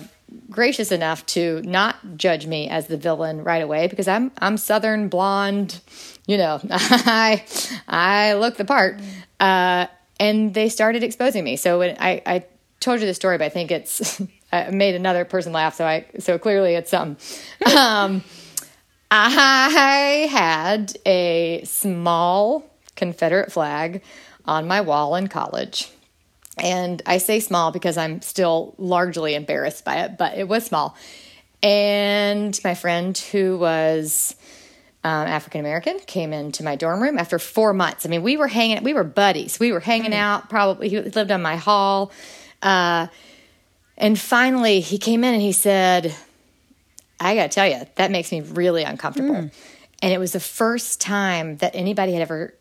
gracious 0.49 0.91
enough 0.91 1.26
to 1.26 1.61
not 1.63 1.95
judge 2.18 2.47
me 2.47 2.68
as 2.68 2.88
the 2.88 2.97
villain 2.97 3.43
right 3.43 3.61
away 3.61 3.88
because 3.88 4.07
I'm 4.07 4.32
I'm 4.39 4.57
southern 4.57 5.07
blonde, 5.07 5.80
you 6.28 6.38
know, 6.38 6.59
I 6.70 7.45
I 7.88 8.34
look 8.34 8.57
the 8.57 8.66
part. 8.66 8.99
Uh, 9.39 9.88
and 10.20 10.53
they 10.53 10.70
started 10.70 11.03
exposing 11.03 11.43
me. 11.43 11.57
So 11.57 11.80
when 11.80 11.97
I, 11.99 12.22
I 12.26 12.45
told 12.80 13.01
you 13.01 13.05
the 13.05 13.13
story, 13.13 13.38
but 13.38 13.45
I 13.45 13.49
think 13.49 13.72
it's 13.72 14.22
I 14.51 14.70
made 14.72 14.95
another 14.95 15.26
person 15.26 15.51
laugh. 15.51 15.76
So 15.76 15.86
I 15.86 16.05
so 16.20 16.38
clearly 16.38 16.76
it's. 16.76 16.93
Um, 16.93 17.18
I 19.18 20.28
had 20.30 20.97
a 21.05 21.63
small 21.63 22.70
Confederate 22.95 23.51
flag 23.51 24.01
on 24.45 24.68
my 24.68 24.82
wall 24.82 25.16
in 25.16 25.28
college. 25.28 25.89
And 26.57 27.01
I 27.05 27.18
say 27.18 27.39
small 27.39 27.72
because 27.72 27.97
I'm 27.97 28.22
still 28.22 28.76
largely 28.78 29.36
embarrassed 29.36 29.86
by 29.86 30.01
it, 30.01 30.18
but 30.18 30.38
it 30.38 30.47
was 30.47 30.66
small. 30.66 30.97
And 31.63 32.59
my 32.63 32.76
friend, 32.76 33.18
who 33.18 33.57
was 33.57 34.36
um, 35.03 35.28
African 35.28 35.61
American, 35.61 35.99
came 35.99 36.34
into 36.34 36.63
my 36.63 36.76
dorm 36.76 37.01
room 37.01 37.18
after 37.18 37.39
four 37.39 37.74
months. 37.74 38.05
I 38.05 38.09
mean, 38.09 38.24
we 38.24 38.38
were 38.38 38.47
hanging, 38.47 38.84
we 38.84 38.93
were 38.93 39.03
buddies. 39.03 39.59
We 39.59 39.72
were 39.72 39.80
hanging 39.80 40.11
mm. 40.11 40.16
out. 40.16 40.49
Probably 40.49 40.89
he 40.89 40.99
lived 40.99 41.32
on 41.32 41.41
my 41.41 41.55
hall. 41.55 42.11
Uh, 42.61 43.07
and 43.97 44.20
finally, 44.20 44.82
he 44.82 44.97
came 44.97 45.24
in 45.24 45.34
and 45.34 45.41
he 45.41 45.53
said, 45.53 46.13
"I 47.20 47.36
got 47.36 47.51
to 47.51 47.55
tell 47.55 47.68
you, 47.68 47.86
that 47.95 48.11
makes 48.11 48.32
me 48.32 48.41
really 48.41 48.84
uncomfortable." 48.84 49.36
Mm. 49.36 49.51
And 50.01 50.13
it 50.13 50.20
was 50.20 50.34
the 50.34 50.39
first 50.39 51.01
time 51.01 51.57
that 51.57 51.76
anybody 51.76 52.13
had 52.13 52.22
ever 52.22 52.53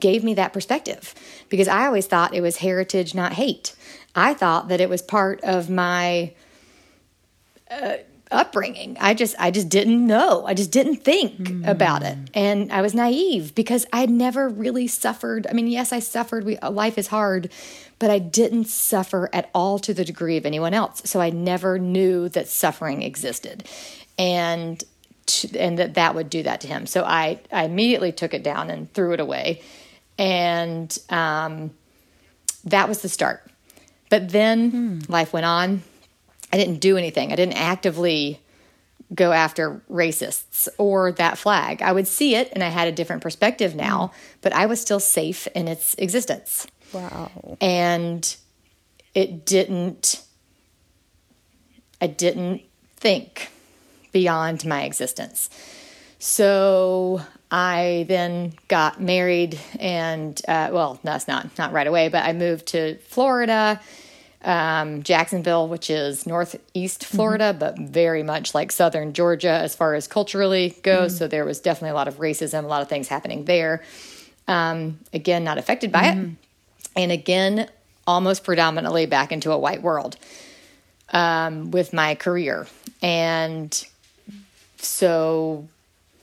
gave 0.00 0.22
me 0.24 0.34
that 0.34 0.52
perspective 0.52 1.14
because 1.48 1.68
I 1.68 1.86
always 1.86 2.06
thought 2.06 2.34
it 2.34 2.40
was 2.40 2.58
heritage, 2.58 3.14
not 3.14 3.34
hate. 3.34 3.74
I 4.14 4.34
thought 4.34 4.68
that 4.68 4.80
it 4.80 4.88
was 4.88 5.02
part 5.02 5.40
of 5.42 5.70
my 5.70 6.34
uh, 7.70 7.94
upbringing. 8.34 8.96
I 9.00 9.14
just 9.14 9.34
I 9.38 9.50
just 9.50 9.68
didn't 9.68 10.06
know. 10.06 10.44
I 10.46 10.54
just 10.54 10.70
didn't 10.70 10.96
think 10.96 11.36
mm. 11.36 11.66
about 11.66 12.02
it, 12.02 12.18
and 12.34 12.72
I 12.72 12.82
was 12.82 12.94
naive 12.94 13.54
because 13.54 13.86
I'd 13.92 14.10
never 14.10 14.48
really 14.48 14.86
suffered. 14.86 15.46
I 15.48 15.52
mean, 15.52 15.66
yes, 15.66 15.92
I 15.92 16.00
suffered. 16.00 16.44
We, 16.44 16.58
life 16.58 16.98
is 16.98 17.08
hard, 17.08 17.50
but 17.98 18.10
I 18.10 18.18
didn't 18.18 18.66
suffer 18.66 19.30
at 19.32 19.50
all 19.54 19.78
to 19.80 19.94
the 19.94 20.04
degree 20.04 20.36
of 20.36 20.46
anyone 20.46 20.74
else. 20.74 21.02
So 21.04 21.20
I 21.20 21.30
never 21.30 21.78
knew 21.78 22.28
that 22.30 22.48
suffering 22.48 23.02
existed, 23.02 23.68
and 24.18 24.82
and 25.58 25.78
that 25.78 25.94
that 25.94 26.14
would 26.14 26.28
do 26.28 26.42
that 26.42 26.60
to 26.62 26.66
him. 26.66 26.86
So 26.86 27.04
I 27.04 27.40
I 27.52 27.64
immediately 27.64 28.12
took 28.12 28.34
it 28.34 28.42
down 28.42 28.70
and 28.70 28.92
threw 28.92 29.12
it 29.12 29.20
away 29.20 29.62
and 30.18 30.96
um, 31.10 31.70
that 32.64 32.88
was 32.88 33.02
the 33.02 33.08
start. 33.08 33.42
But 34.10 34.30
then 34.30 34.70
hmm. 34.70 34.98
life 35.08 35.32
went 35.32 35.46
on. 35.46 35.82
I 36.54 36.56
didn't 36.56 36.78
do 36.78 36.96
anything. 36.96 37.32
I 37.32 37.34
didn't 37.34 37.56
actively 37.56 38.40
go 39.12 39.32
after 39.32 39.82
racists 39.90 40.68
or 40.78 41.10
that 41.10 41.36
flag. 41.36 41.82
I 41.82 41.90
would 41.90 42.06
see 42.06 42.36
it 42.36 42.48
and 42.52 42.62
I 42.62 42.68
had 42.68 42.86
a 42.86 42.92
different 42.92 43.22
perspective 43.22 43.74
now, 43.74 44.12
but 44.40 44.52
I 44.52 44.66
was 44.66 44.80
still 44.80 45.00
safe 45.00 45.48
in 45.48 45.66
its 45.66 45.96
existence. 45.96 46.68
Wow. 46.92 47.58
And 47.60 48.36
it 49.16 49.44
didn't, 49.44 50.22
I 52.00 52.06
didn't 52.06 52.62
think 52.96 53.50
beyond 54.12 54.64
my 54.64 54.84
existence. 54.84 55.50
So 56.20 57.20
I 57.50 58.06
then 58.08 58.52
got 58.68 59.00
married, 59.00 59.58
and 59.80 60.40
uh, 60.46 60.70
well, 60.72 61.00
that's 61.02 61.26
not 61.26 61.58
not 61.58 61.72
right 61.72 61.86
away, 61.86 62.08
but 62.08 62.24
I 62.24 62.32
moved 62.32 62.66
to 62.68 62.96
Florida, 62.98 63.80
um, 64.44 65.02
Jacksonville, 65.02 65.68
which 65.68 65.90
is 65.90 66.26
northeast 66.26 67.02
mm-hmm. 67.02 67.16
Florida, 67.16 67.50
mm-hmm. 67.50 67.58
but 67.58 67.78
very 67.78 68.22
much 68.22 68.54
like 68.54 68.70
southern 68.70 69.12
Georgia 69.12 69.50
as 69.50 69.74
far 69.74 69.94
as 69.94 70.06
culturally 70.06 70.76
goes. 70.82 71.12
Mm-hmm. 71.12 71.18
So 71.18 71.28
there 71.28 71.44
was 71.44 71.60
definitely 71.60 71.90
a 71.90 71.94
lot 71.94 72.08
of 72.08 72.18
racism, 72.18 72.64
a 72.64 72.66
lot 72.66 72.82
of 72.82 72.88
things 72.88 73.08
happening 73.08 73.46
there. 73.46 73.82
Um, 74.46 74.98
again, 75.12 75.42
not 75.42 75.56
affected 75.56 75.90
by 75.90 76.04
mm-hmm. 76.04 76.24
it, 76.24 76.36
and 76.94 77.10
again, 77.10 77.68
almost 78.06 78.44
predominantly 78.44 79.06
back 79.06 79.32
into 79.32 79.50
a 79.50 79.58
white 79.58 79.80
world 79.80 80.18
um, 81.14 81.70
with 81.70 81.94
my 81.94 82.14
career, 82.14 82.66
and 83.00 83.86
so 84.76 85.66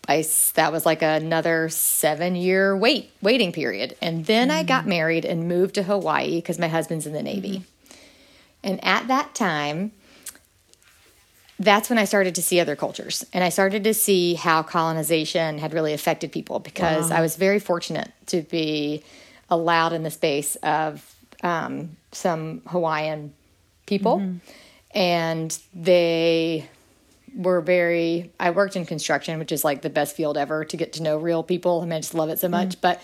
I 0.08 0.24
that 0.54 0.72
was 0.72 0.86
like 0.86 1.02
another 1.02 1.70
seven 1.70 2.36
year 2.36 2.78
wait 2.78 3.12
waiting 3.22 3.52
period, 3.52 3.96
and 4.02 4.26
then 4.26 4.50
mm-hmm. 4.50 4.60
I 4.60 4.64
got 4.64 4.86
mm. 4.86 4.90
married 4.90 5.26
and 5.26 5.48
moved 5.48 5.76
to 5.76 5.84
Hawaii 5.84 6.36
because 6.36 6.60
my 6.60 6.68
husband's 6.68 7.08
in 7.08 7.14
the 7.14 7.24
Navy, 7.24 7.60
mm-hmm. 7.60 7.71
And 8.64 8.84
at 8.84 9.08
that 9.08 9.36
time. 9.36 9.92
That's 11.60 11.92
when 11.92 12.00
I 12.00 12.06
started 12.06 12.34
to 12.34 12.42
see 12.42 12.60
other 12.60 12.76
cultures 12.76 13.24
and 13.34 13.44
I 13.44 13.50
started 13.50 13.84
to 13.84 13.94
see 13.94 14.34
how 14.34 14.64
colonization 14.64 15.60
had 15.60 15.74
really 15.76 15.94
affected 15.94 16.32
people 16.32 16.58
because 16.58 17.12
wow. 17.12 17.18
I 17.18 17.22
was 17.22 17.36
very 17.36 17.60
fortunate 17.60 18.12
to 18.28 18.42
be 18.42 19.04
allowed 19.48 19.94
in 19.94 20.02
the 20.02 20.10
space 20.10 20.56
of 20.64 21.16
um, 21.44 21.98
some 22.12 22.62
Hawaiian 22.68 23.34
people. 23.86 24.18
Mm-hmm. 24.20 24.38
And 24.98 25.60
they 25.74 26.68
were 27.36 27.62
very 27.62 28.32
I 28.40 28.52
worked 28.52 28.76
in 28.76 28.86
construction, 28.86 29.40
which 29.40 29.52
is 29.52 29.64
like 29.64 29.82
the 29.82 29.90
best 29.90 30.16
field 30.16 30.38
ever 30.38 30.66
to 30.66 30.78
get 30.78 30.94
to 30.94 31.04
know 31.04 31.18
real 31.18 31.44
people. 31.44 31.82
I 31.82 31.86
mean, 31.86 31.94
I 31.94 32.00
just 32.00 32.14
love 32.14 32.30
it 32.30 32.40
so 32.40 32.50
much. 32.50 32.78
Mm. 32.78 32.82
But 32.82 33.02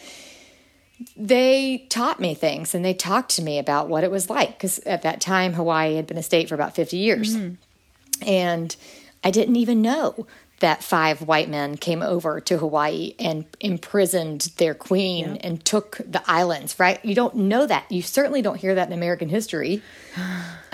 they 1.16 1.86
taught 1.90 2.20
me 2.20 2.34
things 2.34 2.74
and 2.74 2.84
they 2.84 2.94
talked 2.94 3.32
to 3.36 3.42
me 3.42 3.60
about 3.60 3.88
what 3.88 4.04
it 4.04 4.12
was 4.12 4.30
like 4.30 4.58
because 4.58 4.80
at 4.80 5.04
that 5.04 5.22
time 5.22 5.54
Hawaii 5.54 5.96
had 5.96 6.08
been 6.08 6.18
a 6.18 6.24
state 6.24 6.50
for 6.50 6.56
about 6.56 6.76
50 6.76 6.98
years. 6.98 7.36
Mm-hmm. 7.36 8.28
And 8.28 8.76
I 9.24 9.32
didn't 9.32 9.58
even 9.58 9.82
know 9.82 10.26
that 10.60 10.84
five 10.84 11.22
white 11.22 11.50
men 11.50 11.78
came 11.78 12.02
over 12.02 12.42
to 12.42 12.58
Hawaii 12.58 13.14
and 13.20 13.46
imprisoned 13.60 14.52
their 14.58 14.74
queen 14.74 15.36
yep. 15.36 15.42
and 15.44 15.64
took 15.64 15.98
the 15.98 16.24
islands, 16.26 16.80
right? 16.80 17.04
You 17.06 17.14
don't 17.14 17.36
know 17.36 17.68
that. 17.68 17.92
You 17.92 18.02
certainly 18.02 18.42
don't 18.42 18.58
hear 18.58 18.74
that 18.74 18.88
in 18.88 18.94
American 18.94 19.30
history. 19.30 19.82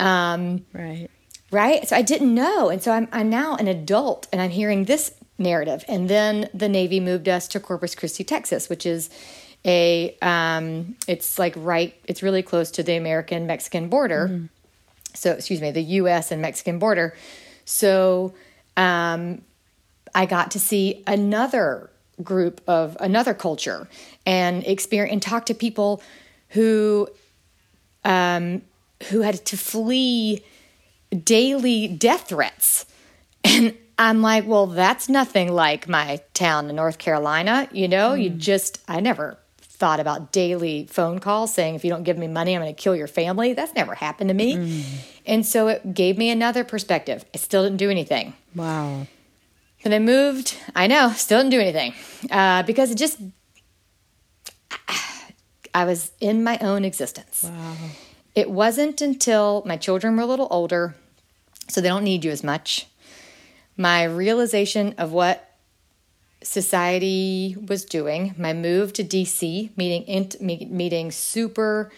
Um, 0.00 0.66
right 0.72 1.08
right? 1.54 1.88
So 1.88 1.96
I 1.96 2.02
didn't 2.02 2.34
know. 2.34 2.68
And 2.68 2.82
so 2.82 2.92
I'm, 2.92 3.08
I'm 3.12 3.30
now 3.30 3.56
an 3.56 3.68
adult 3.68 4.26
and 4.32 4.42
I'm 4.42 4.50
hearing 4.50 4.84
this 4.84 5.14
narrative. 5.38 5.84
And 5.88 6.10
then 6.10 6.50
the 6.52 6.68
Navy 6.68 7.00
moved 7.00 7.28
us 7.28 7.48
to 7.48 7.60
Corpus 7.60 7.94
Christi, 7.94 8.24
Texas, 8.24 8.68
which 8.68 8.84
is 8.84 9.08
a, 9.64 10.16
um, 10.20 10.96
it's 11.08 11.38
like 11.38 11.54
right, 11.56 11.94
it's 12.06 12.22
really 12.22 12.42
close 12.42 12.70
to 12.72 12.82
the 12.82 12.96
American 12.96 13.46
Mexican 13.46 13.88
border. 13.88 14.28
Mm-hmm. 14.28 14.46
So, 15.14 15.32
excuse 15.32 15.60
me, 15.60 15.70
the 15.70 15.82
US 15.82 16.32
and 16.32 16.42
Mexican 16.42 16.78
border. 16.78 17.14
So 17.64 18.34
um, 18.76 19.42
I 20.14 20.26
got 20.26 20.50
to 20.52 20.60
see 20.60 21.02
another 21.06 21.90
group 22.22 22.60
of 22.68 22.96
another 23.00 23.34
culture 23.34 23.88
and 24.24 24.64
experience 24.66 25.12
and 25.12 25.22
talk 25.22 25.46
to 25.46 25.54
people 25.54 26.02
who 26.50 27.08
um, 28.04 28.62
who 29.10 29.22
had 29.22 29.44
to 29.46 29.56
flee 29.56 30.44
daily 31.10 31.88
death 31.88 32.28
threats. 32.28 32.86
And 33.44 33.76
I'm 33.98 34.22
like, 34.22 34.46
well, 34.46 34.66
that's 34.66 35.08
nothing 35.08 35.52
like 35.52 35.88
my 35.88 36.20
town 36.32 36.68
in 36.68 36.76
North 36.76 36.98
Carolina. 36.98 37.68
You 37.70 37.88
know, 37.88 38.10
mm. 38.10 38.24
you 38.24 38.30
just, 38.30 38.82
I 38.88 39.00
never 39.00 39.38
thought 39.84 40.00
about 40.00 40.32
daily 40.32 40.86
phone 40.86 41.18
calls 41.18 41.52
saying, 41.52 41.74
if 41.74 41.84
you 41.84 41.90
don't 41.90 42.04
give 42.04 42.16
me 42.16 42.26
money, 42.26 42.54
I'm 42.54 42.62
going 42.62 42.74
to 42.74 42.82
kill 42.82 42.96
your 42.96 43.06
family. 43.06 43.52
That's 43.52 43.74
never 43.74 43.94
happened 43.94 44.28
to 44.28 44.34
me. 44.34 44.56
Mm. 44.56 44.82
And 45.26 45.44
so 45.44 45.68
it 45.68 45.92
gave 45.92 46.16
me 46.16 46.30
another 46.30 46.64
perspective. 46.64 47.22
I 47.34 47.36
still 47.36 47.64
didn't 47.64 47.76
do 47.76 47.90
anything. 47.90 48.32
Wow. 48.54 49.06
Then 49.82 49.92
I 49.92 49.98
moved. 49.98 50.56
I 50.74 50.86
know, 50.86 51.10
still 51.10 51.40
didn't 51.40 51.50
do 51.50 51.60
anything 51.60 51.92
uh, 52.30 52.62
because 52.62 52.92
it 52.92 52.94
just, 52.94 53.20
I 55.74 55.84
was 55.84 56.12
in 56.18 56.42
my 56.42 56.56
own 56.62 56.86
existence. 56.86 57.44
Wow. 57.44 57.76
It 58.34 58.48
wasn't 58.48 59.02
until 59.02 59.64
my 59.66 59.76
children 59.76 60.16
were 60.16 60.22
a 60.22 60.26
little 60.26 60.48
older 60.50 60.94
so 61.68 61.82
they 61.82 61.88
don't 61.88 62.04
need 62.04 62.24
you 62.24 62.30
as 62.30 62.42
much. 62.42 62.86
My 63.76 64.04
realization 64.04 64.94
of 64.96 65.12
what 65.12 65.43
society 66.44 67.56
was 67.68 67.84
doing, 67.84 68.34
my 68.38 68.52
move 68.52 68.92
to 68.94 69.02
DC, 69.04 69.76
meeting 69.76 70.04
int, 70.06 70.40
meeting 70.40 71.10
super 71.10 71.90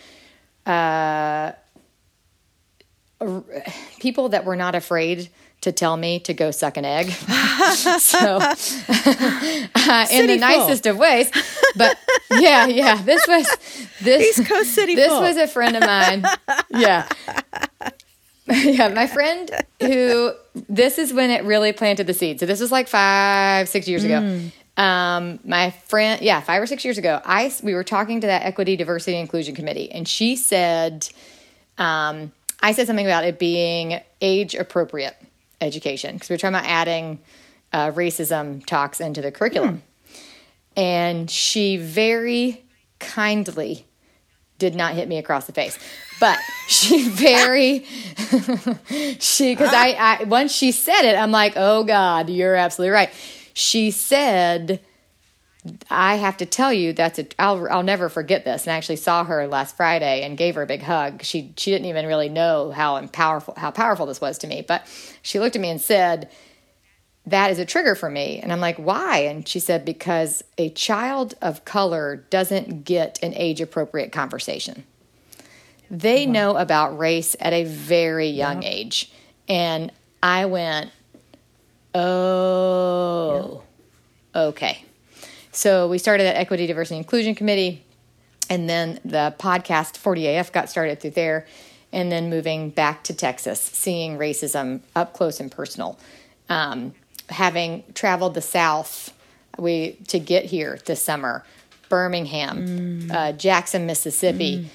uh, 0.64 1.52
people 4.00 4.28
that 4.30 4.44
were 4.44 4.56
not 4.56 4.74
afraid 4.74 5.28
to 5.62 5.72
tell 5.72 5.96
me 5.96 6.20
to 6.20 6.32
go 6.32 6.50
suck 6.50 6.76
an 6.76 6.84
egg. 6.84 7.10
so, 7.72 8.38
uh, 8.38 8.54
in 10.12 10.26
the 10.26 10.36
nicest 10.38 10.86
of 10.86 10.96
ways. 10.96 11.30
But 11.74 11.98
yeah, 12.30 12.66
yeah, 12.66 13.02
this 13.02 13.26
was 13.26 13.48
this 14.00 14.38
East 14.38 14.48
Coast 14.48 14.74
City. 14.74 14.94
This 14.94 15.08
full. 15.08 15.22
was 15.22 15.36
a 15.36 15.48
friend 15.48 15.76
of 15.76 15.82
mine. 15.82 16.24
Yeah. 16.70 17.08
yeah, 18.64 18.88
my 18.88 19.08
friend 19.08 19.50
who 19.80 20.32
this 20.54 20.98
is 20.98 21.12
when 21.12 21.30
it 21.30 21.44
really 21.44 21.72
planted 21.72 22.06
the 22.06 22.14
seed. 22.14 22.38
So 22.38 22.46
this 22.46 22.60
was 22.60 22.70
like 22.70 22.86
five, 22.86 23.68
six 23.68 23.88
years 23.88 24.04
ago. 24.04 24.20
Mm. 24.20 24.52
Um, 24.76 25.40
my 25.44 25.70
friend, 25.70 26.22
yeah, 26.22 26.40
five 26.40 26.62
or 26.62 26.66
six 26.66 26.84
years 26.84 26.96
ago, 26.96 27.20
I 27.24 27.52
we 27.62 27.74
were 27.74 27.82
talking 27.82 28.20
to 28.20 28.26
that 28.28 28.42
equity, 28.42 28.76
diversity, 28.76 29.18
inclusion 29.18 29.56
committee, 29.56 29.90
and 29.90 30.06
she 30.06 30.36
said, 30.36 31.08
um, 31.78 32.30
I 32.60 32.72
said 32.72 32.86
something 32.86 33.06
about 33.06 33.24
it 33.24 33.38
being 33.38 34.00
age 34.20 34.54
appropriate 34.54 35.16
education 35.60 36.14
because 36.14 36.28
we 36.28 36.34
were 36.34 36.38
talking 36.38 36.54
about 36.54 36.68
adding 36.68 37.18
uh, 37.72 37.90
racism 37.92 38.64
talks 38.64 39.00
into 39.00 39.22
the 39.22 39.32
curriculum, 39.32 39.82
and 40.76 41.28
she 41.28 41.78
very 41.78 42.64
kindly 43.00 43.86
did 44.58 44.74
not 44.74 44.94
hit 44.94 45.08
me 45.08 45.18
across 45.18 45.46
the 45.46 45.52
face 45.52 45.78
but 46.20 46.38
she 46.66 47.08
very 47.08 47.84
she 49.18 49.54
because 49.54 49.72
I, 49.72 50.18
I 50.20 50.24
once 50.24 50.52
she 50.52 50.72
said 50.72 51.02
it 51.02 51.16
i'm 51.16 51.30
like 51.30 51.54
oh 51.56 51.84
god 51.84 52.30
you're 52.30 52.54
absolutely 52.54 52.92
right 52.92 53.10
she 53.54 53.90
said 53.90 54.80
i 55.90 56.16
have 56.16 56.36
to 56.38 56.46
tell 56.46 56.72
you 56.72 56.92
that's 56.92 57.18
a 57.18 57.26
i'll, 57.38 57.68
I'll 57.70 57.82
never 57.82 58.08
forget 58.08 58.44
this 58.44 58.64
and 58.64 58.72
i 58.72 58.76
actually 58.76 58.96
saw 58.96 59.24
her 59.24 59.46
last 59.46 59.76
friday 59.76 60.22
and 60.22 60.36
gave 60.36 60.54
her 60.54 60.62
a 60.62 60.66
big 60.66 60.82
hug 60.82 61.22
she 61.22 61.52
she 61.56 61.70
didn't 61.70 61.86
even 61.86 62.06
really 62.06 62.28
know 62.28 62.70
how 62.70 63.04
powerful 63.08 63.54
how 63.56 63.70
powerful 63.70 64.06
this 64.06 64.20
was 64.20 64.38
to 64.38 64.46
me 64.46 64.64
but 64.66 64.86
she 65.22 65.40
looked 65.40 65.56
at 65.56 65.62
me 65.62 65.70
and 65.70 65.80
said 65.80 66.30
that 67.26 67.50
is 67.50 67.58
a 67.58 67.64
trigger 67.64 67.94
for 67.94 68.08
me. 68.08 68.38
And 68.40 68.52
I'm 68.52 68.60
like, 68.60 68.76
why? 68.76 69.18
And 69.18 69.46
she 69.46 69.58
said, 69.58 69.84
because 69.84 70.44
a 70.58 70.70
child 70.70 71.34
of 71.42 71.64
color 71.64 72.24
doesn't 72.30 72.84
get 72.84 73.18
an 73.22 73.34
age 73.34 73.60
appropriate 73.60 74.12
conversation. 74.12 74.84
They 75.90 76.26
wow. 76.26 76.32
know 76.32 76.56
about 76.56 76.98
race 76.98 77.36
at 77.40 77.52
a 77.52 77.64
very 77.64 78.28
young 78.28 78.62
yep. 78.62 78.72
age. 78.72 79.12
And 79.48 79.92
I 80.22 80.46
went, 80.46 80.90
oh, 81.94 83.62
yep. 84.34 84.44
okay. 84.44 84.84
So 85.52 85.88
we 85.88 85.98
started 85.98 86.24
that 86.24 86.36
Equity, 86.36 86.66
Diversity, 86.66 86.98
Inclusion 86.98 87.34
Committee. 87.34 87.84
And 88.50 88.68
then 88.68 89.00
the 89.04 89.34
podcast 89.38 89.98
40AF 89.98 90.52
got 90.52 90.68
started 90.68 91.00
through 91.00 91.10
there. 91.12 91.46
And 91.92 92.10
then 92.12 92.28
moving 92.28 92.70
back 92.70 93.04
to 93.04 93.14
Texas, 93.14 93.60
seeing 93.60 94.18
racism 94.18 94.80
up 94.94 95.12
close 95.14 95.40
and 95.40 95.50
personal. 95.50 95.98
Um, 96.48 96.94
having 97.28 97.84
traveled 97.94 98.34
the 98.34 98.42
South 98.42 99.12
we 99.58 99.92
to 100.08 100.18
get 100.18 100.44
here 100.44 100.78
this 100.84 101.02
summer, 101.02 101.44
Birmingham, 101.88 102.66
mm. 102.66 103.12
uh, 103.12 103.32
Jackson, 103.32 103.86
Mississippi. 103.86 104.58
Mm. 104.58 104.66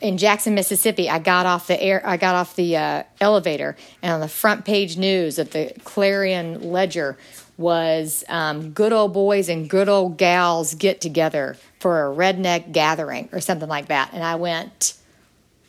In 0.00 0.18
Jackson, 0.18 0.54
Mississippi, 0.54 1.08
I 1.08 1.18
got 1.18 1.46
off 1.46 1.66
the 1.66 1.80
air. 1.82 2.02
I 2.04 2.16
got 2.16 2.34
off 2.34 2.56
the 2.56 2.76
uh, 2.76 3.02
elevator, 3.20 3.76
and 4.02 4.12
on 4.12 4.20
the 4.20 4.28
front 4.28 4.64
page 4.64 4.96
news 4.96 5.38
of 5.38 5.50
the 5.50 5.72
Clarion 5.84 6.70
Ledger 6.70 7.16
was 7.56 8.24
um, 8.28 8.70
"Good 8.72 8.92
old 8.92 9.12
boys 9.12 9.48
and 9.48 9.68
good 9.68 9.88
old 9.88 10.18
gals 10.18 10.74
get 10.74 11.00
together 11.00 11.56
for 11.80 12.10
a 12.10 12.14
redneck 12.14 12.72
gathering" 12.72 13.28
or 13.32 13.40
something 13.40 13.68
like 13.68 13.86
that. 13.86 14.12
And 14.12 14.22
I 14.22 14.36
went, 14.36 14.94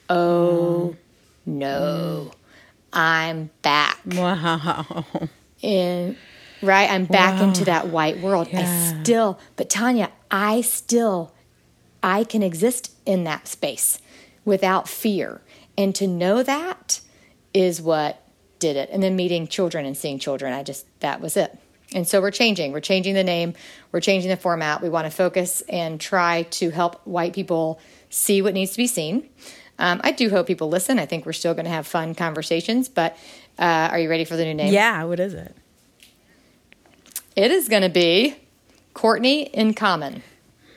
"Oh 0.10 0.94
mm. 0.94 0.98
no, 1.46 2.32
I'm 2.92 3.50
back!" 3.62 4.00
Wow 4.06 5.06
in 5.62 6.16
right 6.62 6.90
i'm 6.90 7.06
back 7.06 7.40
wow. 7.40 7.48
into 7.48 7.66
that 7.66 7.88
white 7.88 8.20
world 8.20 8.48
yeah. 8.52 8.62
i 8.62 9.02
still 9.02 9.40
but 9.56 9.70
tanya 9.70 10.12
i 10.30 10.62
still 10.62 11.34
i 12.04 12.24
can 12.24 12.44
exist 12.44 12.92
in 13.06 13.24
that 13.24 13.48
space 13.48 14.00
without 14.48 14.88
fear. 14.88 15.42
And 15.78 15.94
to 15.96 16.08
know 16.08 16.42
that 16.42 17.02
is 17.54 17.82
what 17.82 18.24
did 18.60 18.78
it. 18.78 18.90
And 18.92 19.04
then 19.04 19.16
meeting 19.16 19.46
children 19.48 19.86
and 19.86 19.96
seeing 19.96 20.18
children 20.18 20.54
i 20.54 20.64
just 20.64 20.88
that 21.02 21.22
was 21.22 21.38
it. 21.38 21.56
And 21.94 22.08
so 22.08 22.22
we're 22.22 22.32
changing. 22.32 22.72
We're 22.72 22.80
changing 22.80 23.14
the 23.14 23.24
name. 23.24 23.54
We're 23.92 24.02
changing 24.02 24.30
the 24.30 24.38
format. 24.38 24.82
We 24.82 24.90
want 24.90 25.06
to 25.06 25.12
focus 25.12 25.62
and 25.70 26.02
try 26.02 26.44
to 26.44 26.70
help 26.70 27.06
white 27.06 27.34
people 27.34 27.80
see 28.10 28.42
what 28.42 28.54
needs 28.54 28.72
to 28.72 28.78
be 28.78 28.88
seen. 28.88 29.30
Um, 29.80 30.02
i 30.04 30.12
do 30.12 30.30
hope 30.30 30.48
people 30.48 30.70
listen. 30.70 30.98
I 30.98 31.06
think 31.06 31.26
we're 31.26 31.34
still 31.34 31.54
going 31.54 31.66
to 31.66 31.72
have 31.72 31.86
fun 31.86 32.16
conversations 32.16 32.88
but 32.88 33.18
uh, 33.60 33.90
are 33.92 34.00
you 34.00 34.10
ready 34.10 34.24
for 34.24 34.38
the 34.38 34.46
new 34.46 34.54
name? 34.54 34.74
Yeah, 34.74 35.04
what 35.04 35.20
is 35.20 35.34
it? 35.34 35.56
It 37.36 37.52
is 37.52 37.68
going 37.68 37.84
to 37.84 37.90
be 37.90 38.36
Courtney 38.94 39.44
in 39.44 39.74
Common. 39.74 40.24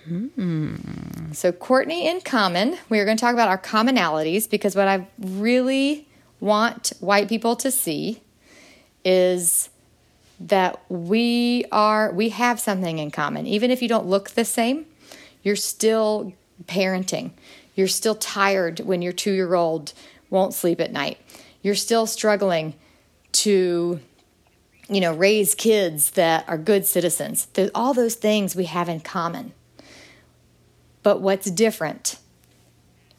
Hmm. 0.04 1.32
So, 1.32 1.52
Courtney 1.52 2.08
in 2.08 2.20
Common, 2.20 2.78
we 2.88 2.98
are 3.00 3.04
going 3.04 3.16
to 3.16 3.20
talk 3.20 3.34
about 3.34 3.48
our 3.48 3.58
commonalities 3.58 4.48
because 4.48 4.74
what 4.74 4.88
I 4.88 5.06
really 5.18 6.08
want 6.40 6.92
white 7.00 7.28
people 7.28 7.54
to 7.56 7.70
see 7.70 8.22
is 9.04 9.68
that 10.40 10.80
we 10.88 11.64
are 11.70 12.12
we 12.12 12.30
have 12.30 12.58
something 12.58 12.98
in 12.98 13.10
common. 13.10 13.46
Even 13.46 13.70
if 13.70 13.82
you 13.82 13.88
don't 13.88 14.06
look 14.06 14.30
the 14.30 14.44
same 14.44 14.86
you're 15.42 15.56
still 15.56 16.32
parenting. 16.66 17.30
You're 17.74 17.88
still 17.88 18.14
tired 18.14 18.80
when 18.80 19.02
your 19.02 19.12
2 19.12 19.32
year 19.32 19.54
old 19.54 19.92
won't 20.28 20.54
sleep 20.54 20.80
at 20.80 20.92
night. 20.92 21.18
You're 21.62 21.74
still 21.74 22.06
struggling 22.06 22.74
to 23.32 24.00
you 24.88 25.00
know 25.00 25.14
raise 25.14 25.54
kids 25.54 26.12
that 26.12 26.44
are 26.48 26.58
good 26.58 26.84
citizens. 26.84 27.46
All 27.74 27.94
those 27.94 28.16
things 28.16 28.56
we 28.56 28.64
have 28.64 28.88
in 28.88 29.00
common 29.00 29.52
but 31.02 31.20
what's 31.20 31.50
different 31.50 32.18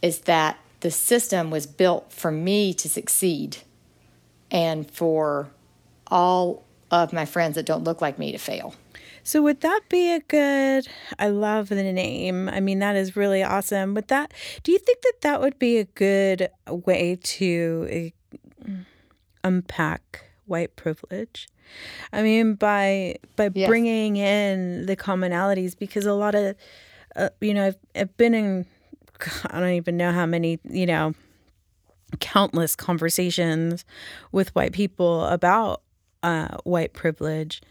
is 0.01 0.21
that 0.21 0.57
the 0.81 0.91
system 0.91 1.51
was 1.51 1.67
built 1.67 2.11
for 2.11 2.31
me 2.31 2.73
to 2.73 2.89
succeed 2.89 3.57
and 4.49 4.89
for 4.89 5.51
all 6.07 6.63
of 6.89 7.13
my 7.13 7.25
friends 7.25 7.55
that 7.55 7.65
don't 7.65 7.83
look 7.83 8.01
like 8.01 8.19
me 8.19 8.31
to 8.31 8.37
fail 8.37 8.75
so 9.23 9.41
would 9.41 9.61
that 9.61 9.81
be 9.87 10.11
a 10.11 10.19
good 10.19 10.87
I 11.19 11.27
love 11.27 11.69
the 11.69 11.75
name. 11.75 12.49
I 12.49 12.59
mean 12.59 12.79
that 12.79 12.95
is 12.95 13.15
really 13.15 13.43
awesome. 13.43 13.93
But 13.93 14.07
that 14.07 14.33
do 14.63 14.71
you 14.71 14.79
think 14.79 15.03
that 15.03 15.21
that 15.21 15.41
would 15.41 15.59
be 15.59 15.77
a 15.77 15.83
good 15.83 16.49
way 16.67 17.19
to 17.21 18.11
uh, 18.67 18.71
unpack 19.43 20.25
white 20.45 20.75
privilege. 20.75 21.47
I 22.11 22.21
mean, 22.21 22.55
by 22.55 23.15
by 23.35 23.49
yes. 23.53 23.67
bringing 23.67 24.17
in 24.17 24.85
the 24.85 24.95
commonalities, 24.95 25.77
because 25.77 26.05
a 26.05 26.13
lot 26.13 26.35
of, 26.35 26.55
uh, 27.15 27.29
you 27.39 27.53
know, 27.53 27.67
I've, 27.67 27.77
I've 27.95 28.17
been 28.17 28.33
in, 28.33 28.65
I 29.47 29.59
don't 29.59 29.73
even 29.73 29.97
know 29.97 30.11
how 30.11 30.25
many, 30.25 30.59
you 30.63 30.85
know, 30.85 31.13
countless 32.19 32.75
conversations 32.75 33.85
with 34.31 34.53
white 34.55 34.73
people 34.73 35.25
about 35.25 35.81
uh, 36.23 36.57
white 36.63 36.93
privilege, 36.93 37.61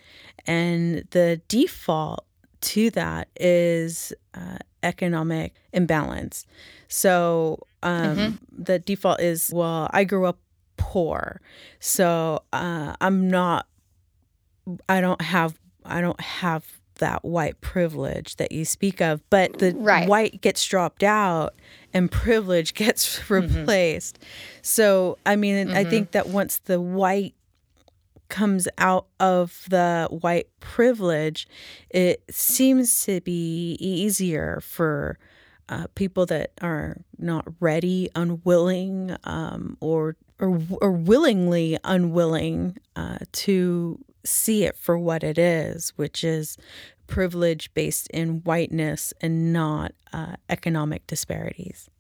and 0.47 1.05
the 1.11 1.41
default 1.49 2.25
to 2.61 2.91
that 2.91 3.29
is 3.39 4.13
uh, 4.35 4.59
economic 4.83 5.55
imbalance. 5.73 6.47
So 6.89 7.61
um, 7.83 8.17
mm-hmm. 8.17 8.63
the 8.65 8.79
default 8.79 9.21
is, 9.21 9.51
well, 9.53 9.89
I 9.93 10.05
grew 10.05 10.27
up 10.27 10.39
poor. 10.77 11.41
So 11.79 12.43
uh, 12.53 12.95
I'm 13.01 13.29
not, 13.29 13.67
I 14.89 15.01
don't 15.01 15.21
have, 15.21 15.59
I 15.85 16.01
don't 16.01 16.21
have 16.21 16.80
that 17.01 17.25
white 17.25 17.61
privilege 17.61 18.37
that 18.37 18.53
you 18.53 18.65
speak 18.65 19.01
of, 19.03 19.21
but 19.29 19.59
the 19.59 19.75
right. 19.75 20.09
white 20.09 20.41
gets 20.41 20.65
dropped 20.65 21.03
out 21.03 21.55
and 21.93 22.11
privilege 22.11 22.75
gets 22.75 23.19
mm-hmm. 23.19 23.35
replaced. 23.35 24.21
Mm-hmm. 24.21 24.59
So, 24.63 25.19
I 25.27 25.37
mean, 25.37 25.69
mm-hmm. 25.69 25.77
I 25.77 25.85
think 25.85 26.13
that 26.13 26.29
once 26.29 26.59
the 26.59 26.81
white 26.81 27.35
comes 28.29 28.69
out 28.79 29.07
of 29.19 29.65
the 29.69 30.09
white 30.11 30.49
privilege, 30.61 31.47
it 31.91 32.23
seems 32.31 33.05
to 33.05 33.21
be 33.21 33.77
easier 33.81 34.61
for 34.63 35.19
uh, 35.69 35.87
people 35.95 36.27
that 36.27 36.53
are 36.63 36.99
not 37.19 37.47
ready, 37.61 38.09
unwilling, 38.15 39.17
um, 39.25 39.77
or 39.81 40.17
or, 40.41 40.59
or 40.81 40.93
willingly 40.93 41.79
unwilling 41.85 42.79
uh, 42.97 43.19
to 43.31 44.03
see 44.25 44.65
it 44.65 44.77
for 44.77 44.99
what 44.99 45.23
it 45.23 45.39
is, 45.39 45.91
which 45.97 46.25
is 46.25 46.57
privilege 47.07 47.73
based 47.75 48.09
in 48.09 48.41
whiteness 48.41 49.13
and 49.21 49.53
not 49.53 49.93
uh, 50.13 50.37
economic 50.49 51.07
disparities. 51.07 51.91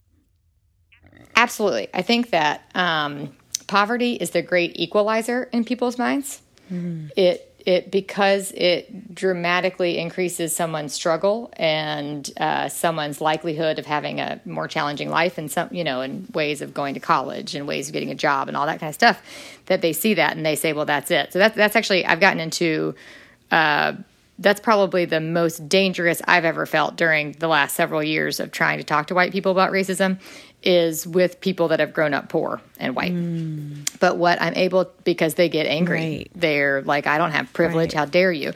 Absolutely. 1.37 1.89
I 1.93 2.03
think 2.03 2.31
that 2.31 2.62
um, 2.75 3.35
poverty 3.66 4.14
is 4.14 4.31
the 4.31 4.43
great 4.43 4.73
equalizer 4.77 5.49
in 5.53 5.64
people's 5.64 5.99
minds. 5.99 6.43
Mm. 6.73 7.11
It 7.16 7.49
it 7.66 7.90
because 7.90 8.52
it 8.52 9.14
dramatically 9.14 9.98
increases 9.98 10.54
someone's 10.54 10.92
struggle 10.92 11.52
and 11.56 12.30
uh, 12.38 12.68
someone's 12.68 13.20
likelihood 13.20 13.78
of 13.78 13.86
having 13.86 14.20
a 14.20 14.40
more 14.44 14.68
challenging 14.68 15.11
life 15.11 15.38
and 15.38 15.50
some 15.50 15.68
you 15.72 15.84
know 15.84 16.00
in 16.00 16.26
ways 16.32 16.62
of 16.62 16.74
going 16.74 16.94
to 16.94 17.00
college 17.00 17.54
and 17.54 17.66
ways 17.66 17.88
of 17.88 17.92
getting 17.92 18.11
a 18.11 18.14
job 18.14 18.48
and 18.48 18.56
all 18.56 18.66
that 18.66 18.80
kind 18.80 18.88
of 18.88 18.94
stuff 18.94 19.22
that 19.66 19.82
they 19.82 19.92
see 19.92 20.14
that 20.14 20.36
and 20.36 20.44
they 20.44 20.56
say 20.56 20.72
well 20.72 20.86
that's 20.86 21.11
it. 21.11 21.32
So 21.32 21.38
that's 21.38 21.56
that's 21.56 21.76
actually 21.76 22.04
i've 22.04 22.20
gotten 22.20 22.40
into 22.40 22.94
uh, 23.50 23.94
that's 24.40 24.61
probably 24.61 25.04
the 25.04 25.20
most 25.20 25.68
dangerous 25.68 26.22
I've 26.26 26.46
ever 26.46 26.64
felt 26.64 26.96
during 26.96 27.32
the 27.32 27.46
last 27.46 27.76
several 27.76 28.02
years 28.02 28.40
of 28.40 28.50
trying 28.50 28.78
to 28.78 28.84
talk 28.84 29.08
to 29.08 29.14
white 29.14 29.32
people 29.32 29.52
about 29.52 29.70
racism 29.70 30.18
is 30.62 31.06
with 31.06 31.40
people 31.40 31.68
that 31.68 31.80
have 31.80 31.92
grown 31.92 32.14
up 32.14 32.28
poor 32.28 32.61
and 32.78 32.94
white. 32.94 33.12
Mm. 33.12 33.88
But 33.98 34.16
what 34.16 34.40
I'm 34.40 34.54
able 34.54 34.90
because 35.04 35.34
they 35.34 35.48
get 35.48 35.66
angry. 35.66 36.00
Right. 36.00 36.30
They're 36.34 36.82
like 36.82 37.06
I 37.06 37.18
don't 37.18 37.32
have 37.32 37.52
privilege, 37.52 37.94
right. 37.94 38.00
how 38.00 38.04
dare 38.04 38.32
you? 38.32 38.52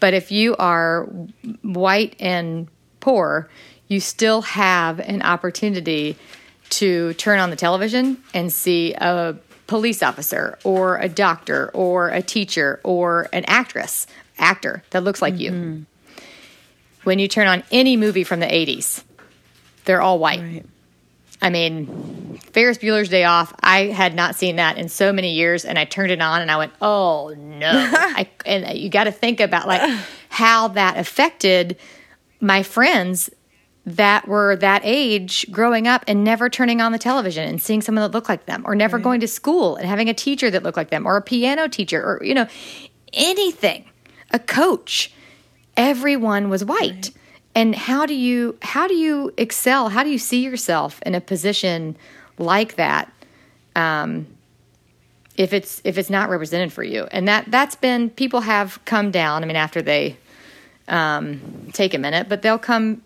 But 0.00 0.14
if 0.14 0.32
you 0.32 0.56
are 0.56 1.04
white 1.62 2.16
and 2.18 2.68
poor, 3.00 3.48
you 3.88 4.00
still 4.00 4.42
have 4.42 4.98
an 4.98 5.22
opportunity 5.22 6.16
to 6.70 7.12
turn 7.14 7.38
on 7.38 7.50
the 7.50 7.56
television 7.56 8.16
and 8.32 8.52
see 8.52 8.94
a 8.94 9.36
police 9.66 10.02
officer 10.02 10.58
or 10.64 10.96
a 10.98 11.08
doctor 11.08 11.70
or 11.74 12.08
a 12.08 12.22
teacher 12.22 12.80
or 12.82 13.28
an 13.32 13.44
actress 13.46 14.06
actor 14.38 14.82
that 14.90 15.04
looks 15.04 15.22
like 15.22 15.34
mm-hmm. 15.34 15.72
you. 15.78 15.86
When 17.04 17.18
you 17.18 17.28
turn 17.28 17.46
on 17.46 17.62
any 17.70 17.96
movie 17.96 18.24
from 18.24 18.40
the 18.40 18.46
80s, 18.46 19.04
they're 19.84 20.00
all 20.00 20.18
white. 20.18 20.40
Right. 20.40 20.66
I 21.42 21.50
mean, 21.50 22.38
Ferris 22.52 22.78
Bueller's 22.78 23.08
Day 23.08 23.24
Off, 23.24 23.52
I 23.60 23.86
had 23.86 24.14
not 24.14 24.36
seen 24.36 24.56
that 24.56 24.78
in 24.78 24.88
so 24.88 25.12
many 25.12 25.34
years, 25.34 25.64
and 25.64 25.78
I 25.78 25.84
turned 25.84 26.12
it 26.12 26.22
on 26.22 26.40
and 26.40 26.50
I 26.50 26.56
went, 26.56 26.72
oh 26.80 27.34
no. 27.36 27.70
I, 27.92 28.28
and 28.46 28.78
you 28.78 28.88
got 28.88 29.04
to 29.04 29.12
think 29.12 29.40
about 29.40 29.66
like 29.66 29.82
how 30.28 30.68
that 30.68 30.96
affected 30.96 31.76
my 32.40 32.62
friends 32.62 33.28
that 33.84 34.28
were 34.28 34.54
that 34.56 34.82
age 34.84 35.50
growing 35.50 35.88
up 35.88 36.04
and 36.06 36.22
never 36.22 36.48
turning 36.48 36.80
on 36.80 36.92
the 36.92 36.98
television 36.98 37.48
and 37.48 37.60
seeing 37.60 37.82
someone 37.82 38.02
that 38.02 38.14
looked 38.14 38.28
like 38.28 38.46
them 38.46 38.62
or 38.64 38.76
never 38.76 38.96
right. 38.96 39.04
going 39.04 39.20
to 39.20 39.26
school 39.26 39.74
and 39.74 39.88
having 39.88 40.08
a 40.08 40.14
teacher 40.14 40.50
that 40.50 40.62
looked 40.62 40.76
like 40.76 40.90
them 40.90 41.04
or 41.04 41.16
a 41.16 41.22
piano 41.22 41.68
teacher 41.68 42.00
or 42.00 42.22
you 42.22 42.32
know 42.32 42.46
anything 43.12 43.84
a 44.30 44.38
coach. 44.38 45.12
Everyone 45.76 46.48
was 46.48 46.64
white. 46.64 46.80
Right. 46.80 47.10
And 47.54 47.74
how 47.74 48.06
do 48.06 48.14
you 48.14 48.56
how 48.62 48.88
do 48.88 48.94
you 48.94 49.32
excel? 49.36 49.90
How 49.90 50.02
do 50.02 50.10
you 50.10 50.18
see 50.18 50.42
yourself 50.42 51.02
in 51.02 51.14
a 51.14 51.20
position 51.20 51.96
like 52.38 52.76
that? 52.76 53.12
Um, 53.76 54.26
if 55.36 55.52
it's 55.52 55.80
if 55.84 55.98
it's 55.98 56.10
not 56.10 56.30
represented 56.30 56.72
for 56.72 56.82
you, 56.82 57.06
and 57.10 57.28
that 57.28 57.50
that's 57.50 57.74
been 57.76 58.10
people 58.10 58.40
have 58.40 58.82
come 58.84 59.10
down. 59.10 59.42
I 59.42 59.46
mean, 59.46 59.56
after 59.56 59.82
they 59.82 60.16
um, 60.88 61.68
take 61.72 61.94
a 61.94 61.98
minute, 61.98 62.28
but 62.28 62.42
they'll 62.42 62.58
come 62.58 63.02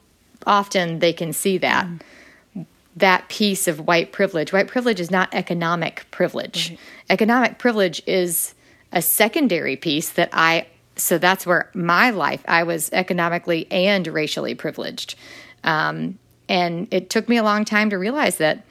often. 0.47 1.01
They 1.01 1.12
can 1.12 1.32
see 1.32 1.59
that 1.59 1.86
mm. 1.86 2.66
that 2.97 3.28
piece 3.28 3.66
of 3.66 3.86
white 3.86 4.12
privilege. 4.12 4.53
White 4.53 4.68
privilege 4.68 5.01
is 5.01 5.11
not 5.11 5.28
economic 5.32 6.05
privilege. 6.11 6.70
Right. 6.70 6.78
Economic 7.11 7.59
privilege 7.59 8.03
is 8.07 8.55
a 8.92 9.03
secondary 9.03 9.76
piece 9.76 10.11
that 10.11 10.30
I 10.32 10.66
so 10.97 11.18
that's 11.18 11.47
where 11.47 11.70
my 11.74 12.11
life, 12.11 12.42
I 12.49 12.62
was 12.62 12.90
economically 12.92 13.70
and 13.70 14.07
racially 14.07 14.55
privileged. 14.55 15.14
Um, 15.62 16.18
and 16.49 16.88
it 16.90 17.11
took 17.11 17.28
me 17.28 17.36
a 17.36 17.42
long 17.42 17.64
time 17.64 17.90
to 17.90 17.99
realize 17.99 18.38
that 18.38 18.64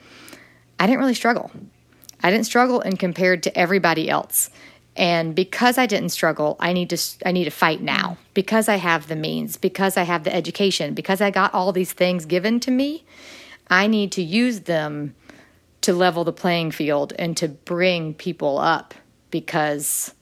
I 0.78 0.86
didn't 0.86 0.98
really 0.98 1.14
struggle. 1.14 1.50
I 2.22 2.30
didn't 2.30 2.46
struggle 2.46 2.80
and 2.80 2.98
compared 2.98 3.42
to 3.44 3.56
everybody 3.56 4.10
else. 4.10 4.50
And 4.96 5.34
because 5.34 5.76
I 5.76 5.86
didn't 5.86 6.08
struggle, 6.08 6.56
I 6.58 6.72
need 6.72 6.90
to 6.90 6.98
I 7.24 7.32
need 7.32 7.44
to 7.44 7.50
fight 7.50 7.82
now. 7.82 8.16
Because 8.32 8.68
I 8.68 8.76
have 8.76 9.08
the 9.08 9.16
means, 9.16 9.56
because 9.56 9.96
I 9.96 10.04
have 10.04 10.24
the 10.24 10.34
education, 10.34 10.94
because 10.94 11.20
I 11.20 11.30
got 11.30 11.52
all 11.52 11.70
these 11.72 11.92
things 11.92 12.24
given 12.24 12.60
to 12.60 12.70
me, 12.70 13.04
I 13.68 13.86
need 13.86 14.10
to 14.12 14.22
use 14.22 14.60
them 14.60 15.14
to 15.82 15.92
level 15.92 16.24
the 16.24 16.32
playing 16.32 16.70
field 16.70 17.12
and 17.18 17.36
to 17.36 17.48
bring 17.48 18.14
people 18.14 18.58
up 18.58 18.94
because 19.30 20.14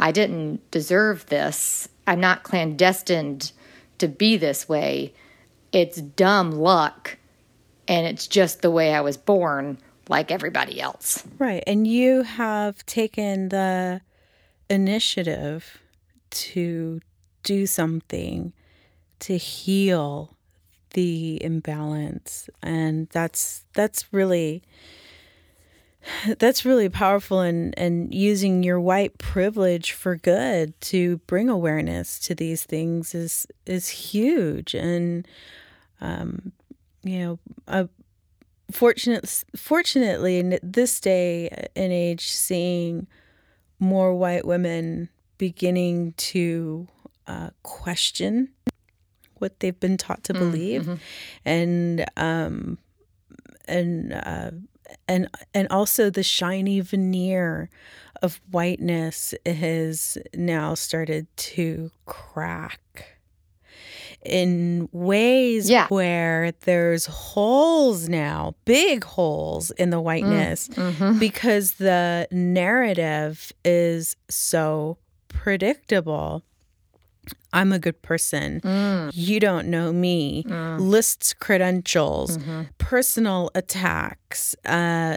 I 0.00 0.12
didn't 0.12 0.68
deserve 0.70 1.26
this. 1.26 1.88
I'm 2.06 2.20
not 2.20 2.42
clandestined 2.42 3.52
to 3.98 4.08
be 4.08 4.38
this 4.38 4.68
way. 4.68 5.12
It's 5.72 6.00
dumb 6.00 6.52
luck, 6.52 7.18
and 7.86 8.06
it's 8.06 8.26
just 8.26 8.62
the 8.62 8.70
way 8.70 8.94
I 8.94 9.02
was 9.02 9.16
born, 9.18 9.78
like 10.08 10.30
everybody 10.30 10.80
else. 10.80 11.22
Right. 11.38 11.62
And 11.66 11.86
you 11.86 12.22
have 12.22 12.84
taken 12.86 13.50
the 13.50 14.00
initiative 14.70 15.78
to 16.30 17.00
do 17.42 17.66
something 17.66 18.52
to 19.20 19.36
heal 19.36 20.36
the 20.94 21.42
imbalance 21.42 22.50
and 22.62 23.08
that's 23.10 23.64
that's 23.74 24.12
really 24.12 24.62
that's 26.38 26.64
really 26.64 26.88
powerful 26.88 27.40
and 27.40 27.78
and 27.78 28.14
using 28.14 28.62
your 28.62 28.80
white 28.80 29.18
privilege 29.18 29.92
for 29.92 30.16
good 30.16 30.78
to 30.80 31.18
bring 31.26 31.48
awareness 31.48 32.18
to 32.18 32.34
these 32.34 32.64
things 32.64 33.14
is 33.14 33.46
is 33.66 33.88
huge 33.88 34.74
and 34.74 35.26
um 36.00 36.52
you 37.02 37.18
know 37.18 37.38
uh, 37.68 37.84
fortunate 38.70 39.44
fortunately 39.56 40.38
in 40.38 40.58
this 40.62 41.00
day 41.00 41.48
and 41.76 41.92
age 41.92 42.28
seeing 42.28 43.06
more 43.78 44.14
white 44.14 44.46
women 44.46 45.08
beginning 45.38 46.12
to 46.16 46.86
uh, 47.26 47.50
question 47.62 48.48
what 49.38 49.58
they've 49.60 49.80
been 49.80 49.96
taught 49.96 50.22
to 50.22 50.34
mm, 50.34 50.38
believe 50.38 50.82
mm-hmm. 50.82 50.94
and 51.44 52.04
um 52.16 52.78
and 53.66 54.12
uh 54.12 54.50
and 55.08 55.28
and 55.54 55.68
also 55.70 56.10
the 56.10 56.22
shiny 56.22 56.80
veneer 56.80 57.70
of 58.22 58.40
whiteness 58.50 59.34
has 59.46 60.18
now 60.34 60.74
started 60.74 61.26
to 61.36 61.90
crack 62.06 63.20
in 64.24 64.88
ways 64.92 65.70
yeah. 65.70 65.86
where 65.88 66.52
there's 66.62 67.06
holes 67.06 68.08
now, 68.08 68.54
big 68.64 69.04
holes 69.04 69.70
in 69.72 69.90
the 69.90 70.00
whiteness 70.00 70.68
mm, 70.68 70.92
mm-hmm. 70.92 71.18
because 71.18 71.72
the 71.72 72.28
narrative 72.30 73.52
is 73.64 74.16
so 74.28 74.98
predictable. 75.28 76.44
I'm 77.52 77.72
a 77.72 77.78
good 77.78 78.00
person. 78.02 78.60
Mm. 78.60 79.10
You 79.12 79.40
don't 79.40 79.68
know 79.68 79.92
me. 79.92 80.44
Mm. 80.44 80.80
Lists 80.80 81.34
credentials, 81.34 82.38
mm-hmm. 82.38 82.62
personal 82.78 83.50
attacks. 83.54 84.54
Uh, 84.64 85.16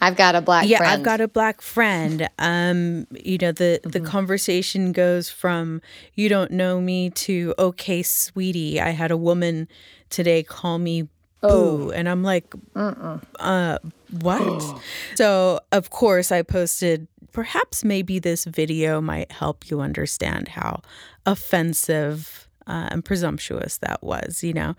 I've 0.00 0.16
got 0.16 0.34
a 0.34 0.40
black 0.40 0.68
yeah, 0.68 0.78
friend. 0.78 0.92
I've 0.92 1.02
got 1.02 1.20
a 1.20 1.28
black 1.28 1.60
friend. 1.60 2.28
Um, 2.38 3.06
you 3.10 3.38
know, 3.38 3.50
the, 3.50 3.80
mm-hmm. 3.82 3.90
the 3.90 4.00
conversation 4.00 4.92
goes 4.92 5.28
from 5.30 5.80
you 6.14 6.28
don't 6.28 6.50
know 6.50 6.80
me 6.80 7.10
to 7.10 7.54
okay, 7.58 8.02
sweetie, 8.02 8.80
I 8.80 8.90
had 8.90 9.10
a 9.10 9.16
woman 9.16 9.68
today 10.10 10.42
call 10.42 10.78
me 10.78 11.08
boo. 11.48 11.88
Oh. 11.88 11.90
And 11.90 12.08
I'm 12.08 12.22
like, 12.22 12.54
uh, 12.74 13.78
what? 14.20 14.80
so, 15.14 15.60
of 15.72 15.90
course, 15.90 16.32
I 16.32 16.42
posted 16.42 17.08
perhaps 17.36 17.84
maybe 17.84 18.18
this 18.18 18.46
video 18.46 18.98
might 18.98 19.30
help 19.30 19.70
you 19.70 19.82
understand 19.82 20.48
how 20.48 20.80
offensive 21.26 22.48
uh, 22.66 22.88
and 22.90 23.04
presumptuous 23.04 23.76
that 23.76 24.02
was, 24.02 24.42
you 24.42 24.54
know. 24.54 24.74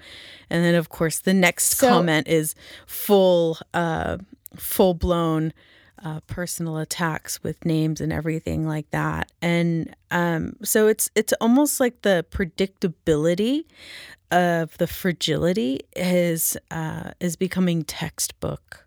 And 0.50 0.64
then, 0.64 0.74
of 0.74 0.90
course, 0.90 1.20
the 1.20 1.36
next 1.36 1.76
so, 1.78 1.88
comment 1.88 2.28
is 2.28 2.56
full, 2.88 3.60
uh, 3.76 4.18
full 4.56 4.96
blown 4.96 5.54
uh, 6.04 6.22
personal 6.22 6.78
attacks 6.78 7.44
with 7.44 7.64
names 7.64 8.02
and 8.02 8.12
everything 8.12 8.68
like 8.68 8.90
that. 8.90 9.32
And 9.40 9.96
um, 10.10 10.56
so 10.64 10.88
it's 10.88 11.12
it's 11.14 11.34
almost 11.40 11.80
like 11.80 12.02
the 12.02 12.26
predictability 12.32 13.66
of 14.32 14.76
the 14.80 14.88
fragility 14.88 15.82
is 15.96 16.58
uh, 16.72 17.12
is 17.20 17.36
becoming 17.36 17.84
textbook 17.84 18.87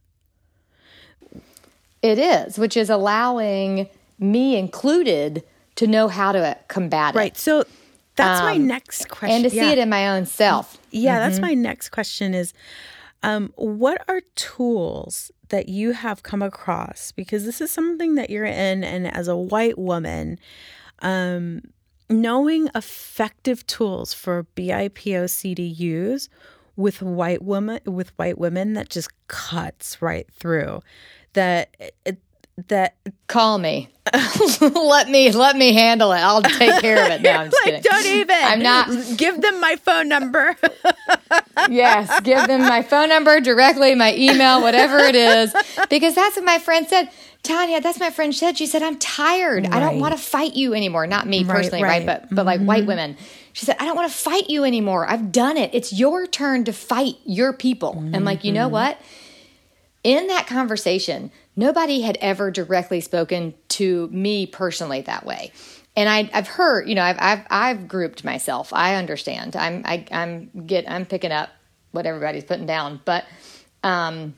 it 2.02 2.18
is, 2.18 2.58
which 2.58 2.76
is 2.76 2.90
allowing 2.90 3.88
me 4.18 4.56
included 4.56 5.42
to 5.76 5.86
know 5.86 6.08
how 6.08 6.32
to 6.32 6.56
combat 6.68 7.14
it. 7.14 7.18
Right. 7.18 7.36
So 7.36 7.64
that's 8.16 8.40
um, 8.40 8.46
my 8.46 8.56
next 8.56 9.08
question. 9.08 9.44
And 9.44 9.50
to 9.50 9.56
yeah. 9.56 9.62
see 9.64 9.72
it 9.72 9.78
in 9.78 9.88
my 9.88 10.08
own 10.08 10.26
self. 10.26 10.78
Yeah, 10.90 11.18
mm-hmm. 11.18 11.28
that's 11.30 11.40
my 11.40 11.54
next 11.54 11.90
question 11.90 12.34
is 12.34 12.52
um, 13.22 13.52
what 13.56 14.02
are 14.08 14.20
tools 14.34 15.30
that 15.48 15.68
you 15.68 15.92
have 15.92 16.22
come 16.22 16.42
across? 16.42 17.12
Because 17.12 17.44
this 17.44 17.60
is 17.60 17.70
something 17.70 18.14
that 18.14 18.30
you're 18.30 18.44
in, 18.44 18.84
and 18.84 19.06
as 19.06 19.28
a 19.28 19.36
white 19.36 19.78
woman, 19.78 20.38
um, 21.00 21.62
knowing 22.08 22.68
effective 22.74 23.66
tools 23.66 24.12
for 24.12 24.46
BIPOC 24.56 25.56
to 25.56 25.62
use 25.62 26.28
with 26.76 27.02
white 27.02 27.42
women 27.42 27.80
with 27.84 28.16
white 28.16 28.38
women 28.38 28.72
that 28.72 28.88
just 28.88 29.10
cuts 29.28 30.00
right 30.00 30.26
through 30.32 30.80
that 31.34 31.74
that 32.68 32.94
call 33.26 33.58
me. 33.58 33.88
let 34.60 35.08
me 35.08 35.30
let 35.30 35.56
me 35.56 35.72
handle 35.72 36.12
it. 36.12 36.18
I'll 36.18 36.42
take 36.42 36.80
care 36.80 37.04
of 37.04 37.10
it. 37.12 37.22
No, 37.22 37.30
I'm 37.30 37.50
just 37.50 37.62
like, 37.66 37.82
kidding. 37.82 37.90
Don't 37.90 38.06
even. 38.06 38.36
I'm 38.36 38.62
not. 38.62 39.16
Give 39.16 39.40
them 39.40 39.60
my 39.60 39.76
phone 39.76 40.08
number. 40.08 40.56
yes, 41.68 42.20
give 42.20 42.46
them 42.46 42.62
my 42.62 42.82
phone 42.82 43.08
number 43.08 43.40
directly, 43.40 43.94
my 43.94 44.14
email, 44.16 44.62
whatever 44.62 44.98
it 44.98 45.14
is, 45.14 45.54
because 45.88 46.14
that's 46.14 46.36
what 46.36 46.44
my 46.44 46.58
friend 46.58 46.88
said. 46.88 47.10
Tanya, 47.42 47.80
that's 47.80 47.98
what 47.98 48.06
my 48.06 48.10
friend 48.10 48.34
said. 48.34 48.58
She 48.58 48.66
said, 48.66 48.82
I'm 48.82 48.98
tired. 48.98 49.64
Right. 49.64 49.72
I 49.72 49.80
don't 49.80 49.98
want 49.98 50.12
to 50.12 50.20
fight 50.22 50.56
you 50.56 50.74
anymore. 50.74 51.06
Not 51.06 51.26
me 51.26 51.42
personally, 51.42 51.82
right? 51.82 52.06
right? 52.06 52.06
But 52.06 52.28
but 52.28 52.42
mm-hmm. 52.42 52.46
like 52.46 52.60
white 52.60 52.86
women. 52.86 53.16
She 53.52 53.64
said, 53.64 53.76
I 53.78 53.84
don't 53.84 53.96
want 53.96 54.10
to 54.10 54.16
fight 54.16 54.50
you 54.50 54.64
anymore. 54.64 55.06
I've 55.08 55.32
done 55.32 55.56
it. 55.56 55.70
It's 55.72 55.92
your 55.92 56.26
turn 56.26 56.64
to 56.64 56.72
fight 56.72 57.14
your 57.24 57.52
people. 57.52 57.94
Mm-hmm. 57.94 58.14
And 58.14 58.24
like, 58.24 58.44
you 58.44 58.52
know 58.52 58.66
mm-hmm. 58.66 58.72
what? 58.72 59.00
In 60.02 60.28
that 60.28 60.46
conversation, 60.46 61.30
nobody 61.56 62.00
had 62.00 62.16
ever 62.20 62.50
directly 62.50 63.00
spoken 63.00 63.54
to 63.68 64.08
me 64.08 64.46
personally 64.46 65.02
that 65.02 65.26
way. 65.26 65.52
And 65.96 66.08
I, 66.08 66.22
have 66.32 66.48
heard, 66.48 66.88
you 66.88 66.94
know, 66.94 67.02
I've, 67.02 67.18
I've, 67.18 67.46
I've 67.50 67.88
grouped 67.88 68.24
myself. 68.24 68.72
I 68.72 68.94
understand. 68.94 69.56
I'm, 69.56 69.82
I, 69.84 70.06
I'm 70.10 70.66
get, 70.66 70.90
I'm 70.90 71.04
picking 71.04 71.32
up 71.32 71.50
what 71.90 72.06
everybody's 72.06 72.44
putting 72.44 72.66
down, 72.66 73.00
but, 73.04 73.24
um, 73.82 74.34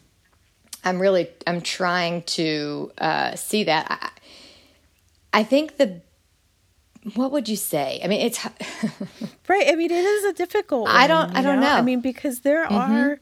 I'm 0.84 1.00
really, 1.00 1.28
I'm 1.46 1.60
trying 1.60 2.22
to, 2.22 2.90
uh, 2.98 3.36
see 3.36 3.64
that. 3.64 3.86
I, 5.32 5.40
I 5.40 5.44
think 5.44 5.76
the, 5.76 6.00
what 7.14 7.32
would 7.32 7.48
you 7.48 7.56
say? 7.56 8.00
I 8.02 8.08
mean, 8.08 8.20
it's 8.20 8.44
right. 9.48 9.68
I 9.68 9.74
mean, 9.74 9.90
it 9.90 10.04
is 10.04 10.24
a 10.24 10.32
difficult. 10.32 10.82
One, 10.82 10.94
I 10.94 11.06
don't. 11.06 11.34
I 11.36 11.42
don't 11.42 11.60
know? 11.60 11.66
know? 11.66 11.74
I 11.74 11.82
mean, 11.82 12.00
because 12.00 12.40
there 12.40 12.64
mm-hmm. 12.64 12.74
are 12.74 13.20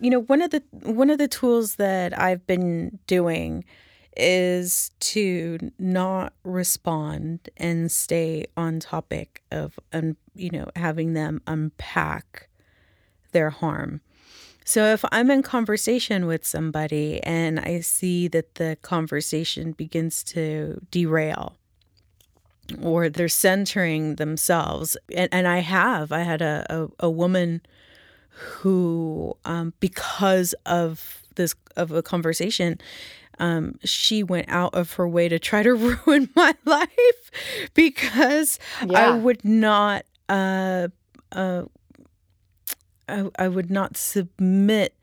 you 0.00 0.10
know 0.10 0.20
one 0.22 0.42
of 0.42 0.50
the 0.50 0.62
one 0.82 1.10
of 1.10 1.18
the 1.18 1.28
tools 1.28 1.76
that 1.76 2.18
I've 2.18 2.46
been 2.46 2.98
doing 3.06 3.64
is 4.16 4.90
to 5.00 5.70
not 5.78 6.32
respond 6.42 7.48
and 7.56 7.90
stay 7.92 8.46
on 8.56 8.80
topic 8.80 9.42
of 9.50 9.78
um, 9.92 10.16
you 10.34 10.50
know 10.50 10.68
having 10.74 11.12
them 11.12 11.40
unpack 11.46 12.48
their 13.32 13.50
harm. 13.50 14.00
So 14.64 14.84
if 14.86 15.04
I'm 15.10 15.30
in 15.30 15.42
conversation 15.42 16.26
with 16.26 16.44
somebody 16.44 17.22
and 17.24 17.58
I 17.58 17.80
see 17.80 18.28
that 18.28 18.54
the 18.54 18.76
conversation 18.82 19.72
begins 19.72 20.22
to 20.24 20.80
derail 20.90 21.56
or 22.80 23.08
they're 23.08 23.28
centering 23.28 24.16
themselves 24.16 24.96
and, 25.14 25.28
and 25.32 25.48
I 25.48 25.58
have 25.58 26.12
I 26.12 26.20
had 26.20 26.40
a, 26.40 26.66
a, 26.70 27.06
a 27.06 27.10
woman 27.10 27.62
who, 28.40 29.36
um, 29.44 29.74
because 29.80 30.54
of 30.66 31.22
this 31.34 31.54
of 31.76 31.92
a 31.92 32.02
conversation, 32.02 32.80
um, 33.38 33.78
she 33.84 34.22
went 34.22 34.48
out 34.48 34.74
of 34.74 34.94
her 34.94 35.08
way 35.08 35.28
to 35.28 35.38
try 35.38 35.62
to 35.62 35.74
ruin 36.06 36.30
my 36.34 36.54
life 36.64 37.70
because 37.74 38.58
yeah. 38.86 39.08
I 39.08 39.16
would 39.16 39.44
not. 39.44 40.04
Uh, 40.28 40.88
uh, 41.32 41.64
I, 43.08 43.28
I 43.36 43.48
would 43.48 43.70
not 43.70 43.96
submit 43.96 44.94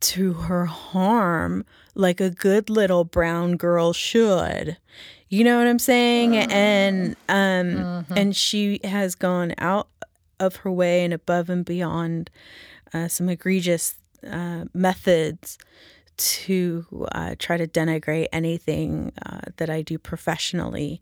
to 0.00 0.32
her 0.32 0.64
harm 0.64 1.64
like 1.94 2.20
a 2.20 2.30
good 2.30 2.70
little 2.70 3.04
brown 3.04 3.56
girl 3.56 3.92
should. 3.92 4.78
You 5.28 5.44
know 5.44 5.58
what 5.58 5.66
I'm 5.66 5.78
saying? 5.78 6.32
Mm-hmm. 6.32 6.50
And 6.50 7.16
um 7.28 7.84
mm-hmm. 7.84 8.14
and 8.16 8.36
she 8.36 8.80
has 8.82 9.14
gone 9.14 9.54
out 9.58 9.88
of 10.38 10.56
her 10.56 10.72
way 10.72 11.04
and 11.04 11.12
above 11.12 11.50
and 11.50 11.64
beyond 11.64 12.30
uh, 12.92 13.08
some 13.08 13.28
egregious 13.28 13.94
uh, 14.28 14.64
methods 14.74 15.58
to 16.16 16.84
uh, 17.12 17.34
try 17.38 17.56
to 17.56 17.66
denigrate 17.66 18.26
anything 18.32 19.12
uh, 19.24 19.40
that 19.56 19.70
I 19.70 19.80
do 19.82 19.98
professionally. 19.98 21.00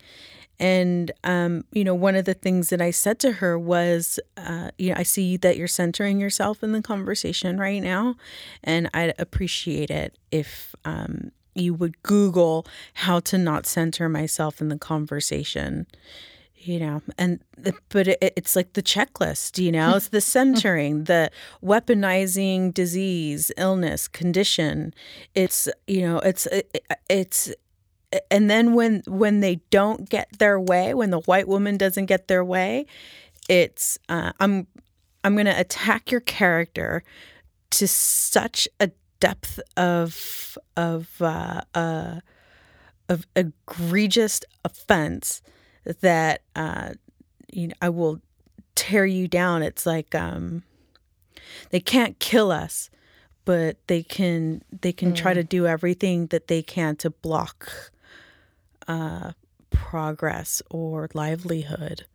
And, 0.61 1.13
um, 1.25 1.65
you 1.73 1.85
know, 1.85 1.95
one 1.95 2.17
of 2.17 2.25
the 2.25 2.35
things 2.35 2.71
that 2.71 2.81
I 2.81 2.91
said 2.91 3.19
to 3.21 3.33
her 3.33 3.59
was, 3.59 4.19
uh, 4.37 4.71
you 4.79 4.91
know, 4.91 4.97
I 4.97 5.03
see 5.05 5.37
that 5.39 5.57
you're 5.57 5.69
centering 5.69 6.21
yourself 6.21 6.63
in 6.63 6.73
the 6.73 6.83
conversation 6.83 7.59
right 7.59 7.83
now. 7.83 8.17
And 8.63 8.91
I'd 8.93 9.15
appreciate 9.19 9.91
it 9.91 10.17
if 10.31 10.75
um, 10.85 11.31
you 11.55 11.75
would 11.75 12.03
Google 12.03 12.67
how 12.95 13.21
to 13.21 13.39
not 13.39 13.67
center 13.67 14.09
myself 14.09 14.61
in 14.61 14.69
the 14.69 14.79
conversation 14.79 15.87
you 16.61 16.79
know 16.79 17.03
and 17.17 17.41
but 17.89 18.09
it, 18.09 18.19
it's 18.21 18.57
like 18.57 18.73
the 18.73 18.83
checklist 18.83 19.63
you 19.63 19.73
know 19.73 19.97
it's 19.97 20.09
the 20.09 20.21
centering 20.39 21.05
the 21.05 21.31
weaponizing 21.63 22.73
disease 22.73 23.51
illness 23.57 24.09
condition. 24.09 24.95
It's 25.35 25.69
you 25.87 26.03
know 26.03 26.19
it's 26.21 26.47
it, 26.47 26.85
it's 27.09 27.53
and 28.31 28.51
then 28.51 28.75
when 28.75 29.03
when 29.07 29.41
they 29.41 29.57
don't 29.71 30.09
get 30.09 30.39
their 30.39 30.59
way 30.59 30.95
when 30.95 31.11
the 31.11 31.21
white 31.21 31.49
woman 31.49 31.77
doesn't 31.77 32.07
get 32.07 32.29
their 32.29 32.45
way 32.45 32.87
it's 33.49 33.99
uh, 34.09 34.33
i'm 34.41 34.67
i'm 35.25 35.35
going 35.35 35.47
to 35.47 35.61
attack 35.61 36.11
your 36.11 36.21
character 36.21 37.03
to 37.71 37.87
such 37.87 38.67
a 38.81 38.91
depth 39.21 39.61
of 39.77 40.57
of 40.77 41.21
uh, 41.21 41.61
uh 41.75 42.21
of 43.09 43.27
egregious 43.37 44.41
offense 44.65 45.43
that 46.01 46.43
uh, 46.55 46.91
you 47.51 47.69
know, 47.69 47.75
I 47.81 47.89
will 47.89 48.21
tear 48.75 49.07
you 49.07 49.29
down. 49.29 49.63
It's 49.63 49.87
like 49.87 50.15
um, 50.15 50.63
they 51.71 51.81
can't 51.81 52.19
kill 52.19 52.51
us, 52.51 52.91
but 53.45 53.77
they 53.87 54.03
can 54.03 54.63
they 54.81 54.93
can 54.93 55.13
mm. 55.13 55.17
try 55.17 55.35
to 55.35 55.43
mm. 55.43 55.49
do 55.49 55.67
everything 55.67 56.27
that 56.29 56.49
they 56.49 56.63
can 56.63 56.97
to 56.97 57.11
block 57.11 57.91
uh, 58.87 59.33
progress 59.71 60.63
or 60.71 61.09
livelihood. 61.15 62.07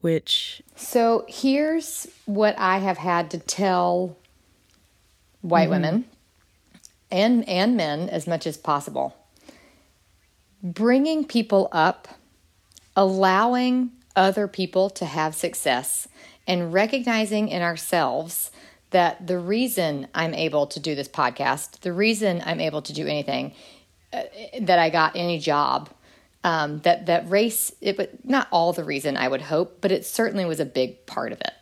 Which 0.00 0.62
so 0.76 1.24
here's 1.28 2.06
what 2.26 2.58
I 2.58 2.78
have 2.78 2.98
had 2.98 3.30
to 3.30 3.38
tell 3.38 4.16
white 5.40 5.70
mm-hmm. 5.70 5.70
women 5.70 6.04
and 7.10 7.48
and 7.48 7.76
men 7.76 8.08
as 8.10 8.26
much 8.26 8.46
as 8.46 8.56
possible. 8.56 9.16
Bringing 10.62 11.24
people 11.24 11.68
up 11.72 12.08
allowing 12.96 13.90
other 14.16 14.46
people 14.46 14.90
to 14.90 15.04
have 15.04 15.34
success 15.34 16.08
and 16.46 16.72
recognizing 16.72 17.48
in 17.48 17.62
ourselves 17.62 18.50
that 18.90 19.26
the 19.26 19.38
reason 19.38 20.06
I'm 20.14 20.34
able 20.34 20.66
to 20.68 20.78
do 20.78 20.94
this 20.94 21.08
podcast, 21.08 21.80
the 21.80 21.92
reason 21.92 22.42
I'm 22.46 22.60
able 22.60 22.82
to 22.82 22.92
do 22.92 23.06
anything, 23.06 23.52
uh, 24.12 24.22
that 24.60 24.78
I 24.78 24.90
got 24.90 25.16
any 25.16 25.38
job, 25.40 25.90
um, 26.44 26.78
that 26.80 27.06
that 27.06 27.28
race, 27.28 27.72
it 27.80 27.98
was 27.98 28.06
not 28.22 28.46
all 28.52 28.72
the 28.72 28.84
reason 28.84 29.16
I 29.16 29.26
would 29.26 29.42
hope, 29.42 29.80
but 29.80 29.90
it 29.90 30.06
certainly 30.06 30.44
was 30.44 30.60
a 30.60 30.64
big 30.64 31.06
part 31.06 31.32
of 31.32 31.40
it. 31.40 31.52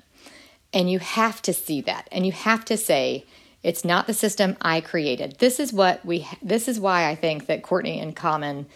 And 0.75 0.91
you 0.91 0.99
have 0.99 1.41
to 1.43 1.55
see 1.55 1.81
that, 1.83 2.09
and 2.13 2.27
you 2.27 2.33
have 2.33 2.65
to 2.67 2.77
say, 2.77 3.25
it's 3.63 3.85
not 3.85 4.07
the 4.07 4.15
system 4.15 4.57
I 4.61 4.81
created. 4.81 5.37
This 5.39 5.61
is 5.61 5.73
what 5.73 6.05
we. 6.05 6.29
This 6.43 6.69
is 6.69 6.81
why 6.81 7.09
I 7.09 7.15
think 7.15 7.47
that 7.47 7.63
Courtney 7.63 8.01
in 8.01 8.13
Common 8.13 8.67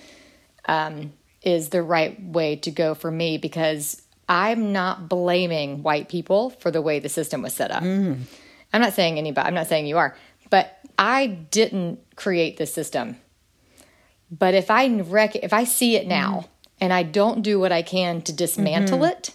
um, 0.66 1.12
is 1.42 1.68
the 1.68 1.82
right 1.82 2.20
way 2.22 2.56
to 2.56 2.70
go 2.70 2.94
for 2.94 3.10
me 3.10 3.38
because 3.38 4.02
I'm 4.28 4.72
not 4.72 5.08
blaming 5.08 5.82
white 5.82 6.08
people 6.08 6.50
for 6.50 6.70
the 6.70 6.82
way 6.82 6.98
the 6.98 7.08
system 7.08 7.42
was 7.42 7.54
set 7.54 7.70
up. 7.70 7.82
Mm. 7.82 8.22
I'm 8.72 8.80
not 8.80 8.94
saying 8.94 9.18
anybody, 9.18 9.46
I'm 9.46 9.54
not 9.54 9.68
saying 9.68 9.86
you 9.86 9.98
are, 9.98 10.16
but 10.50 10.78
I 10.98 11.26
didn't 11.26 12.00
create 12.16 12.56
the 12.56 12.66
system. 12.66 13.16
But 14.30 14.54
if 14.54 14.70
I 14.70 14.88
rec- 14.88 15.36
if 15.36 15.52
I 15.52 15.64
see 15.64 15.96
it 15.96 16.06
now 16.06 16.40
mm. 16.40 16.48
and 16.80 16.92
I 16.92 17.04
don't 17.04 17.42
do 17.42 17.60
what 17.60 17.72
I 17.72 17.82
can 17.82 18.22
to 18.22 18.32
dismantle 18.32 18.98
mm-hmm. 18.98 19.12
it, 19.12 19.30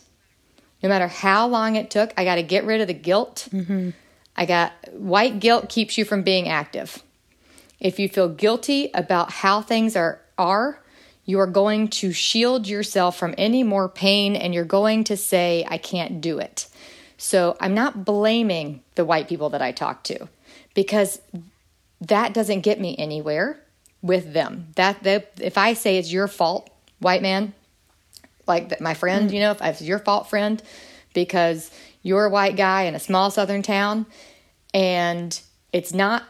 no 0.84 0.90
matter 0.90 1.08
how 1.08 1.48
long 1.48 1.76
it 1.76 1.90
took, 1.90 2.14
I 2.18 2.26
got 2.26 2.36
to 2.36 2.44
get 2.44 2.66
rid 2.66 2.82
of 2.82 2.88
the 2.88 2.94
guilt. 2.94 3.48
Mm-hmm. 3.52 3.92
I 4.36 4.46
got 4.46 4.74
white 4.92 5.40
guilt 5.40 5.70
keeps 5.70 5.98
you 5.98 6.06
from 6.06 6.24
being 6.24 6.50
active. 6.50 7.04
If 7.80 8.00
you 8.00 8.10
feel 8.10 8.30
guilty 8.30 8.90
about 8.94 9.32
how 9.32 9.62
things 9.62 9.96
are 9.96 10.22
are, 10.38 10.81
you 11.32 11.40
are 11.40 11.48
going 11.48 11.88
to 11.88 12.12
shield 12.12 12.68
yourself 12.68 13.18
from 13.18 13.34
any 13.38 13.64
more 13.64 13.88
pain 13.88 14.36
and 14.36 14.54
you're 14.54 14.66
going 14.66 15.06
to 15.06 15.16
say, 15.16 15.66
I 15.66 15.78
can't 15.78 16.20
do 16.20 16.40
it. 16.40 16.68
So 17.18 17.56
I'm 17.62 17.74
not 17.74 18.04
blaming 18.04 18.84
the 18.96 19.06
white 19.06 19.30
people 19.30 19.52
that 19.52 19.62
I 19.62 19.72
talk 19.72 20.04
to 20.04 20.28
because 20.74 21.22
that 22.02 22.34
doesn't 22.34 22.62
get 22.62 22.82
me 22.82 22.98
anywhere 22.98 23.58
with 24.02 24.34
them. 24.34 24.68
That, 24.76 25.04
that 25.04 25.32
if 25.40 25.58
I 25.58 25.72
say 25.74 25.98
it's 25.98 26.12
your 26.12 26.28
fault, 26.28 26.70
white 27.00 27.22
man, 27.22 27.54
like 28.46 28.82
my 28.82 28.94
friend, 28.94 29.30
mm. 29.30 29.34
you 29.34 29.40
know, 29.40 29.52
if 29.52 29.62
it's 29.62 29.82
your 29.82 30.00
fault, 30.00 30.30
friend, 30.30 30.62
because 31.14 31.72
you're 32.04 32.26
a 32.26 32.30
white 32.30 32.58
guy 32.58 32.84
in 32.84 32.96
a 32.96 33.00
small 33.00 33.32
southern 33.32 33.62
town 33.62 34.06
and 34.74 35.40
it's 35.72 35.94
not 35.94 36.24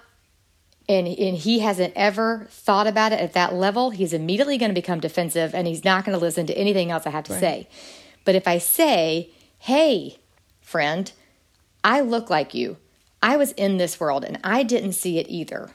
and, 0.91 1.07
and 1.07 1.37
he 1.37 1.59
hasn't 1.59 1.93
ever 1.95 2.47
thought 2.49 2.85
about 2.85 3.13
it 3.13 3.21
at 3.21 3.31
that 3.31 3.53
level, 3.53 3.91
he's 3.91 4.11
immediately 4.11 4.57
going 4.57 4.69
to 4.71 4.75
become 4.75 4.99
defensive 4.99 5.55
and 5.55 5.65
he's 5.65 5.85
not 5.85 6.03
going 6.03 6.17
to 6.17 6.23
listen 6.23 6.45
to 6.47 6.57
anything 6.57 6.91
else 6.91 7.07
I 7.07 7.11
have 7.11 7.23
to 7.25 7.33
right. 7.33 7.39
say. 7.39 7.69
But 8.25 8.35
if 8.35 8.45
I 8.45 8.57
say, 8.57 9.29
hey, 9.57 10.17
friend, 10.59 11.09
I 11.81 12.01
look 12.01 12.29
like 12.29 12.53
you, 12.53 12.75
I 13.23 13.37
was 13.37 13.53
in 13.53 13.77
this 13.77 14.01
world 14.01 14.25
and 14.25 14.37
I 14.43 14.63
didn't 14.63 14.93
see 14.93 15.17
it 15.17 15.27
either. 15.29 15.71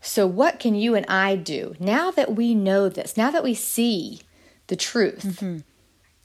So, 0.00 0.26
what 0.26 0.58
can 0.58 0.74
you 0.74 0.94
and 0.94 1.06
I 1.06 1.36
do 1.36 1.76
now 1.78 2.10
that 2.12 2.34
we 2.34 2.54
know 2.54 2.88
this, 2.88 3.16
now 3.16 3.30
that 3.30 3.44
we 3.44 3.54
see 3.54 4.20
the 4.68 4.76
truth? 4.76 5.40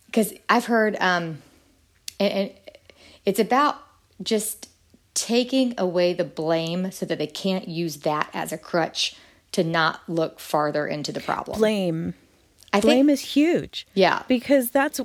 Because 0.06 0.32
mm-hmm. 0.32 0.44
I've 0.50 0.66
heard, 0.66 0.96
um, 1.00 1.42
and, 2.20 2.34
and 2.34 2.52
it's 3.26 3.40
about 3.40 3.78
just 4.22 4.70
taking 5.14 5.74
away 5.78 6.14
the 6.14 6.24
blame 6.24 6.92
so 6.92 7.06
that 7.06 7.18
they 7.18 7.28
can't 7.28 7.68
use 7.68 7.98
that 7.98 8.30
as 8.34 8.52
a 8.52 8.58
crutch 8.58 9.16
to 9.52 9.64
not 9.64 10.02
look 10.08 10.40
farther 10.40 10.88
into 10.88 11.12
the 11.12 11.20
problem. 11.20 11.58
Blame. 11.60 12.14
I 12.72 12.80
blame 12.80 13.06
think, 13.08 13.14
is 13.14 13.22
huge. 13.22 13.88
Yeah. 13.94 14.24
Because 14.28 14.72
that's 14.72 15.00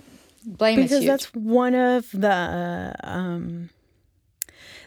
blame 0.44 0.80
because 0.80 1.04
that's 1.04 1.34
one 1.34 1.74
of 1.74 2.10
the 2.12 2.94
um 3.02 3.68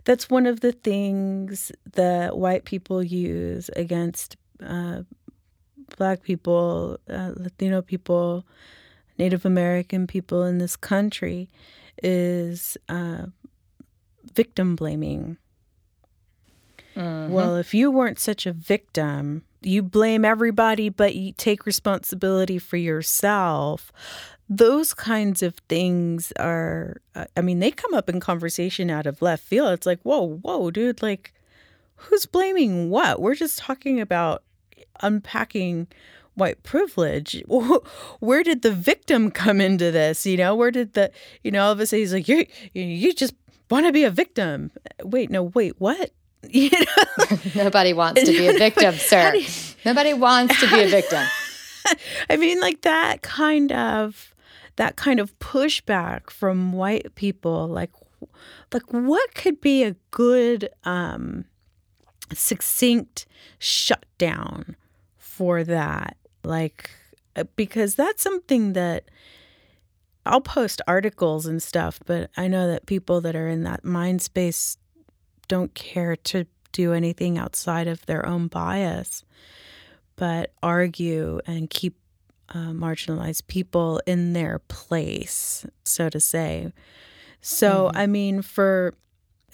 that's 0.03 0.30
one 0.30 0.47
of 0.47 0.61
the 0.61 0.72
things 0.72 1.72
that 1.93 2.38
white 2.38 2.65
people 2.65 3.03
use 3.03 3.69
against 3.76 4.36
uh, 4.65 5.03
black 5.97 6.24
people, 6.24 6.97
uh, 7.09 7.34
Latino 7.36 7.82
people, 7.82 8.45
Native 9.17 9.45
American 9.45 10.07
people 10.07 10.43
in 10.43 10.57
this 10.57 10.76
country 10.76 11.49
is 12.01 12.78
uh, 12.89 13.26
victim 14.34 14.75
blaming. 14.75 15.38
Mm-hmm. 16.95 17.32
Well, 17.32 17.55
if 17.55 17.73
you 17.73 17.89
weren't 17.89 18.19
such 18.19 18.45
a 18.45 18.53
victim, 18.53 19.43
you 19.61 19.82
blame 19.82 20.25
everybody, 20.25 20.89
but 20.89 21.15
you 21.15 21.34
take 21.34 21.65
responsibility 21.65 22.59
for 22.59 22.77
yourself. 22.77 23.91
Those 24.49 24.93
kinds 24.93 25.41
of 25.41 25.55
things 25.69 26.34
are, 26.38 26.97
uh, 27.15 27.25
I 27.38 27.41
mean, 27.41 27.59
they 27.59 27.71
come 27.71 27.93
up 27.93 28.09
in 28.09 28.19
conversation 28.19 28.89
out 28.89 29.05
of 29.05 29.21
left 29.21 29.43
field. 29.43 29.71
It's 29.73 29.86
like, 29.86 30.01
whoa, 30.01 30.39
whoa, 30.41 30.71
dude, 30.71 31.01
like, 31.01 31.34
who's 31.95 32.25
blaming 32.25 32.89
what? 32.89 33.21
We're 33.21 33.36
just 33.36 33.59
talking 33.59 34.01
about 34.01 34.43
unpacking 35.01 35.88
white 36.36 36.63
privilege. 36.63 37.43
Where 38.19 38.43
did 38.43 38.61
the 38.61 38.71
victim 38.71 39.32
come 39.32 39.61
into 39.61 39.91
this? 39.91 40.25
You 40.25 40.38
know, 40.38 40.55
where 40.55 40.71
did 40.71 40.93
the, 40.93 41.11
you 41.43 41.51
know, 41.51 41.65
all 41.65 41.71
of 41.71 41.79
a 41.79 41.86
sudden 41.86 42.01
he's 42.01 42.13
like, 42.13 42.27
you, 42.27 42.45
you 42.73 43.13
just 43.13 43.34
want 43.72 43.86
to 43.86 43.91
be 43.91 44.03
a 44.03 44.11
victim. 44.11 44.72
Wait, 45.03 45.30
no, 45.30 45.43
wait, 45.43 45.80
what? 45.80 46.11
You 46.49 46.72
know? 46.72 47.38
Nobody 47.55 47.93
wants 47.93 48.24
to 48.24 48.32
be 48.32 48.47
a 48.47 48.53
victim, 48.57 48.95
sir. 48.95 49.36
You, 49.36 49.45
Nobody 49.86 50.13
wants 50.13 50.59
to 50.59 50.67
be 50.69 50.82
a 50.82 50.88
victim. 50.88 51.24
I 52.32 52.36
mean, 52.36 52.59
like 52.59 52.82
that 52.82 53.22
kind 53.22 53.72
of 53.72 54.34
that 54.78 54.95
kind 54.95 55.19
of 55.19 55.38
pushback 55.38 56.32
from 56.32 56.74
white 56.74 57.13
people, 57.13 57.67
like 57.67 57.91
like 58.74 58.91
what 58.91 59.36
could 59.36 59.61
be 59.61 59.84
a 59.84 59.95
good 60.09 60.67
um 60.84 61.45
succinct 62.34 63.28
shutdown 63.59 64.76
for 65.17 65.63
that? 65.63 66.17
Like 66.43 66.89
uh, 67.36 67.43
because 67.55 67.93
that's 67.93 68.24
something 68.24 68.74
that 68.74 69.05
I'll 70.26 70.41
post 70.41 70.82
articles 70.88 71.45
and 71.45 71.61
stuff, 71.61 71.99
but 72.05 72.30
I 72.38 72.47
know 72.47 72.67
that 72.67 72.86
people 72.86 73.22
that 73.22 73.36
are 73.36 73.47
in 73.47 73.63
that 73.63 73.84
mind 73.84 74.22
space 74.22 74.78
don't 75.47 75.74
care 75.74 76.15
to 76.15 76.45
do 76.72 76.93
anything 76.93 77.38
outside 77.38 77.88
of 77.88 78.05
their 78.05 78.26
own 78.26 78.47
bias, 78.47 79.26
but 80.15 80.53
argue 80.61 81.39
and 81.45 81.69
keep 81.69 81.95
uh, 82.49 82.72
marginalized 82.72 83.47
people 83.47 84.01
in 84.05 84.34
their 84.34 84.59
place, 84.67 85.65
so 85.84 86.09
to 86.09 86.19
say. 86.19 86.72
So, 87.41 87.91
mm. 87.93 87.97
I 87.97 88.07
mean, 88.07 88.41
for 88.41 88.93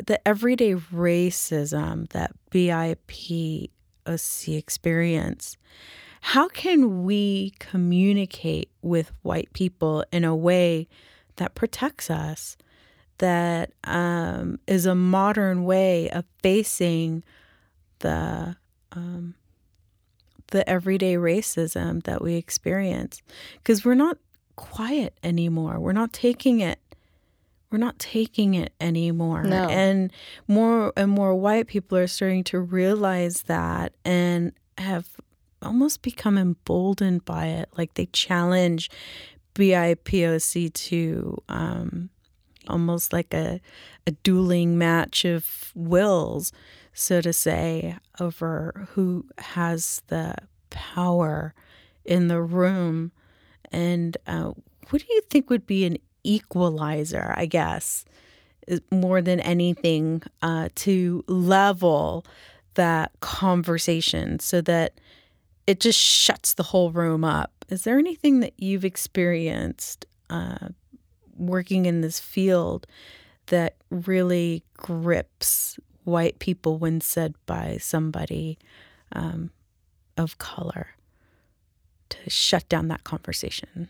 the 0.06 0.26
everyday 0.28 0.76
racism 0.76 2.10
that 2.10 2.32
BIPOC 2.52 3.70
experience, 4.48 5.58
how 6.28 6.50
can 6.50 7.06
we 7.06 7.54
communicate 7.58 8.70
with 8.82 9.14
white 9.22 9.48
people 9.54 10.04
in 10.12 10.26
a 10.26 10.36
way 10.36 10.86
that 11.38 11.56
protects 11.56 12.10
us, 12.10 12.58
that 13.20 13.72
um, 13.86 14.60
is 14.68 14.86
a 14.86 14.94
modern 14.94 15.64
way 15.64 16.10
of 16.10 16.26
facing 16.44 17.24
the 18.00 18.58
um, 18.92 19.36
the 20.48 20.70
everyday 20.70 21.16
racism 21.16 22.04
that 22.04 22.22
we 22.22 22.36
experience? 22.36 23.22
Because 23.60 23.86
we're 23.86 23.94
not 23.94 24.18
quiet 24.58 25.18
anymore. 25.24 25.80
We're 25.80 25.94
not 25.94 26.12
taking 26.12 26.60
it 26.60 26.78
we're 27.72 27.78
not 27.78 28.00
taking 28.00 28.54
it 28.54 28.74
anymore. 28.82 29.44
No. 29.44 29.70
And 29.70 30.12
more 30.46 30.92
and 30.98 31.10
more 31.10 31.34
white 31.36 31.68
people 31.68 31.98
are 31.98 32.08
starting 32.08 32.44
to 32.46 32.60
realize 32.60 33.44
that 33.44 33.94
and 34.04 34.52
have 34.78 35.08
almost 35.62 36.02
become 36.02 36.38
emboldened 36.38 37.26
by 37.26 37.48
it. 37.48 37.70
Like 37.78 37.94
they 37.96 38.08
challenge 38.08 38.90
BIPOC 39.56 40.74
to 40.74 41.38
um, 41.50 42.10
almost 42.68 43.14
like 43.14 43.34
a, 43.34 43.60
a 44.06 44.12
dueling 44.12 44.78
match 44.78 45.26
of 45.26 45.72
wills, 45.76 46.52
so 46.94 47.22
to 47.22 47.34
say, 47.34 47.98
over 48.20 48.88
who 48.92 49.26
has 49.38 50.02
the 50.08 50.36
power 50.70 51.54
in 52.06 52.28
the 52.28 52.42
room. 52.42 53.12
And 53.72 54.16
uh, 54.28 54.52
what 54.90 55.02
do 55.02 55.08
you 55.10 55.22
think 55.30 55.50
would 55.50 55.66
be 55.66 55.86
an 55.86 55.98
equalizer, 56.24 57.34
I 57.36 57.46
guess, 57.46 58.06
more 58.92 59.22
than 59.22 59.40
anything, 59.40 60.24
uh, 60.42 60.70
to 60.76 61.24
level 61.28 62.26
that 62.76 63.12
conversation 63.22 64.40
so 64.40 64.62
that 64.62 65.00
it 65.68 65.82
just 65.82 66.00
shuts 66.00 66.54
the 66.54 66.64
whole 66.64 66.92
room 66.92 67.24
up. 67.26 67.66
Is 67.70 67.84
there 67.84 68.00
anything 68.00 68.40
that 68.40 68.54
you've 68.58 68.86
experienced 68.86 70.06
uh, 70.30 70.70
working 71.36 71.86
in 71.86 72.00
this 72.00 72.20
field 72.20 72.88
that 73.48 73.76
really 73.90 74.64
grips 74.74 75.78
white 76.06 76.40
people 76.40 76.78
when 76.78 77.02
said 77.02 77.36
by 77.46 77.78
somebody 77.80 78.58
um, 79.12 79.52
of 80.18 80.38
color 80.38 80.88
to 82.10 82.30
shut 82.30 82.68
down 82.70 82.88
that 82.88 83.04
conversation? 83.04 83.90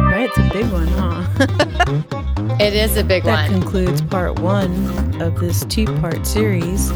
Right, 0.00 0.30
it's 0.30 0.38
a 0.38 0.48
big 0.52 0.66
one, 0.70 0.86
huh? 0.88 2.56
it 2.60 2.72
is 2.72 2.96
a 2.96 3.04
big 3.04 3.24
that 3.24 3.50
one. 3.50 3.52
That 3.52 3.60
concludes 3.60 4.00
part 4.02 4.38
one 4.38 5.20
of 5.20 5.38
this 5.40 5.64
two 5.66 5.86
part 6.00 6.24
series 6.24 6.92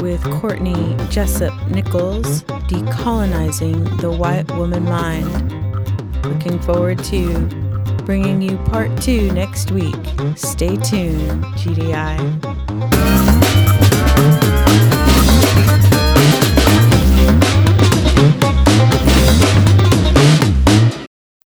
with 0.00 0.22
Courtney 0.40 0.96
Jessup 1.10 1.54
Nichols, 1.68 2.42
Decolonizing 2.68 4.00
the 4.00 4.10
White 4.10 4.50
Woman 4.56 4.84
Mind. 4.84 5.52
Looking 6.24 6.58
forward 6.60 7.02
to 7.04 7.38
bringing 8.04 8.40
you 8.40 8.56
part 8.58 8.90
two 9.02 9.30
next 9.32 9.70
week. 9.70 9.94
Stay 10.36 10.76
tuned, 10.76 11.44
GDI. 11.56 12.67